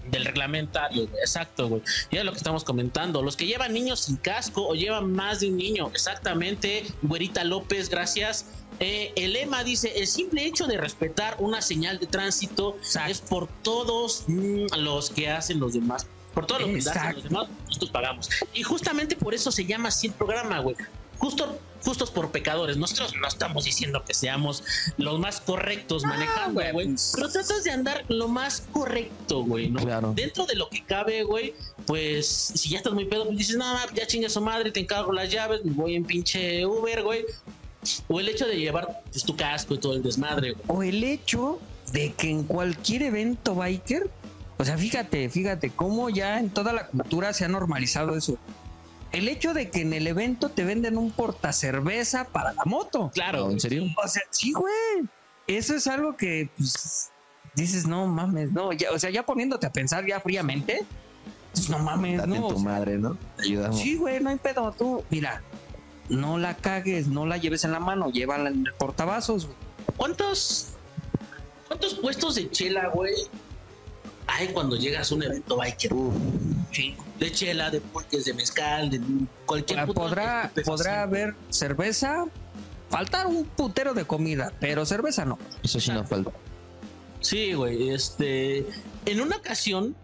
del 0.10 0.26
reglamentario, 0.26 1.08
güey. 1.08 1.22
exacto, 1.22 1.70
güey. 1.70 1.82
Ya 2.12 2.20
es 2.20 2.26
lo 2.26 2.32
que 2.32 2.38
estamos 2.38 2.64
comentando. 2.64 3.22
Los 3.22 3.38
que 3.38 3.46
llevan 3.46 3.74
niños 3.74 4.02
sin 4.02 4.18
casco 4.18 4.68
o 4.68 4.76
llevan 4.76 5.12
más 5.14 5.40
de 5.40 5.50
un 5.50 5.58
niño, 5.58 5.90
exactamente. 5.94 6.86
Güerita 7.02 7.44
López, 7.44 7.90
gracias. 7.90 8.46
Eh, 8.82 9.14
el 9.16 9.34
lema 9.34 9.64
dice: 9.64 9.94
el 9.96 10.08
simple 10.08 10.44
hecho 10.44 10.66
de 10.66 10.76
respetar 10.76 11.38
una 11.40 11.62
señal 11.62 12.00
de 12.00 12.08
tránsito 12.08 12.78
es 13.08 13.22
por 13.22 13.48
todos 13.62 14.26
mm, 14.28 14.76
los 14.80 15.12
que 15.12 15.30
hacen 15.30 15.60
los 15.60 15.74
demás. 15.74 16.08
Por 16.34 16.48
todo 16.48 16.60
lo 16.60 16.68
que 16.68 16.80
hacen 16.80 17.14
los 17.14 17.24
demás, 17.24 17.48
nosotros 17.68 17.92
pagamos. 17.92 18.30
Y 18.54 18.64
justamente 18.64 19.16
por 19.16 19.36
eso 19.36 19.52
se 19.52 19.66
llama 19.66 19.90
así 19.90 20.08
el 20.08 20.14
programa, 20.14 20.60
güey. 20.60 20.76
Justo, 21.20 21.60
justos 21.84 22.10
por 22.10 22.32
pecadores. 22.32 22.78
Nosotros 22.78 23.14
no 23.22 23.28
estamos 23.28 23.66
diciendo 23.66 24.04
que 24.04 24.16
seamos 24.16 24.64
los 24.98 25.20
más 25.20 25.42
correctos 25.42 26.04
manejando, 26.04 26.54
güey, 26.54 26.72
güey. 26.72 26.96
Pero 27.14 27.30
tratas 27.30 27.64
de 27.64 27.70
andar 27.70 28.04
lo 28.08 28.28
más 28.28 28.64
correcto, 28.72 29.44
güey, 29.44 29.70
¿no? 29.70 29.80
Claro. 29.82 30.14
Dentro 30.16 30.48
de 30.48 30.56
lo 30.56 30.70
que 30.70 30.84
cabe, 30.84 31.24
güey, 31.24 31.54
pues 31.86 32.28
si 32.28 32.70
ya 32.70 32.78
estás 32.78 32.94
muy 32.94 33.06
pedo, 33.06 33.26
pues 33.26 33.38
dices, 33.38 33.58
no, 33.58 33.78
ya 33.94 34.08
chingue 34.08 34.30
su 34.30 34.42
madre, 34.42 34.72
te 34.72 34.80
encargo 34.80 35.12
las 35.12 35.30
llaves, 35.30 35.64
me 35.64 35.74
voy 35.74 35.94
en 35.94 36.06
pinche 36.06 36.66
Uber, 36.66 37.04
güey. 37.04 37.26
O 38.08 38.20
el 38.20 38.30
hecho 38.30 38.46
de 38.46 38.58
llevar 38.58 39.02
pues, 39.12 39.24
tu 39.24 39.36
casco 39.36 39.74
y 39.74 39.80
todo 39.80 39.94
el 39.94 40.04
desmadre, 40.04 40.52
güey. 40.52 40.64
O 40.68 40.84
el 40.84 41.04
hecho 41.04 41.60
de 41.92 42.14
que 42.14 42.30
en 42.30 42.44
cualquier 42.44 43.04
evento 43.04 43.56
biker, 43.56 44.10
o 44.58 44.66
sea, 44.66 44.78
fíjate, 44.78 45.30
fíjate 45.30 45.72
cómo 45.72 46.10
ya 46.10 46.40
en 46.40 46.50
toda 46.50 46.74
la 46.74 46.88
cultura 46.88 47.34
se 47.34 47.46
ha 47.46 47.48
normalizado 47.48 48.16
eso. 48.16 48.38
El 49.12 49.28
hecho 49.28 49.54
de 49.54 49.70
que 49.70 49.82
en 49.82 49.94
el 49.94 50.08
evento 50.08 50.50
te 50.50 50.64
venden 50.64 50.98
un 50.98 51.12
portacerveza 51.12 52.26
para 52.26 52.54
la 52.54 52.64
moto. 52.66 53.12
Claro, 53.14 53.52
¿En 53.52 53.60
serio? 53.60 53.84
O 54.02 54.08
sea, 54.08 54.22
sí, 54.30 54.54
güey. 54.54 55.10
Eso 55.48 55.76
es 55.76 55.88
algo 55.88 56.16
que 56.16 56.50
pues, 56.56 57.12
dices, 57.56 57.88
no 57.88 58.08
mames, 58.08 58.52
no. 58.52 58.72
Ya, 58.72 58.92
o 58.92 59.00
sea, 59.00 59.10
ya 59.10 59.26
poniéndote 59.26 59.66
a 59.66 59.74
pensar 59.74 60.06
ya 60.06 60.22
fríamente, 60.22 60.86
pues, 61.54 61.70
no 61.70 61.80
mames, 61.80 62.20
Date 62.20 62.36
en 62.36 62.42
no. 62.42 62.48
tu 62.48 62.56
o 62.56 62.60
sea, 62.60 62.64
madre, 62.64 62.98
¿no? 62.98 63.18
Te 63.36 63.44
ayudamos. 63.44 63.80
Sí, 63.80 63.98
güey, 63.98 64.22
no 64.22 64.30
hay 64.30 64.38
pedo. 64.38 64.72
Tú, 64.78 65.04
mira, 65.10 65.42
no 66.12 66.38
la 66.38 66.56
cagues, 66.58 67.08
no 67.08 67.26
la 67.26 67.38
lleves 67.38 67.64
en 67.64 67.72
la 67.72 67.80
mano, 67.80 68.12
llévala 68.12 68.50
en 68.50 68.68
el 68.68 68.74
portavasos, 68.74 69.46
güey. 69.46 69.58
¿Cuántos, 69.98 70.68
¿Cuántos 71.68 71.96
puestos 71.96 72.36
de 72.36 72.50
chela, 72.52 72.90
güey, 72.90 73.14
hay 74.28 74.50
cuando 74.50 74.76
llegas 74.76 75.12
a 75.12 75.16
un 75.16 75.24
evento 75.24 75.58
biker? 75.58 75.94
Uf, 75.94 76.14
Sí, 76.72 76.96
de 77.20 77.32
chela, 77.32 77.70
de 77.70 77.82
pulques, 77.82 78.26
de 78.26 78.34
mezcal, 78.34 78.90
de 78.90 79.02
cualquier 79.46 79.86
puto 79.86 80.02
podrá, 80.02 80.52
podrá 80.66 81.04
haber 81.04 81.36
cerveza, 81.50 82.26
faltar 82.90 83.28
un 83.28 83.46
putero 83.46 83.94
de 83.94 84.06
comida, 84.06 84.54
pero 84.60 84.86
cerveza 84.86 85.26
no. 85.26 85.38
eso 85.62 85.80
sí 85.80 85.92
no 85.92 86.06
falta. 86.06 86.32
Sí, 87.20 87.54
güey, 87.54 87.90
este, 87.90 88.66
en 89.06 89.22
una 89.22 89.36
ocasión 89.36 89.96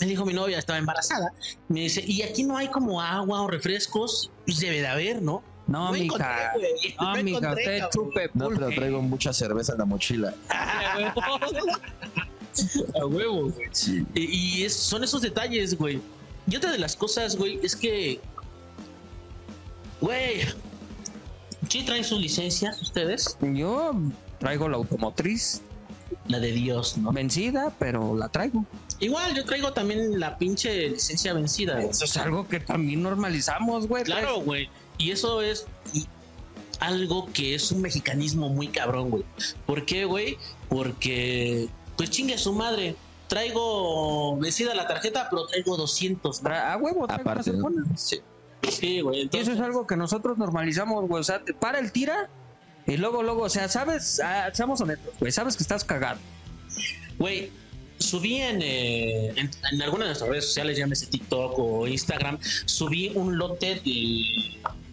me 0.00 0.06
dijo 0.06 0.24
mi 0.24 0.32
novia, 0.34 0.58
estaba 0.58 0.78
embarazada, 0.78 1.32
me 1.68 1.80
dice, 1.80 2.02
y 2.06 2.22
aquí 2.22 2.42
no 2.44 2.56
hay 2.56 2.68
como 2.68 3.00
agua 3.00 3.42
o 3.42 3.48
refrescos, 3.48 4.30
pues 4.44 4.58
debe 4.60 4.80
de 4.80 4.86
haber, 4.86 5.22
¿no? 5.22 5.42
No, 5.66 5.86
No 5.86 5.92
mija. 5.92 6.52
No, 7.00 7.14
no 7.16 7.22
mija, 7.24 7.50
usted 7.52 7.82
chupe 7.92 8.30
No, 8.34 8.48
pero 8.48 8.60
pulque. 8.60 8.76
traigo 8.76 9.02
mucha 9.02 9.32
cerveza 9.32 9.72
en 9.72 9.78
la 9.78 9.84
mochila. 9.84 10.34
A 13.00 13.04
huevo, 13.06 13.50
güey. 13.50 13.68
Sí. 13.72 14.06
Y, 14.14 14.60
y 14.60 14.64
es- 14.64 14.74
son 14.76 15.04
esos 15.04 15.20
detalles, 15.22 15.76
güey. 15.76 16.00
Y 16.48 16.56
otra 16.56 16.70
de 16.72 16.78
las 16.78 16.96
cosas, 16.96 17.36
güey, 17.36 17.58
es 17.62 17.74
que, 17.76 18.20
güey, 20.00 20.42
¿sí 21.68 21.82
traen 21.84 22.04
sus 22.04 22.20
licencias 22.20 22.80
ustedes? 22.80 23.36
Yo 23.40 23.92
traigo 24.38 24.68
la 24.68 24.76
automotriz 24.76 25.60
La 26.28 26.38
de 26.38 26.52
Dios, 26.52 26.96
¿no? 26.96 27.12
vencida, 27.12 27.72
pero 27.78 28.16
la 28.16 28.28
traigo. 28.28 28.64
Igual 29.00 29.34
yo 29.34 29.44
traigo 29.44 29.72
también 29.72 30.18
la 30.18 30.38
pinche 30.38 30.88
licencia 30.88 31.32
vencida. 31.34 31.74
güey. 31.76 31.90
Eso 31.90 32.04
es 32.06 32.16
algo 32.16 32.48
que 32.48 32.60
también 32.60 33.02
normalizamos, 33.02 33.86
güey. 33.86 34.04
Claro, 34.04 34.40
güey. 34.40 34.68
Y 34.98 35.10
eso 35.10 35.42
es 35.42 35.66
y- 35.92 36.06
algo 36.80 37.26
que 37.32 37.54
es 37.54 37.70
un 37.72 37.82
mexicanismo 37.82 38.48
muy 38.48 38.68
cabrón, 38.68 39.10
güey. 39.10 39.24
¿Por 39.66 39.84
qué, 39.86 40.04
güey? 40.04 40.38
Porque, 40.68 41.68
pues 41.96 42.10
chingue 42.10 42.34
a 42.34 42.38
su 42.38 42.52
madre. 42.52 42.96
Traigo 43.28 44.36
vencida 44.38 44.74
la 44.74 44.86
tarjeta, 44.86 45.28
pero 45.30 45.46
traigo 45.46 45.76
200. 45.76 46.42
¿no? 46.42 46.48
Tra- 46.50 46.72
A 46.72 46.76
huevo, 46.76 47.06
traigo 47.06 47.30
Aparte. 47.30 47.52
Sí. 47.96 48.20
Sí, 48.70 49.00
güey. 49.00 49.16
Y 49.16 49.20
eso 49.20 49.24
Entonces, 49.36 49.54
es 49.56 49.60
algo 49.60 49.86
que 49.86 49.96
nosotros 49.96 50.38
normalizamos, 50.38 51.06
güey. 51.08 51.20
O 51.20 51.24
sea, 51.24 51.42
te 51.42 51.52
para 51.54 51.78
el 51.78 51.92
tira 51.92 52.28
y 52.86 52.96
luego, 52.96 53.22
luego, 53.22 53.42
o 53.42 53.48
sea, 53.48 53.68
sabes, 53.68 54.20
ah, 54.24 54.48
seamos 54.52 54.80
honestos, 54.80 55.12
güey, 55.18 55.32
sabes 55.32 55.56
que 55.56 55.62
estás 55.62 55.84
cagado. 55.84 56.18
güey, 57.18 57.50
subí 57.98 58.36
en, 58.36 58.62
eh, 58.62 59.28
en, 59.36 59.50
en 59.72 59.82
alguna 59.82 60.04
de 60.04 60.10
nuestras 60.10 60.30
redes 60.30 60.46
sociales, 60.46 60.78
llámese 60.78 61.06
TikTok 61.06 61.58
o 61.58 61.86
Instagram, 61.86 62.38
subí 62.64 63.10
un 63.14 63.38
lote 63.38 63.80
de, 63.84 64.24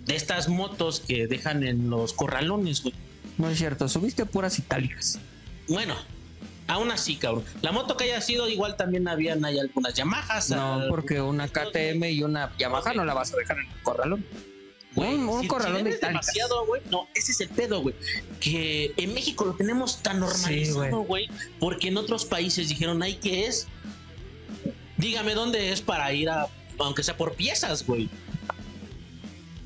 de 0.06 0.16
estas 0.16 0.50
motos 0.50 1.00
que 1.00 1.28
dejan 1.28 1.63
en 1.63 1.89
los 1.89 2.13
corralones, 2.13 2.84
güey. 2.84 2.94
No 3.38 3.50
es 3.50 3.58
cierto, 3.58 3.88
subiste 3.89 4.26
puras 4.26 4.60
itálicas. 4.60 5.20
Bueno, 5.68 5.96
aún 6.68 6.92
así, 6.92 7.16
cabrón. 7.16 7.44
La 7.62 7.72
moto 7.72 7.98
que 7.98 8.06
haya 8.06 8.22
sido, 8.22 8.48
igual 8.48 8.76
también 8.76 9.08
habían 9.08 9.44
hay 9.46 9.60
algunas 9.60 9.94
Yamahas. 9.94 10.50
No, 10.50 10.82
ah, 10.82 10.86
porque 10.89 11.22
una 11.22 11.48
KTM 11.48 12.04
y 12.06 12.24
una 12.24 12.56
Yamaha 12.58 12.94
no 12.94 13.06
la 13.06 13.13
vas 13.13 13.34
a 13.34 13.38
dejar 13.38 13.58
en 13.60 13.72
el 13.72 13.82
corralón. 13.82 14.26
Un- 14.95 15.27
un 15.29 15.41
si- 15.41 15.47
corralón 15.47 15.84
si 15.86 15.89
de 15.91 15.97
demasiado, 15.97 16.65
güey. 16.65 16.82
No, 16.91 17.08
ese 17.15 17.32
es 17.32 17.41
el 17.41 17.49
pedo, 17.49 17.82
güey. 17.82 17.95
Que 18.39 18.93
en 18.97 19.13
México 19.13 19.45
lo 19.45 19.53
tenemos 19.56 20.01
tan 20.03 20.19
normalizado, 20.19 21.01
güey. 21.03 21.29
porque 21.60 21.88
en 21.88 21.97
otros 21.97 22.25
países 22.25 22.69
dijeron, 22.69 23.01
ay, 23.03 23.15
¿qué 23.15 23.47
es? 23.47 23.67
Dígame 24.97 25.34
dónde 25.34 25.71
es 25.71 25.82
para 25.82 26.13
ir 26.13 26.29
a, 26.29 26.47
aunque 26.79 27.03
sea 27.03 27.17
por 27.17 27.34
piezas, 27.34 27.86
güey. 27.86 28.10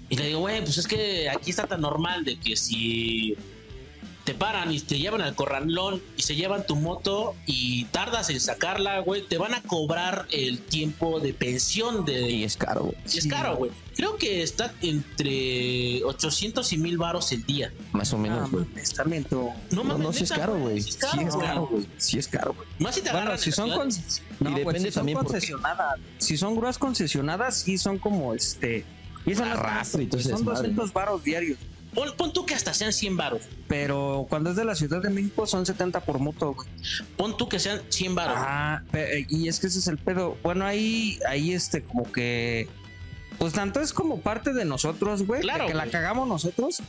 Y 0.09 0.15
le 0.15 0.27
digo, 0.27 0.39
güey, 0.39 0.61
pues 0.63 0.77
es 0.77 0.87
que 0.87 1.29
aquí 1.29 1.49
está 1.49 1.67
tan 1.67 1.81
normal 1.81 2.23
de 2.23 2.39
que 2.39 2.55
si 2.55 3.35
te 4.27 4.33
paran 4.33 4.73
y 4.73 4.81
te 4.81 4.99
llevan 4.99 5.21
al 5.21 5.35
corralón 5.35 6.01
y 6.17 6.21
se 6.21 6.35
llevan 6.35 6.65
tu 6.67 6.75
moto 6.75 7.33
y 7.45 7.85
tardas 7.85 8.29
en 8.29 8.41
sacarla, 8.41 8.99
güey, 8.99 9.25
te 9.25 9.37
van 9.37 9.53
a 9.53 9.61
cobrar 9.63 10.27
el 10.33 10.59
tiempo 10.59 11.21
de 11.21 11.33
pensión 11.33 12.03
de, 12.03 12.29
Y 12.29 12.43
es 12.43 12.57
caro, 12.57 12.81
güey. 12.83 12.95
Sí, 13.05 13.19
es 13.19 13.27
caro, 13.27 13.55
güey. 13.55 13.71
Creo 13.95 14.17
que 14.17 14.43
está 14.43 14.73
entre 14.81 16.03
800 16.03 16.73
y 16.73 16.77
1000 16.77 16.97
varos 16.97 17.31
el 17.31 17.45
día. 17.45 17.71
Más 17.93 18.11
o 18.11 18.17
Ah, 18.17 18.19
menos, 18.19 18.51
güey. 18.51 18.65
mames, 18.65 18.93
también 18.93 19.23
tú. 19.23 19.49
No, 19.71 19.85
mames, 19.85 20.05
no, 20.05 20.11
sí 20.11 20.25
es 20.25 20.31
caro, 20.33 20.59
güey. 20.59 20.81
Sí 20.81 20.91
Sí 20.91 20.97
es 20.97 21.35
caro, 21.35 21.61
güey. 21.67 21.83
güey. 21.83 21.87
Sí 21.97 22.19
es 22.19 22.27
caro, 22.27 22.53
güey. 22.53 22.67
Más 22.79 22.95
si 22.95 23.01
te 23.01 23.09
Bueno, 23.11 23.19
agarran 23.21 23.39
si 23.39 23.51
son, 23.53 23.69
con, 23.71 23.87
no, 23.87 24.49
Y 24.49 24.51
güey, 24.51 24.55
depende 24.65 24.79
si 24.79 24.85
son 24.91 24.93
también 24.99 25.17
porque- 25.19 25.31
concesionadas, 25.31 25.99
si 26.17 26.35
son 26.37 26.55
grúas 26.57 26.77
concesionadas, 26.77 27.55
sí 27.59 27.77
son 27.77 27.97
como 27.97 28.33
este. 28.33 28.83
Y 29.25 29.31
esas 29.31 29.47
no 29.47 29.55
son 29.85 30.05
desmadre. 30.09 30.47
200 30.69 30.91
varos 30.93 31.23
diarios. 31.23 31.57
Pon, 31.97 32.13
pon 32.15 32.31
tú 32.31 32.45
que 32.45 32.53
hasta 32.53 32.75
sean 32.75 32.93
100 32.93 33.17
varos. 33.17 33.41
Pero 33.67 34.27
cuando 34.29 34.51
es 34.51 34.55
de 34.55 34.63
la 34.63 34.75
Ciudad 34.75 35.01
de 35.01 35.09
México 35.09 35.47
son 35.47 35.65
70 35.65 36.01
por 36.01 36.19
moto, 36.19 36.53
güey. 36.53 36.69
Pon 37.15 37.35
tú 37.35 37.49
que 37.49 37.57
sean 37.57 37.81
100 37.89 38.13
varos. 38.13 38.35
Ah, 38.37 38.83
y 39.27 39.47
es 39.47 39.59
que 39.59 39.65
ese 39.65 39.79
es 39.79 39.87
el 39.87 39.97
pedo. 39.97 40.37
Bueno, 40.43 40.63
ahí, 40.63 41.17
ahí 41.27 41.53
este, 41.53 41.81
como 41.81 42.11
que. 42.11 42.69
Pues 43.39 43.53
tanto 43.53 43.81
es 43.81 43.93
como 43.93 44.19
parte 44.19 44.53
de 44.53 44.63
nosotros, 44.63 45.25
güey. 45.25 45.41
Claro, 45.41 45.65
que 45.65 45.73
la 45.73 45.87
cagamos 45.87 46.27
nosotros. 46.27 46.83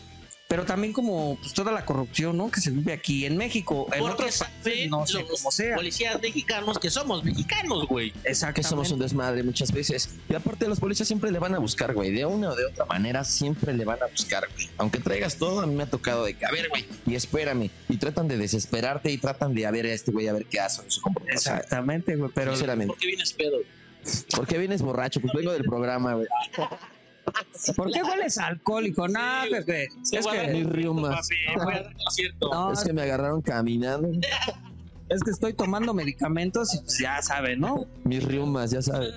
Pero 0.48 0.64
también 0.64 0.94
como 0.94 1.36
pues, 1.42 1.52
toda 1.52 1.70
la 1.72 1.84
corrupción, 1.84 2.38
¿no? 2.38 2.50
Que 2.50 2.62
se 2.62 2.70
vive 2.70 2.94
aquí 2.94 3.26
en 3.26 3.36
México. 3.36 3.86
En 3.92 4.00
Porque 4.00 4.14
otros 4.14 4.38
países, 4.38 4.88
no 4.88 5.06
sé 5.06 5.22
cómo 5.26 5.50
sea. 5.52 5.76
policías 5.76 6.18
mexicanos 6.22 6.78
que 6.78 6.88
somos 6.88 7.22
mexicanos, 7.22 7.86
güey. 7.86 8.14
Que 8.54 8.62
somos 8.62 8.90
un 8.90 8.98
desmadre 8.98 9.42
muchas 9.42 9.70
veces. 9.70 10.08
Y 10.26 10.34
aparte, 10.34 10.66
los 10.66 10.80
policías 10.80 11.06
siempre 11.06 11.30
le 11.30 11.38
van 11.38 11.54
a 11.54 11.58
buscar, 11.58 11.92
güey. 11.92 12.12
De 12.12 12.24
una 12.24 12.48
o 12.48 12.56
de 12.56 12.64
otra 12.64 12.86
manera, 12.86 13.24
siempre 13.24 13.74
le 13.74 13.84
van 13.84 14.02
a 14.02 14.06
buscar, 14.06 14.48
güey. 14.54 14.70
Aunque 14.78 15.00
traigas 15.00 15.36
todo, 15.36 15.60
a 15.60 15.66
mí 15.66 15.74
me 15.74 15.82
ha 15.82 15.90
tocado 15.90 16.24
de 16.24 16.32
que, 16.32 16.46
a 16.46 16.50
ver, 16.50 16.70
güey, 16.70 16.86
y 17.04 17.14
espérame. 17.14 17.68
Y 17.90 17.98
tratan 17.98 18.26
de 18.26 18.38
desesperarte 18.38 19.12
y 19.12 19.18
tratan 19.18 19.54
de, 19.54 19.66
a 19.66 19.70
ver, 19.70 19.84
a 19.84 19.92
este 19.92 20.12
güey, 20.12 20.28
a 20.28 20.32
ver 20.32 20.46
qué 20.46 20.60
hace 20.60 20.80
Exactamente, 21.26 22.16
güey. 22.16 22.30
Pero 22.34 22.52
sinceramente. 22.52 22.94
¿Por 22.94 22.98
qué 22.98 23.06
vienes 23.06 23.34
pedo? 23.34 23.58
¿Por 24.34 24.46
qué 24.46 24.56
vienes 24.56 24.80
borracho? 24.80 25.20
Pues 25.20 25.34
vengo 25.34 25.52
del 25.52 25.64
programa, 25.64 26.14
güey. 26.14 26.26
¿por 27.76 27.92
qué 27.92 28.02
hueles 28.02 28.38
alcohólico? 28.38 29.08
No, 29.08 29.20
Pepe. 29.50 29.88
Es 30.12 30.26
a 30.26 30.34
dar 30.34 30.52
que, 30.52 30.64
riumas. 30.64 31.28
Concierto. 32.04 32.50
no, 32.52 32.72
Es 32.72 32.84
que 32.84 32.92
me 32.92 33.02
agarraron 33.02 33.42
caminando. 33.42 34.08
es 35.08 35.22
que 35.22 35.30
estoy 35.30 35.54
tomando 35.54 35.94
medicamentos 35.94 36.74
y 36.74 36.78
pues 36.78 36.98
ya 36.98 37.22
saben, 37.22 37.60
¿no? 37.60 37.86
Mis 38.04 38.24
riumas, 38.24 38.70
ya 38.70 38.82
sabes. 38.82 39.14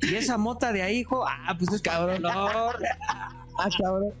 Y 0.00 0.14
esa 0.14 0.38
mota 0.38 0.72
de 0.72 0.82
ahí, 0.82 0.98
hijo, 0.98 1.24
ah, 1.26 1.54
pues 1.58 1.72
es 1.72 1.82
cabrón. 1.82 2.22
Ah, 3.58 3.68
cabrón. 3.80 4.12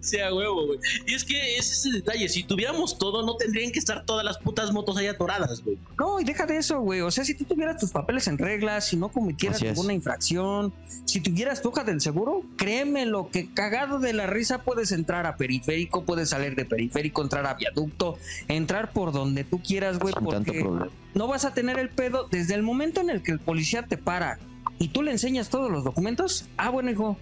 sea 0.00 0.34
huevo, 0.34 0.66
güey. 0.66 0.78
Y 1.06 1.14
es 1.14 1.24
que 1.24 1.56
es 1.56 1.70
ese 1.70 1.90
detalle. 1.92 2.28
Si 2.28 2.44
tuviéramos 2.44 2.98
todo, 2.98 3.24
no 3.24 3.36
tendrían 3.36 3.72
que 3.72 3.78
estar 3.78 4.04
todas 4.04 4.24
las 4.24 4.38
putas 4.38 4.72
motos 4.72 4.96
ahí 4.96 5.06
atoradas, 5.06 5.62
güey. 5.64 5.78
No, 5.98 6.20
y 6.20 6.24
deja 6.24 6.46
de 6.46 6.58
eso, 6.58 6.80
güey. 6.80 7.00
O 7.00 7.10
sea, 7.10 7.24
si 7.24 7.34
tú 7.34 7.44
tuvieras 7.44 7.78
tus 7.78 7.90
papeles 7.90 8.26
en 8.28 8.38
regla, 8.38 8.80
si 8.80 8.96
no 8.96 9.08
cometieras 9.10 9.56
Así 9.56 9.66
es. 9.66 9.72
ninguna 9.72 9.94
infracción, 9.94 10.72
si 11.04 11.20
tuvieras 11.20 11.62
tu 11.62 11.70
hoja 11.70 11.84
del 11.84 12.00
seguro, 12.00 12.42
créeme 12.56 13.06
lo 13.06 13.30
que 13.30 13.52
cagado 13.52 13.98
de 13.98 14.12
la 14.12 14.26
risa 14.26 14.62
puedes 14.62 14.92
entrar 14.92 15.26
a 15.26 15.36
periférico, 15.36 16.04
puedes 16.04 16.30
salir 16.30 16.54
de 16.54 16.64
periférico, 16.64 17.22
entrar 17.22 17.46
a 17.46 17.54
viaducto, 17.54 18.18
entrar 18.48 18.92
por 18.92 19.12
donde 19.12 19.44
tú 19.44 19.60
quieras, 19.60 19.98
güey, 19.98 20.14
Sin 20.14 20.24
porque 20.24 20.66
no 21.14 21.28
vas 21.28 21.44
a 21.44 21.54
tener 21.54 21.78
el 21.78 21.90
pedo 21.90 22.28
desde 22.30 22.54
el 22.54 22.62
momento 22.62 23.00
en 23.00 23.10
el 23.10 23.22
que 23.22 23.32
el 23.32 23.38
policía 23.38 23.86
te 23.86 23.96
para 23.96 24.38
y 24.78 24.88
tú 24.88 25.02
le 25.02 25.12
enseñas 25.12 25.48
todos 25.48 25.70
los 25.70 25.84
documentos. 25.84 26.46
Ah, 26.56 26.70
bueno, 26.70 26.90
hijo, 26.90 27.16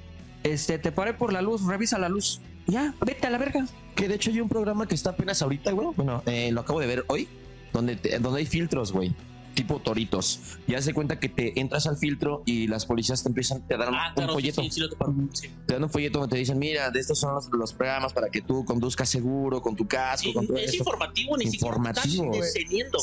este, 0.45 0.78
te 0.78 0.93
paré 0.93 1.14
por 1.14 1.32
la 1.32 1.43
luz, 1.43 1.64
revisa 1.64 1.99
la 1.99 2.09
luz. 2.09 2.40
Ya, 2.66 2.95
vete 3.05 3.26
a 3.26 3.30
la 3.30 3.38
verga. 3.38 3.66
Que 3.95 4.09
de 4.09 4.14
hecho 4.14 4.30
hay 4.30 4.40
un 4.40 4.49
programa 4.49 4.86
que 4.86 4.95
está 4.95 5.11
apenas 5.11 5.43
ahorita, 5.43 5.72
güey. 5.72 5.88
Bueno, 5.97 6.22
eh, 6.26 6.51
lo 6.53 6.61
acabo 6.61 6.80
de 6.80 6.86
ver 6.86 7.05
hoy, 7.09 7.28
donde, 7.72 7.97
donde 8.20 8.40
hay 8.40 8.47
filtros, 8.47 8.93
güey. 8.93 9.14
Tipo 9.55 9.78
toritos. 9.80 10.40
Ya 10.66 10.80
se 10.80 10.94
cuenta 10.94 11.20
que 11.20 11.28
te 11.28 11.61
entras 11.61 11.86
al 11.86 11.96
filtro 11.98 12.42
y 12.46 12.66
las 12.68 12.86
policías 12.86 13.22
te 13.22 13.28
empiezan, 13.28 13.66
te 13.68 13.76
dan 13.76 13.94
Ah, 13.94 14.09
un 14.09 14.14
claro, 14.14 14.32
folleto. 14.32 14.62
sí, 14.62 14.70
sí, 14.70 14.80
sí. 15.34 15.50
Te 15.66 15.74
dan 15.74 15.84
un 15.84 15.90
folleto 15.90 16.20
donde 16.20 16.32
te 16.34 16.38
dicen, 16.38 16.59
mira, 16.59 16.90
de 16.90 17.00
estos 17.00 17.18
son 17.18 17.34
los, 17.34 17.48
los 17.53 17.72
programas 17.74 18.12
para 18.12 18.30
que 18.30 18.40
tú 18.40 18.64
conduzcas 18.64 19.09
seguro, 19.11 19.61
con 19.61 19.76
tu 19.76 19.86
casco, 19.86 20.28
Sí, 20.28 20.32
con 20.32 20.46
todo 20.46 20.57
es 20.57 20.68
eso. 20.68 20.76
informativo, 20.78 21.36
ni 21.36 21.44
Informativo, 21.44 22.32
estás. 22.32 22.53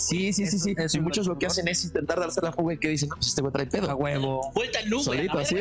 Sí, 0.08 0.34
sí, 0.34 0.46
sí, 0.48 0.60
sí. 0.60 0.72
Eso- 0.72 0.82
eso 0.86 0.98
y 0.98 1.02
muchos 1.02 1.28
lo 1.28 1.38
que 1.38 1.46
hacen 1.46 1.68
es 1.68 1.84
intentar 1.84 2.20
darse 2.20 2.42
la 2.42 2.52
fuga 2.52 2.74
y 2.74 2.78
que 2.78 2.90
dicen, 2.90 3.10
no, 3.10 3.16
pues 3.16 3.28
este 3.28 3.42
güey 3.42 3.54
trae 3.54 3.66
A 3.66 3.70
pedo. 3.70 3.96
huevo. 3.96 4.52
Vuelta 4.56 4.80
en 4.80 4.90
nube. 4.90 5.04
Solito, 5.04 5.38
a 5.38 5.42
así. 5.42 5.56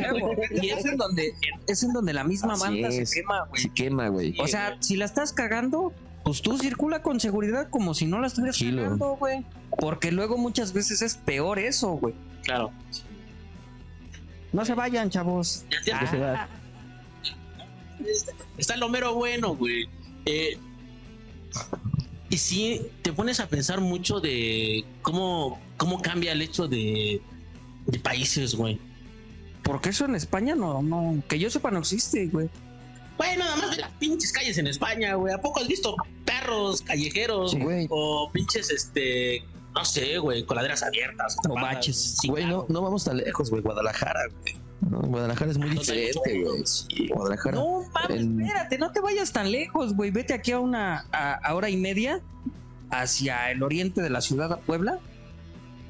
Y 0.63 0.69
es 0.71 0.85
en 0.87 0.97
donde, 0.97 1.35
es 1.67 1.83
en 1.83 1.93
donde 1.93 2.13
la 2.13 2.25
misma 2.25 2.55
Así 2.55 2.63
banda 2.63 2.89
es. 2.89 3.11
se 3.11 3.21
quema, 3.21 3.45
güey. 3.47 3.63
Se 3.63 3.69
quema, 3.71 4.09
güey. 4.09 4.35
O 4.41 4.47
sea, 4.49 4.77
si 4.81 4.97
la 4.97 5.05
estás 5.05 5.33
cagando, 5.33 5.93
pues 6.29 6.43
tú 6.43 6.59
circula 6.59 7.03
con 7.03 7.21
seguridad 7.21 7.69
como 7.71 7.95
si 7.95 8.07
no 8.07 8.21
la 8.21 8.27
estuvieras 8.27 8.59
cagando, 8.59 9.17
güey. 9.17 9.45
Porque 9.79 10.13
luego 10.13 10.37
muchas 10.37 10.73
veces 10.73 11.03
es 11.03 11.15
peor 11.17 11.59
eso, 11.59 11.93
güey. 11.93 12.15
Claro. 12.45 12.71
No 14.53 14.65
se 14.65 14.75
vayan, 14.75 15.11
chavos. 15.11 15.65
Ya- 15.87 16.01
ya- 16.13 16.35
Ah. 16.45 16.49
Está 18.57 18.77
lo 18.77 18.89
mero 18.89 19.15
bueno, 19.15 19.55
güey. 19.57 19.89
Eh, 20.27 20.59
y 22.31 22.37
sí, 22.37 22.83
te 23.03 23.13
pones 23.13 23.41
a 23.41 23.49
pensar 23.49 23.81
mucho 23.81 24.21
de 24.21 24.85
cómo, 25.03 25.59
cómo 25.77 26.01
cambia 26.03 26.33
el 26.33 26.43
hecho 26.43 26.69
de, 26.69 27.21
de 27.87 27.99
países, 27.99 28.55
güey. 28.55 28.79
Porque 29.63 29.91
eso 29.91 30.05
en 30.05 30.15
España 30.15 30.55
no, 30.55 30.83
no, 30.83 31.23
que 31.29 31.39
yo 31.39 31.51
sepa 31.51 31.71
no 31.71 31.79
existe, 31.81 32.27
güey. 32.29 32.49
Bueno, 33.19 33.45
nada 33.45 33.57
más 33.57 33.71
de 33.73 33.83
las 33.83 33.91
pinches 33.95 34.33
calles 34.33 34.57
en 34.59 34.67
España, 34.69 35.15
güey. 35.15 35.35
¿A 35.35 35.41
poco 35.41 35.61
has 35.61 35.69
visto 35.69 35.95
perros 36.25 36.81
callejeros? 36.83 37.51
Sí, 37.51 37.59
güey. 37.59 37.87
O 37.91 38.31
pinches, 38.33 38.71
este, 38.71 39.43
no 39.75 39.85
sé, 39.85 40.19
güey, 40.19 40.45
coladeras 40.45 40.83
abiertas. 40.83 41.37
O 41.49 41.55
baches. 41.55 42.17
Sí, 42.21 42.29
Güey, 42.29 42.47
no, 42.47 42.65
no 42.69 42.81
vamos 42.83 43.05
tan 43.05 43.17
lejos, 43.19 43.51
güey. 43.51 43.63
Guadalajara, 43.63 44.21
güey. 44.41 44.57
No, 44.89 45.01
Guadalajara 45.01 45.51
es 45.51 45.59
muy 45.59 45.71
mucho 45.71 45.93
diferente, 45.93 46.43
güey. 46.45 46.63
Sí, 46.65 47.09
Guadalajara. 47.09 47.57
No 47.57 47.83
mames, 47.93 48.21
En- 48.21 48.41
espérate, 48.41 48.79
no 48.79 48.93
te 48.93 49.01
vayas 49.01 49.33
tan 49.33 49.51
lejos, 49.51 49.95
güey. 49.95 50.11
Vete 50.13 50.33
aquí 50.35 50.53
a 50.53 50.61
una 50.61 51.05
a, 51.13 51.35
a 51.35 51.55
hora 51.55 51.69
y 51.69 51.77
media 51.77 52.21
hacia 52.91 53.51
el 53.51 53.63
oriente 53.63 54.01
de 54.01 54.11
la 54.11 54.21
ciudad, 54.21 54.53
a 54.53 54.59
Puebla. 54.59 54.99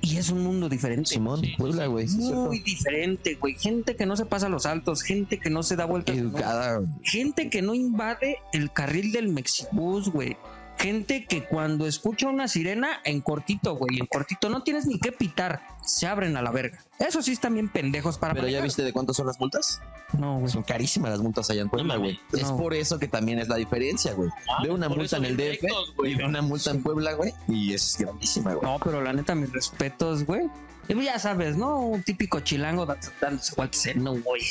Y 0.00 0.16
es 0.16 0.30
un 0.30 0.42
mundo 0.44 0.68
diferente. 0.68 1.10
Simón, 1.10 1.40
Sí, 1.40 1.54
Puebla, 1.58 1.86
güey. 1.86 2.06
sí, 2.08 2.18
es 2.18 2.24
cierto. 2.24 2.44
Muy 2.46 2.60
diferente, 2.60 3.34
güey. 3.34 3.54
Gente 3.58 3.96
que 3.96 4.06
no 4.06 4.16
se 4.16 4.26
pasa 4.26 4.48
los 4.48 4.64
altos, 4.64 5.02
gente 5.02 5.38
que 5.38 5.50
no 5.50 5.62
se 5.62 5.76
da 5.76 5.86
vueltas. 5.86 6.16
Educada. 6.16 6.80
Gente 7.02 7.50
que 7.50 7.62
no 7.62 7.74
invade 7.74 8.38
el 8.52 8.72
carril 8.72 9.12
del 9.12 9.28
Mexibus, 9.28 10.08
güey. 10.10 10.36
Gente 10.78 11.24
que 11.26 11.44
cuando 11.44 11.86
escucha 11.86 12.28
una 12.28 12.46
sirena, 12.46 13.00
en 13.04 13.20
cortito, 13.20 13.74
güey, 13.74 13.98
en 13.98 14.06
cortito, 14.06 14.48
no 14.48 14.62
tienes 14.62 14.86
ni 14.86 14.98
que 15.00 15.10
pitar, 15.10 15.60
se 15.84 16.06
abren 16.06 16.36
a 16.36 16.42
la 16.42 16.50
verga. 16.52 16.78
Eso 17.00 17.20
sí 17.20 17.32
están 17.32 17.54
bien 17.54 17.68
pendejos 17.68 18.16
para 18.16 18.32
Pero 18.34 18.46
ya 18.48 18.60
viste 18.60 18.82
de 18.84 18.92
cuántas 18.92 19.16
son 19.16 19.26
las 19.26 19.40
multas? 19.40 19.80
No, 20.16 20.38
güey. 20.38 20.52
Son 20.52 20.62
carísimas 20.62 21.10
las 21.10 21.20
multas 21.20 21.50
allá 21.50 21.62
en 21.62 21.68
Puebla, 21.68 21.96
güey. 21.96 22.20
es 22.32 22.42
No. 22.50 22.56
por 22.56 22.74
eso 22.74 22.98
que 22.98 23.08
también 23.08 23.38
es 23.40 23.48
la 23.48 23.56
diferencia, 23.56 24.12
güey. 24.14 24.30
Ah, 24.50 24.62
Ve 24.62 24.70
una 24.70 24.88
multa 24.88 25.16
en 25.16 25.24
el 25.24 25.36
DF 25.36 25.62
rectos, 25.62 25.94
güey. 25.96 26.12
y 26.12 26.14
ve 26.14 26.24
una 26.24 26.42
multa 26.42 26.70
en 26.70 26.82
Puebla, 26.82 27.12
güey. 27.14 27.34
Y 27.48 27.72
es 27.74 27.96
grandísima, 27.98 28.54
güey. 28.54 28.70
No, 28.70 28.78
pero 28.82 29.02
la 29.02 29.12
neta, 29.12 29.34
mis 29.34 29.52
respetos, 29.52 30.24
güey. 30.24 30.48
Y 30.88 31.04
ya 31.04 31.18
sabes, 31.18 31.56
¿no? 31.56 31.80
Un 31.80 32.02
típico 32.04 32.40
chilango 32.40 32.86
dándose 33.20 33.52
vueltas 33.56 33.84
en 33.86 34.04
no, 34.04 34.12
güey. 34.14 34.42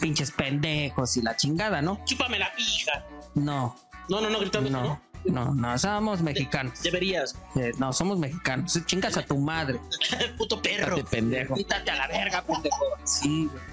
Pinches 0.00 0.30
pendejos 0.30 1.16
y 1.16 1.22
la 1.22 1.36
chingada, 1.36 1.82
¿no? 1.82 2.00
Chúpame 2.06 2.38
la 2.38 2.54
pija. 2.54 3.04
No, 3.34 3.76
No, 4.08 4.20
no, 4.20 4.30
no, 4.30 4.38
gritando. 4.38 4.70
no, 4.70 4.82
¿no? 4.82 5.00
No, 5.24 5.54
no, 5.54 5.78
somos 5.78 6.20
mexicanos. 6.22 6.82
Deberías. 6.82 7.36
Eh, 7.56 7.72
no, 7.78 7.92
somos 7.92 8.18
mexicanos. 8.18 8.78
Chingas 8.86 9.16
a 9.16 9.22
tu 9.24 9.36
madre. 9.38 9.80
Puto 10.38 10.60
perro. 10.60 10.96
Quítate, 10.96 11.16
pendejo. 11.16 11.54
Quítate 11.54 11.90
a 11.90 11.96
la 11.96 12.06
verga, 12.08 12.42
pendejo. 12.42 12.84
Sí, 13.04 13.48
güey. 13.50 13.64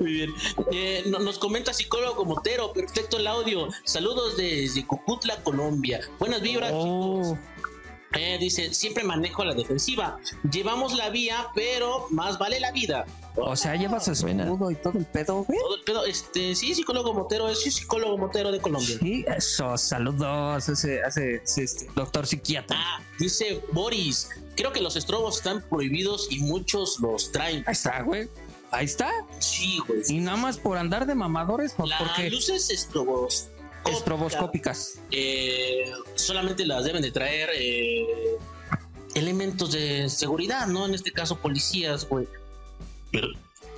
Muy 0.00 0.12
bien. 0.12 0.30
Eh, 0.72 1.04
no- 1.06 1.20
nos 1.20 1.38
comenta 1.38 1.72
psicólogo 1.72 2.24
Motero, 2.24 2.72
perfecto 2.72 3.18
el 3.18 3.26
audio. 3.26 3.68
Saludos 3.84 4.36
desde 4.36 4.84
Cucutla, 4.86 5.36
Colombia. 5.42 6.00
Buenas 6.18 6.40
vibras, 6.42 6.72
Oh. 6.74 7.22
chicos. 7.22 7.38
Eh, 8.14 8.38
dice, 8.40 8.74
siempre 8.74 9.04
manejo 9.04 9.44
la 9.44 9.54
defensiva. 9.54 10.18
Llevamos 10.50 10.94
la 10.94 11.10
vía, 11.10 11.46
pero 11.54 12.08
más 12.10 12.38
vale 12.40 12.58
la 12.58 12.72
vida. 12.72 13.06
O 13.36 13.54
sea, 13.56 13.76
llevas 13.76 14.22
Buena. 14.22 14.44
escudo 14.44 14.70
y 14.70 14.74
todo 14.74 14.98
el 14.98 15.06
pedo, 15.06 15.44
güey. 15.44 15.58
Todo 15.58 15.76
el 15.76 15.82
pedo, 15.84 16.04
este, 16.04 16.54
sí, 16.54 16.74
psicólogo 16.74 17.14
Motero, 17.14 17.48
es 17.48 17.62
psicólogo 17.62 18.18
Motero 18.18 18.50
de 18.52 18.60
Colombia. 18.60 18.96
Sí, 19.00 19.24
eso, 19.28 19.76
saludos, 19.78 20.68
ese, 20.68 21.00
ese, 21.06 21.36
ese, 21.36 21.62
este, 21.62 21.86
doctor 21.94 22.26
psiquiatra. 22.26 22.76
Ah, 22.78 23.00
dice 23.18 23.62
Boris, 23.72 24.28
creo 24.56 24.72
que 24.72 24.80
los 24.80 24.96
estrobos 24.96 25.36
están 25.38 25.62
prohibidos 25.62 26.26
y 26.30 26.40
muchos 26.40 26.98
los 27.00 27.30
traen. 27.32 27.62
Ahí 27.66 27.72
está, 27.72 28.02
güey. 28.02 28.28
Ahí 28.72 28.84
está. 28.84 29.10
Sí, 29.38 29.78
güey. 29.86 30.00
Y 30.08 30.18
nada 30.18 30.36
más 30.36 30.58
por 30.58 30.76
andar 30.76 31.06
de 31.06 31.14
mamadores, 31.14 31.72
¿por 31.72 31.88
Las 31.88 32.02
porque 32.02 32.30
luces 32.30 32.70
estrobos. 32.70 33.48
estroboscópicas. 33.86 35.00
eh, 35.12 35.90
solamente 36.16 36.66
las 36.66 36.84
deben 36.84 37.02
de 37.02 37.10
traer 37.10 37.50
eh, 37.54 38.06
elementos 39.14 39.72
de 39.72 40.08
seguridad, 40.08 40.66
¿no? 40.66 40.86
En 40.86 40.94
este 40.94 41.12
caso, 41.12 41.36
policías, 41.38 42.08
güey. 42.08 42.26
Pero 43.10 43.28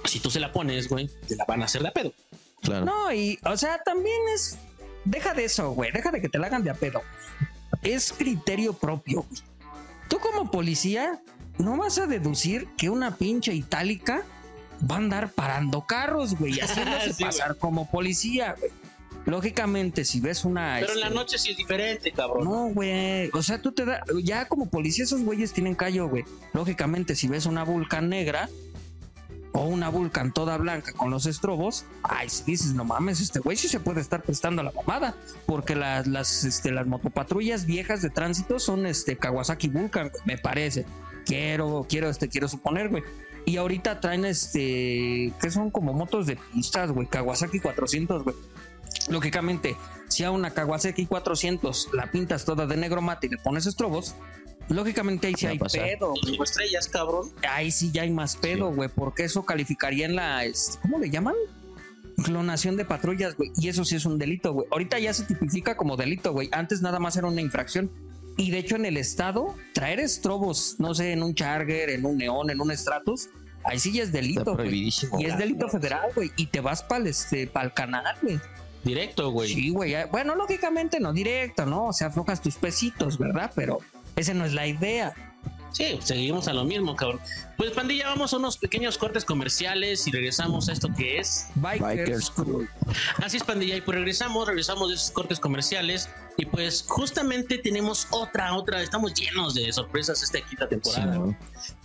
si 0.04 0.20
tú 0.20 0.30
se 0.30 0.40
la 0.40 0.52
pones, 0.52 0.88
güey, 0.88 1.08
te 1.26 1.36
la 1.36 1.44
van 1.46 1.62
a 1.62 1.66
hacer 1.66 1.82
de 1.82 1.88
a 1.88 1.92
pedo. 1.92 2.12
Claro. 2.62 2.84
No, 2.84 3.12
y, 3.12 3.38
o 3.44 3.56
sea, 3.56 3.78
también 3.82 4.20
es. 4.34 4.58
Deja 5.04 5.34
de 5.34 5.44
eso, 5.44 5.70
güey. 5.72 5.90
Deja 5.90 6.10
de 6.10 6.20
que 6.20 6.28
te 6.28 6.38
la 6.38 6.46
hagan 6.46 6.62
de 6.62 6.70
a 6.70 6.74
pedo. 6.74 7.02
Es 7.82 8.12
criterio 8.12 8.72
propio. 8.72 9.22
güey. 9.28 9.42
Tú, 10.08 10.18
como 10.18 10.50
policía, 10.50 11.20
no 11.58 11.76
vas 11.76 11.98
a 11.98 12.06
deducir 12.06 12.68
que 12.76 12.90
una 12.90 13.16
pinche 13.16 13.52
itálica 13.54 14.22
va 14.88 14.96
a 14.96 14.98
andar 14.98 15.32
parando 15.32 15.86
carros, 15.86 16.36
güey, 16.36 16.56
y 16.56 16.60
haciéndose 16.60 17.12
Sí, 17.14 17.22
güey. 17.24 17.30
pasar 17.30 17.56
como 17.56 17.90
policía, 17.90 18.54
güey. 18.58 18.70
Lógicamente, 19.24 20.04
si 20.04 20.20
ves 20.20 20.44
una. 20.44 20.78
Pero 20.80 20.92
en 20.94 21.00
la 21.00 21.06
este, 21.06 21.18
noche 21.18 21.38
sí 21.38 21.50
es 21.52 21.56
diferente, 21.56 22.10
cabrón. 22.12 22.44
No, 22.44 22.66
güey. 22.68 23.30
O 23.32 23.42
sea, 23.42 23.62
tú 23.62 23.72
te 23.72 23.84
das. 23.84 24.00
Ya 24.22 24.46
como 24.48 24.68
policía, 24.68 25.04
esos 25.04 25.22
güeyes 25.22 25.52
tienen 25.52 25.74
callo, 25.74 26.08
güey. 26.08 26.24
Lógicamente, 26.52 27.14
si 27.14 27.28
ves 27.28 27.46
una 27.46 27.64
Vulcan 27.64 28.08
negra 28.08 28.48
o 29.52 29.64
una 29.64 29.90
Vulcan 29.90 30.32
toda 30.32 30.56
blanca 30.56 30.92
con 30.92 31.10
los 31.10 31.26
estrobos, 31.26 31.84
ay, 32.02 32.28
si 32.28 32.44
dices, 32.44 32.74
no 32.74 32.84
mames, 32.84 33.20
este 33.20 33.38
güey 33.38 33.56
sí 33.56 33.68
se 33.68 33.80
puede 33.80 34.00
estar 34.00 34.22
prestando 34.22 34.62
a 34.62 34.64
la 34.64 34.72
mamada. 34.72 35.14
Porque 35.46 35.74
las, 35.74 36.06
las, 36.06 36.44
este, 36.44 36.72
las 36.72 36.86
motopatrullas 36.86 37.66
viejas 37.66 38.02
de 38.02 38.10
tránsito 38.10 38.58
son 38.58 38.86
este 38.86 39.16
Kawasaki 39.16 39.68
Vulcan, 39.68 40.10
me 40.24 40.38
parece. 40.38 40.86
Quiero, 41.26 41.86
quiero, 41.88 42.08
este, 42.08 42.28
quiero 42.28 42.48
suponer, 42.48 42.88
güey. 42.88 43.02
Y 43.44 43.56
ahorita 43.56 44.00
traen 44.00 44.24
este, 44.24 45.32
que 45.40 45.50
son 45.50 45.70
como 45.70 45.92
motos 45.92 46.26
de 46.26 46.36
pistas, 46.36 46.90
güey, 46.90 47.06
Kawasaki 47.06 47.60
400, 47.60 48.24
güey. 48.24 48.36
Lógicamente, 49.08 49.76
si 50.08 50.24
a 50.24 50.30
una 50.30 50.50
Kawasaki 50.50 51.06
400 51.06 51.90
la 51.92 52.10
pintas 52.10 52.44
toda 52.44 52.66
de 52.66 52.76
negro 52.76 53.02
mate 53.02 53.26
y 53.26 53.30
le 53.30 53.38
pones 53.38 53.66
estrobos, 53.66 54.14
lógicamente 54.68 55.26
ahí 55.26 55.34
sí 55.36 55.46
hay 55.46 55.58
pasar. 55.58 55.82
pedo. 55.82 56.14
Cinco 56.24 56.44
estrellas, 56.44 56.88
cabrón. 56.88 57.30
Ahí 57.48 57.70
sí 57.70 57.90
ya 57.92 58.02
hay 58.02 58.10
más 58.10 58.36
pedo, 58.36 58.72
güey, 58.72 58.88
porque 58.88 59.24
eso 59.24 59.44
calificaría 59.44 60.06
en 60.06 60.16
la, 60.16 60.44
este, 60.44 60.78
¿cómo 60.82 60.98
le 60.98 61.10
llaman? 61.10 61.34
Clonación 62.24 62.76
de 62.76 62.84
patrullas, 62.84 63.36
güey. 63.36 63.50
Y 63.56 63.68
eso 63.68 63.84
sí 63.84 63.96
es 63.96 64.04
un 64.04 64.18
delito, 64.18 64.52
güey. 64.52 64.66
Ahorita 64.70 64.98
ya 64.98 65.12
se 65.12 65.24
tipifica 65.24 65.76
como 65.76 65.96
delito, 65.96 66.32
güey. 66.32 66.48
Antes 66.52 66.82
nada 66.82 66.98
más 66.98 67.16
era 67.16 67.26
una 67.26 67.40
infracción. 67.40 67.90
Y 68.36 68.50
de 68.50 68.58
hecho 68.58 68.76
en 68.76 68.86
el 68.86 68.96
estado, 68.96 69.54
traer 69.74 70.00
estrobos, 70.00 70.76
no 70.78 70.94
sé, 70.94 71.12
en 71.12 71.22
un 71.22 71.34
Charger, 71.34 71.90
en 71.90 72.06
un 72.06 72.16
Neón, 72.16 72.50
en 72.50 72.60
un 72.60 72.74
Stratus, 72.76 73.28
ahí 73.64 73.78
sí 73.78 73.92
ya 73.92 74.02
es 74.02 74.12
delito, 74.12 74.56
güey. 74.56 74.88
Y 75.18 75.26
es 75.26 75.38
delito 75.38 75.68
federal, 75.68 76.10
güey. 76.14 76.30
Y 76.36 76.46
te 76.46 76.60
vas 76.60 76.82
para 76.82 77.08
este, 77.08 77.42
el 77.42 77.72
canal, 77.74 78.16
güey. 78.22 78.40
Directo, 78.84 79.30
güey. 79.30 79.52
Sí, 79.52 79.70
güey. 79.70 79.94
Bueno, 80.10 80.34
lógicamente 80.34 80.98
no 80.98 81.12
directo, 81.12 81.66
¿no? 81.66 81.86
O 81.88 81.92
sea, 81.92 82.08
aflojas 82.08 82.42
tus 82.42 82.56
pesitos, 82.56 83.16
¿verdad? 83.16 83.52
Pero 83.54 83.78
esa 84.16 84.34
no 84.34 84.44
es 84.44 84.52
la 84.52 84.66
idea. 84.66 85.14
Sí, 85.72 85.98
seguimos 86.02 86.48
a 86.48 86.52
lo 86.52 86.64
mismo, 86.64 86.94
cabrón. 86.94 87.20
Pues 87.62 87.74
pandilla, 87.74 88.08
vamos 88.08 88.32
a 88.32 88.38
unos 88.38 88.58
pequeños 88.58 88.98
cortes 88.98 89.24
comerciales 89.24 90.08
y 90.08 90.10
regresamos 90.10 90.68
a 90.68 90.72
esto 90.72 90.88
que 90.98 91.18
es. 91.18 91.46
Bikers, 91.54 91.80
Bikers 91.80 92.30
Crew. 92.30 92.66
Así 93.22 93.36
es, 93.36 93.44
pandilla, 93.44 93.76
y 93.76 93.80
pues 93.82 93.98
regresamos, 93.98 94.48
regresamos 94.48 94.88
de 94.88 94.96
esos 94.96 95.12
cortes 95.12 95.38
comerciales 95.38 96.10
y 96.36 96.46
pues 96.46 96.84
justamente 96.88 97.58
tenemos 97.58 98.08
otra, 98.10 98.54
otra, 98.56 98.82
estamos 98.82 99.14
llenos 99.14 99.54
de 99.54 99.72
sorpresas 99.72 100.20
esta 100.24 100.40
quinta 100.40 100.68
temporada. 100.68 101.14
¿no? 101.14 101.36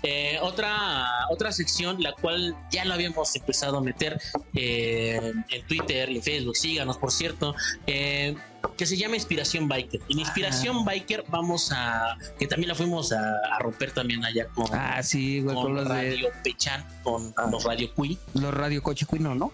Eh, 0.01 0.39
otra, 0.41 1.27
otra 1.29 1.51
sección, 1.51 2.01
la 2.01 2.13
cual 2.13 2.55
ya 2.71 2.83
lo 2.85 2.95
habíamos 2.95 3.35
empezado 3.35 3.77
a 3.77 3.81
meter 3.81 4.19
eh, 4.55 5.31
en 5.49 5.67
Twitter 5.67 6.09
y 6.09 6.17
en 6.17 6.23
Facebook, 6.23 6.55
síganos 6.55 6.97
por 6.97 7.11
cierto, 7.11 7.53
eh, 7.85 8.35
que 8.75 8.85
se 8.85 8.97
llama 8.97 9.15
Inspiración 9.15 9.67
Biker. 9.67 10.01
En 10.09 10.19
Inspiración 10.19 10.85
Biker 10.85 11.25
vamos 11.29 11.71
a, 11.71 12.17
que 12.39 12.47
también 12.47 12.69
la 12.69 12.75
fuimos 12.75 13.11
a, 13.11 13.33
a 13.51 13.59
romper 13.59 13.91
también 13.91 14.23
allá 14.25 14.47
con, 14.47 14.67
Ah, 14.71 15.01
sí, 15.03 15.41
güey, 15.41 15.55
con 15.55 15.66
con 15.67 15.75
los 15.75 15.87
de 15.89 15.93
Radio 15.93 16.29
Pechan, 16.43 16.85
con 17.03 17.33
Ah. 17.37 17.47
los 17.51 17.63
Radio 17.63 17.93
Cui, 17.93 18.17
los 18.33 18.53
Radio 18.53 18.81
Cochicuino, 18.81 19.35
¿no? 19.35 19.51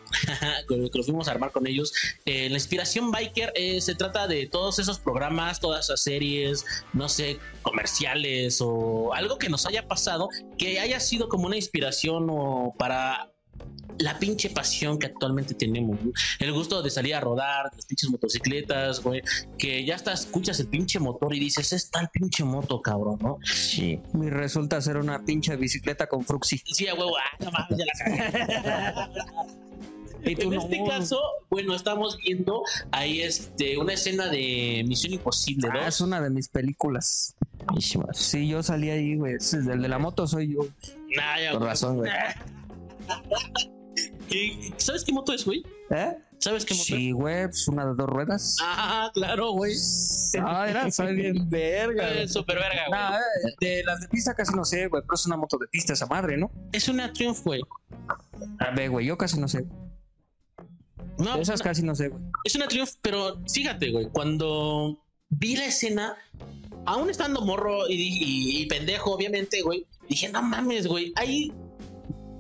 que 0.68 0.90
los 0.94 1.06
fuimos 1.06 1.28
a 1.28 1.32
armar 1.32 1.52
con 1.52 1.68
ellos. 1.68 1.94
Eh, 2.26 2.50
la 2.50 2.56
Inspiración 2.56 3.12
Biker 3.12 3.52
eh, 3.56 3.82
se 3.82 3.96
trata 3.96 4.28
de 4.28 4.48
todos 4.48 4.80
esos 4.80 5.00
programas, 5.00 5.60
todas 5.60 5.86
esas 5.86 6.02
series, 6.02 6.66
no 6.94 7.10
sé, 7.10 7.40
comerciales 7.62 8.60
o 8.62 9.14
algo 9.14 9.38
que 9.38 9.50
nos 9.50 9.66
haya 9.66 9.88
pasado 9.88 10.30
que 10.58 10.80
haya 10.80 11.00
sido 11.00 11.28
como 11.30 11.48
una 11.48 11.56
inspiración 11.56 12.28
o 12.30 12.74
para 12.78 13.33
la 14.00 14.18
pinche 14.18 14.50
pasión 14.50 14.98
que 14.98 15.06
actualmente 15.06 15.54
tenemos, 15.54 16.02
¿no? 16.02 16.12
el 16.40 16.52
gusto 16.52 16.82
de 16.82 16.90
salir 16.90 17.14
a 17.14 17.20
rodar, 17.20 17.70
las 17.76 17.86
pinches 17.86 18.10
motocicletas, 18.10 19.02
güey, 19.02 19.22
que 19.58 19.86
ya 19.86 19.96
hasta 19.96 20.14
escuchas 20.14 20.60
el 20.60 20.68
pinche 20.68 21.00
motor 21.00 21.34
y 21.36 21.40
dices, 21.40 21.72
es 21.74 21.92
tal 21.92 22.10
pinche 22.10 22.44
moto, 22.44 22.82
cabrón, 22.82 23.20
¿no? 23.22 23.38
Sí. 23.46 24.00
Y 24.14 24.30
resulta 24.30 24.82
ser 24.82 24.98
una 24.98 25.24
pinche 25.24 25.56
bicicleta 25.58 26.08
con 26.08 26.26
Fruxi. 26.26 26.62
Y 26.66 26.74
sí, 26.74 26.88
a 26.88 26.96
huevo, 26.96 27.12
ah, 27.18 27.38
no 27.44 27.52
mames, 27.52 27.78
ya 27.78 27.86
la 27.86 27.94
cagué. 28.00 29.54
Y 30.26 30.36
tú 30.38 30.44
En 30.44 30.50
no. 30.52 30.62
este 30.62 30.82
caso, 30.88 31.20
bueno, 31.50 31.76
estamos 31.76 32.18
viendo 32.26 32.64
ahí 32.92 33.20
este 33.22 33.78
una 33.78 33.92
escena 33.92 34.28
de 34.30 34.82
Misión 34.88 35.12
Imposible 35.12 35.68
Ah, 35.70 35.80
2. 35.80 35.88
es 35.88 36.00
una 36.00 36.22
de 36.22 36.30
mis 36.30 36.48
películas. 36.48 37.36
Sí, 38.14 38.48
yo 38.48 38.64
salí 38.64 38.90
ahí, 38.90 39.16
güey. 39.18 39.36
El 39.52 39.82
de 39.82 39.88
la 39.90 40.00
moto 40.00 40.26
soy 40.26 40.54
yo. 40.54 40.62
Nah, 41.18 41.40
ya, 41.42 41.54
güey. 41.56 41.68
razón, 41.68 41.98
güey. 41.98 42.10
¿Y- 44.30 44.74
¿Sabes 44.78 45.04
qué 45.04 45.14
moto 45.14 45.34
es, 45.34 45.46
güey? 45.46 45.64
¿Eh? 45.92 46.18
¿Sabes 46.40 46.66
qué 46.66 46.74
moto 46.74 46.82
es? 46.82 46.88
Sí, 46.88 47.12
güey, 47.12 47.46
pues 47.46 47.68
una 47.68 47.86
de 47.86 47.94
dos 47.96 48.08
ruedas. 48.10 48.58
Ah, 48.62 49.12
claro, 49.14 49.52
güey. 49.52 49.74
Ah, 50.42 50.68
era, 50.70 50.92
soy 50.92 51.16
bien 51.16 51.50
verga. 51.50 52.10
Es 52.14 52.34
súper 52.34 52.58
verga, 52.58 52.88
güey. 52.88 53.00
Nah, 53.00 53.18
eh, 53.18 53.56
de 53.62 53.84
las 53.84 54.02
de 54.02 54.08
pista 54.10 54.34
casi 54.34 54.54
no 54.56 54.66
sé, 54.66 54.88
güey, 54.88 55.02
pero 55.04 55.14
es 55.16 55.26
una 55.26 55.38
moto 55.38 55.58
de 55.58 55.68
pista 55.68 55.94
esa 55.94 56.08
madre, 56.08 56.36
¿no? 56.38 56.52
Es 56.72 56.88
una 56.90 57.14
Triumph, 57.14 57.42
güey. 57.44 57.62
A 58.60 58.72
ver, 58.72 58.90
güey, 58.90 59.06
yo 59.06 59.18
casi 59.18 59.40
no 59.40 59.48
sé. 59.48 59.66
No, 61.20 61.36
De 61.36 61.42
esas 61.44 61.62
casi 61.62 61.84
no 61.84 61.94
sé, 61.96 62.10
güey. 62.10 62.22
es 62.44 62.56
una 62.56 62.68
Triumph, 62.68 62.90
pero 63.02 63.40
fíjate, 63.48 63.92
güey, 63.92 64.10
cuando 64.10 64.98
vi 65.30 65.56
la 65.56 65.66
escena, 65.66 66.18
aún 66.86 67.10
estando 67.12 67.42
morro 67.42 67.88
y, 67.88 67.94
y- 67.94 68.62
y 68.64 68.66
pendejo, 68.66 69.12
obviamente, 69.14 69.62
güey, 69.62 69.86
dije, 70.10 70.30
no 70.30 70.42
mames, 70.42 70.88
güey, 70.88 71.14
hay, 71.16 71.54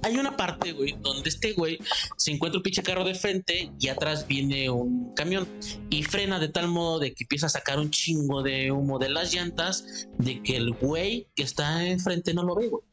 hay 0.03 0.17
una 0.17 0.35
parte, 0.37 0.73
güey, 0.73 0.95
donde 1.01 1.29
este 1.29 1.53
güey 1.53 1.79
se 2.17 2.31
encuentra 2.31 2.57
un 2.59 2.63
pinche 2.63 2.83
carro 2.83 3.03
de 3.03 3.15
frente 3.15 3.71
y 3.79 3.87
atrás 3.87 4.27
viene 4.27 4.69
un 4.69 5.13
camión 5.15 5.47
y 5.89 6.03
frena 6.03 6.39
de 6.39 6.49
tal 6.49 6.67
modo 6.67 6.99
de 6.99 7.13
que 7.13 7.23
empieza 7.23 7.45
a 7.47 7.49
sacar 7.49 7.79
un 7.79 7.89
chingo 7.89 8.43
de 8.43 8.71
humo 8.71 8.99
de 8.99 9.09
las 9.09 9.33
llantas, 9.33 10.07
de 10.17 10.41
que 10.43 10.57
el 10.57 10.71
güey 10.73 11.27
que 11.35 11.43
está 11.43 11.85
enfrente 11.85 12.33
no 12.33 12.43
lo 12.43 12.55
ve, 12.55 12.67
güey. 12.67 12.83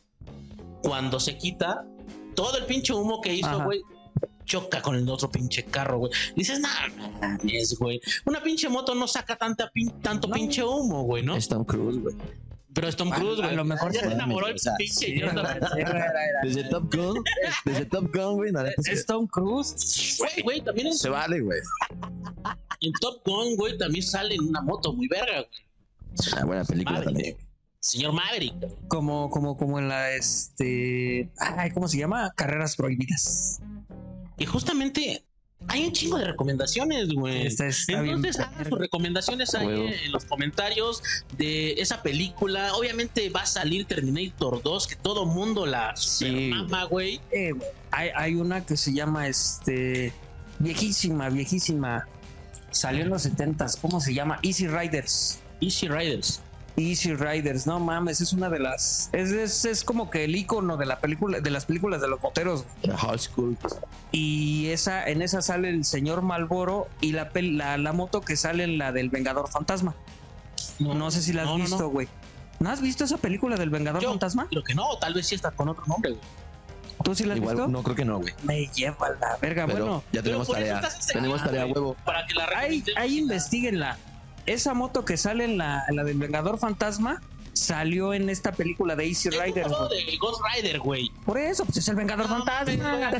Cuando 0.82 1.20
se 1.20 1.36
quita, 1.36 1.84
todo 2.34 2.56
el 2.58 2.64
pinche 2.66 2.92
humo 2.92 3.20
que 3.20 3.34
hizo, 3.34 3.46
Ajá. 3.48 3.64
güey, 3.64 3.82
choca 4.44 4.80
con 4.82 4.96
el 4.96 5.08
otro 5.08 5.30
pinche 5.30 5.64
carro, 5.64 5.98
güey. 5.98 6.12
Dices, 6.36 6.58
nah, 6.61 6.88
mames, 7.20 7.76
güey. 7.78 8.00
Una 8.24 8.42
pinche 8.42 8.68
moto 8.68 8.94
no 8.94 9.06
saca 9.06 9.36
tanta 9.36 9.70
pin- 9.72 9.92
tanto 10.00 10.26
No. 10.28 10.34
pinche 10.34 10.64
humo, 10.64 11.02
güey, 11.04 11.22
¿no? 11.22 11.36
Es 11.36 11.48
Tom 11.48 11.64
Cruise, 11.64 11.98
güey. 12.00 12.14
Pero 12.72 12.88
es 12.88 12.94
Tom 12.96 13.12
A- 13.12 13.16
Cruise, 13.16 13.40
a 13.40 13.44
güey. 13.44 13.56
lo 13.56 13.64
mejor 13.64 13.92
ya 13.92 14.00
se- 14.00 14.12
enamoró 14.12 14.46
el 14.46 14.54
pinche 14.78 14.94
Sí, 14.94 15.12
idiota. 15.12 15.40
era- 15.40 15.52
era- 15.76 16.06
era- 16.06 16.40
Desde 16.44 16.64
Top 16.64 16.94
Gun, 16.94 17.24
desde 17.64 17.84
Top 17.86 18.14
Gun, 18.14 18.34
güey, 18.36 18.52
es 18.78 18.88
Es 18.88 19.06
Tom 19.06 19.26
Cruise. 19.26 20.16
Güey, 20.18 20.42
güey, 20.44 20.60
también 20.62 20.86
en, 20.88 20.94
se 20.94 21.08
vale, 21.08 21.40
güey. 21.40 21.58
en 22.80 22.92
Top 23.00 23.22
Gun, 23.26 23.56
güey, 23.56 23.76
también 23.76 24.02
sale 24.04 24.34
en 24.36 24.42
una 24.48 24.60
moto 24.62 24.92
muy 24.92 25.08
verga, 25.08 25.40
güey. 25.42 26.14
Es 26.18 26.32
una 26.32 26.44
buena 26.44 26.64
película 26.64 26.98
Maverick. 27.00 27.14
también. 27.14 27.36
Señor 27.80 28.12
Maverick. 28.12 28.54
Como, 28.88 29.30
como, 29.30 29.56
como 29.56 29.78
en 29.78 29.88
la 29.88 30.10
este. 30.12 31.30
Ay, 31.38 31.70
¿cómo 31.70 31.88
se 31.88 31.98
llama? 31.98 32.30
Carreras 32.36 32.76
prohibidas. 32.76 33.60
Y 34.38 34.44
justamente 34.46 35.24
hay 35.68 35.84
un 35.86 35.92
chingo 35.92 36.18
de 36.18 36.24
recomendaciones, 36.24 37.08
güey. 37.11 37.46
Entonces, 37.46 37.86
hagan 37.88 38.68
sus 38.68 38.78
recomendaciones 38.78 39.54
ahí 39.54 39.94
en 40.04 40.12
los 40.12 40.24
comentarios 40.24 41.02
de 41.36 41.72
esa 41.74 42.02
película. 42.02 42.74
Obviamente 42.74 43.28
va 43.30 43.42
a 43.42 43.46
salir 43.46 43.84
Terminator 43.86 44.62
2, 44.62 44.86
que 44.86 44.96
todo 44.96 45.26
mundo 45.26 45.66
la 45.66 45.94
Sí. 45.96 46.50
mama, 46.52 46.84
güey. 46.84 47.20
Eh, 47.30 47.52
hay, 47.90 48.11
hay 48.16 48.34
una 48.34 48.64
que 48.64 48.76
se 48.76 48.92
llama 48.92 49.28
este. 49.28 50.12
Viejísima, 50.58 51.28
viejísima. 51.28 52.06
Salió 52.70 53.02
en 53.02 53.11
los 53.11 53.22
70s. 53.26 53.76
¿Cómo 53.80 54.00
se 54.00 54.14
llama? 54.14 54.38
Easy 54.42 54.66
Riders. 54.68 55.40
Easy 55.61 55.88
Riders. 55.88 56.40
Easy 56.76 57.14
Riders, 57.14 57.66
no 57.66 57.78
mames, 57.80 58.20
es 58.20 58.32
una 58.32 58.48
de 58.48 58.58
las. 58.60 59.10
Es, 59.12 59.30
es, 59.32 59.64
es 59.64 59.84
como 59.84 60.08
que 60.10 60.24
el 60.24 60.34
icono 60.36 60.76
de 60.76 60.86
la 60.86 60.98
película, 61.00 61.40
de 61.40 61.50
las 61.50 61.66
películas 61.66 62.00
de 62.00 62.08
los 62.08 62.22
moteros. 62.22 62.64
La 62.82 62.96
High 62.96 63.18
School. 63.18 63.56
Y 64.12 64.68
esa, 64.68 65.06
en 65.08 65.20
esa 65.22 65.42
sale 65.42 65.68
el 65.68 65.84
señor 65.84 66.22
Malboro 66.22 66.88
y 67.00 67.12
la, 67.12 67.32
pel- 67.32 67.56
la, 67.56 67.76
la 67.76 67.92
moto 67.92 68.20
que 68.22 68.36
sale 68.36 68.64
en 68.64 68.78
la 68.78 68.92
del 68.92 69.10
Vengador 69.10 69.48
Fantasma. 69.50 69.94
No, 70.78 71.10
sé 71.10 71.20
si 71.22 71.32
la 71.32 71.42
has 71.42 71.48
no, 71.48 71.58
no, 71.58 71.64
visto, 71.64 71.78
no. 71.78 71.88
güey. 71.90 72.08
¿No 72.60 72.70
has 72.70 72.80
visto 72.80 73.04
esa 73.04 73.18
película 73.18 73.56
del 73.56 73.70
Vengador 73.70 74.02
Yo 74.02 74.10
Fantasma? 74.10 74.46
Creo 74.48 74.62
que 74.64 74.74
no, 74.74 74.96
tal 74.98 75.14
vez 75.14 75.26
sí 75.26 75.34
está 75.34 75.50
con 75.50 75.68
otro 75.68 75.84
nombre, 75.86 76.10
güey. 76.12 76.22
¿Tú 77.02 77.14
sí 77.14 77.24
la 77.24 77.32
has 77.32 77.38
Igual, 77.38 77.56
visto? 77.56 77.68
no 77.70 77.82
creo 77.82 77.96
que 77.96 78.04
no, 78.04 78.18
güey. 78.20 78.34
Me 78.42 78.66
lleva 78.68 79.08
la 79.20 79.36
verga. 79.38 79.66
Pero 79.66 79.78
bueno, 79.84 80.04
ya 80.12 80.22
tenemos 80.22 80.48
tarea. 80.48 80.82
Tenemos 81.12 81.42
tarea, 81.42 81.66
huevo. 81.66 81.96
Para 82.04 82.26
que 82.26 82.34
la 82.34 82.46
ahí, 82.54 82.84
ahí 82.96 83.18
investiguenla. 83.18 83.96
Esa 84.47 84.74
moto 84.74 85.05
que 85.05 85.16
sale 85.16 85.45
en 85.45 85.59
la, 85.59 85.84
en 85.88 85.97
la 85.97 86.05
del 86.05 86.18
Vengador 86.18 86.59
Fantasma 86.59 87.20
salió 87.53 88.14
en 88.14 88.30
esta 88.30 88.53
película 88.53 88.97
de 88.97 89.07
Easy 89.09 89.28
güey. 89.28 89.53
de 89.53 89.62
Ghost 90.18 90.41
Rider, 90.55 90.78
güey. 90.78 91.11
Por 91.26 91.36
eso, 91.36 91.64
pues 91.64 91.78
es 91.78 91.88
el 91.88 91.97
Vengador 91.97 92.28
No, 92.28 92.36
Fantasma. 92.38 93.11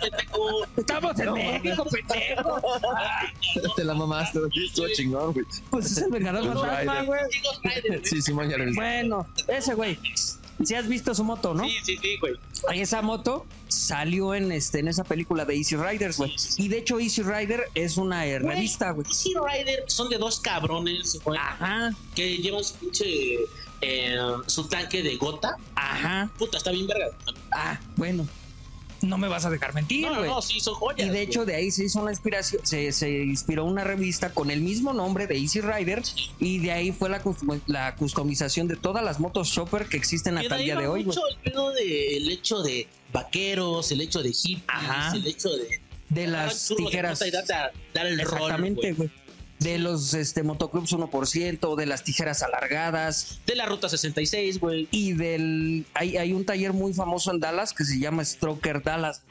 Pendejo. 0.00 0.66
Estamos 0.76 1.18
en 1.18 1.32
México, 1.32 1.84
pendejo. 1.90 2.60
Te 3.76 3.84
la 3.84 3.94
mamaste. 3.94 4.38
Estuvo 4.66 4.86
chingón, 4.94 5.32
güey. 5.32 5.44
Pues 5.70 5.86
es 5.90 5.98
el 5.98 6.10
Vengador 6.10 6.44
Ghost 6.46 6.64
Fantasma, 6.66 6.92
Rider. 7.00 7.06
güey. 7.06 7.20
Sí, 7.30 7.40
Ghost 7.42 7.64
Rider, 7.64 7.82
güey. 7.88 8.04
Sí, 8.04 8.22
sí, 8.22 8.32
mañana. 8.32 8.64
Bueno, 8.74 9.26
ese 9.48 9.74
güey. 9.74 9.98
Si 10.64 10.74
has 10.74 10.86
visto 10.88 11.14
su 11.14 11.24
moto, 11.24 11.54
¿no? 11.54 11.64
Sí, 11.64 11.74
sí, 11.84 11.98
sí, 12.00 12.16
güey. 12.18 12.34
Esa 12.74 13.00
moto 13.02 13.46
salió 13.68 14.34
en 14.34 14.52
este 14.52 14.80
en 14.80 14.88
esa 14.88 15.04
película 15.04 15.44
de 15.44 15.56
Easy 15.56 15.76
Riders, 15.76 16.18
güey. 16.18 16.30
Sí, 16.36 16.52
sí, 16.52 16.62
Y 16.64 16.68
de 16.68 16.78
hecho 16.78 17.00
Easy 17.00 17.22
Rider 17.22 17.64
es 17.74 17.96
una 17.96 18.26
eh, 18.26 18.38
Güey. 18.38 18.56
revista, 18.56 18.90
güey. 18.90 19.06
Easy 19.08 19.32
Rider 19.34 19.84
son 19.86 20.08
de 20.10 20.18
dos 20.18 20.38
cabrones, 20.40 21.18
güey, 21.24 21.38
Ajá, 21.38 21.92
que 22.14 22.36
llevan 22.38 22.62
su 22.64 22.74
pinche. 22.74 23.38
eh, 23.82 24.16
su 24.46 24.64
tanque 24.68 25.02
de 25.02 25.16
gota. 25.16 25.56
ajá. 25.74 26.30
Puta, 26.38 26.58
está 26.58 26.70
bien 26.70 26.86
verga. 26.86 27.06
Ah, 27.52 27.80
bueno. 27.96 28.26
No 29.02 29.16
me 29.18 29.28
vas 29.28 29.44
a 29.46 29.50
dejar 29.50 29.72
mentir, 29.74 30.02
No, 30.06 30.14
no, 30.14 30.24
no, 30.24 30.42
sí, 30.42 30.60
son 30.60 30.74
joyas. 30.74 31.00
Y 31.00 31.04
de 31.04 31.08
güey. 31.10 31.22
hecho 31.22 31.44
de 31.46 31.54
ahí 31.54 31.70
se 31.70 31.84
hizo 31.84 32.00
una 32.00 32.10
inspiración, 32.10 32.60
se, 32.66 32.92
se 32.92 33.08
inspiró 33.10 33.64
una 33.64 33.82
revista 33.82 34.34
con 34.34 34.50
el 34.50 34.60
mismo 34.60 34.92
nombre 34.92 35.26
de 35.26 35.38
Easy 35.38 35.60
Rider 35.60 36.02
y 36.38 36.58
de 36.58 36.72
ahí 36.72 36.92
fue 36.92 37.08
la, 37.08 37.22
custom- 37.22 37.62
la 37.66 37.94
customización 37.96 38.68
de 38.68 38.76
todas 38.76 39.02
las 39.02 39.18
motos 39.18 39.48
shopper 39.48 39.86
que 39.86 39.96
existen 39.96 40.36
hasta 40.38 40.56
el 40.56 40.64
día 40.64 40.76
de 40.76 40.86
hoy, 40.86 41.04
mucho 41.04 41.20
el 41.28 41.36
pedo 41.50 41.70
del 41.72 42.30
hecho 42.30 42.62
de 42.62 42.86
vaqueros, 43.12 43.90
el 43.92 44.00
hecho 44.02 44.22
de 44.22 44.32
hippies, 44.32 44.64
Ajá. 44.68 45.16
el 45.16 45.26
hecho 45.26 45.48
de. 45.50 45.80
De 46.10 46.24
agarrar 46.26 46.46
las 46.48 46.68
de 46.68 46.74
tijeras. 46.76 47.18
darte 47.32 47.52
a- 47.54 47.70
dar 47.94 48.06
el. 48.06 48.18
Exactamente, 48.20 48.92
güey. 48.92 49.10
De 49.60 49.78
los 49.78 50.14
este, 50.14 50.42
motoclubs 50.42 50.92
1%, 50.92 51.76
de 51.76 51.86
las 51.86 52.02
tijeras 52.02 52.42
alargadas, 52.42 53.40
De 53.46 53.54
la 53.54 53.66
ruta 53.66 53.88
66, 53.88 54.58
güey. 54.58 54.88
y 54.90 55.12
del 55.12 55.86
hay, 55.94 56.16
hay 56.16 56.32
un 56.32 56.44
taller 56.44 56.72
muy 56.72 56.92
famoso 56.92 57.30
en 57.30 57.40
Dallas 57.40 57.72
que 57.72 57.84
se 57.84 57.98
llama 57.98 58.24
Stroker 58.24 58.82
Dallas 58.82 59.22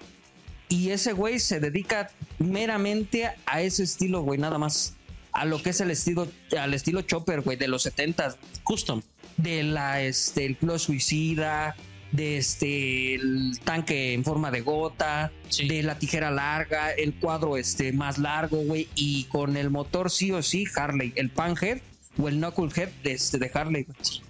y 0.69 0.91
ese 0.91 1.13
güey 1.13 1.39
se 1.39 1.59
dedica 1.59 2.11
meramente 2.37 3.31
a 3.47 3.61
ese 3.61 3.83
estilo 3.83 4.21
güey 4.21 4.39
nada 4.39 4.57
más 4.59 4.93
a 5.31 5.45
lo 5.45 5.61
que 5.61 5.71
es 5.71 5.81
el 5.81 5.89
estilo 5.91 6.27
al 6.57 6.73
estilo 6.75 7.01
chopper 7.01 7.41
güey 7.41 7.57
de 7.57 7.67
los 7.67 7.83
70 7.83 8.35
Custom. 8.63 9.01
de 9.37 9.63
la 9.63 10.01
este 10.01 10.45
el 10.45 10.57
Club 10.57 10.77
suicida 10.77 11.75
de 12.11 12.37
este 12.37 13.15
el 13.15 13.59
tanque 13.63 14.13
en 14.13 14.23
forma 14.23 14.49
de 14.51 14.61
gota 14.61 15.31
Sí. 15.49 15.67
de 15.67 15.83
la 15.83 15.97
tijera 15.97 16.29
larga 16.31 16.91
el 16.91 17.13
cuadro 17.15 17.57
este 17.57 17.91
más 17.91 18.17
largo 18.17 18.57
güey 18.57 18.87
y 18.95 19.23
con 19.25 19.57
el 19.57 19.69
motor 19.69 20.09
sí 20.11 20.31
o 20.31 20.41
sí 20.43 20.65
Harley 20.75 21.11
el 21.15 21.29
Panhead 21.29 21.79
o 22.21 22.27
el 22.29 22.35
Knucklehead 22.35 22.89
de, 23.03 23.11
este, 23.13 23.37
de 23.37 23.51
Harley 23.53 23.83
güey. 23.83 24.21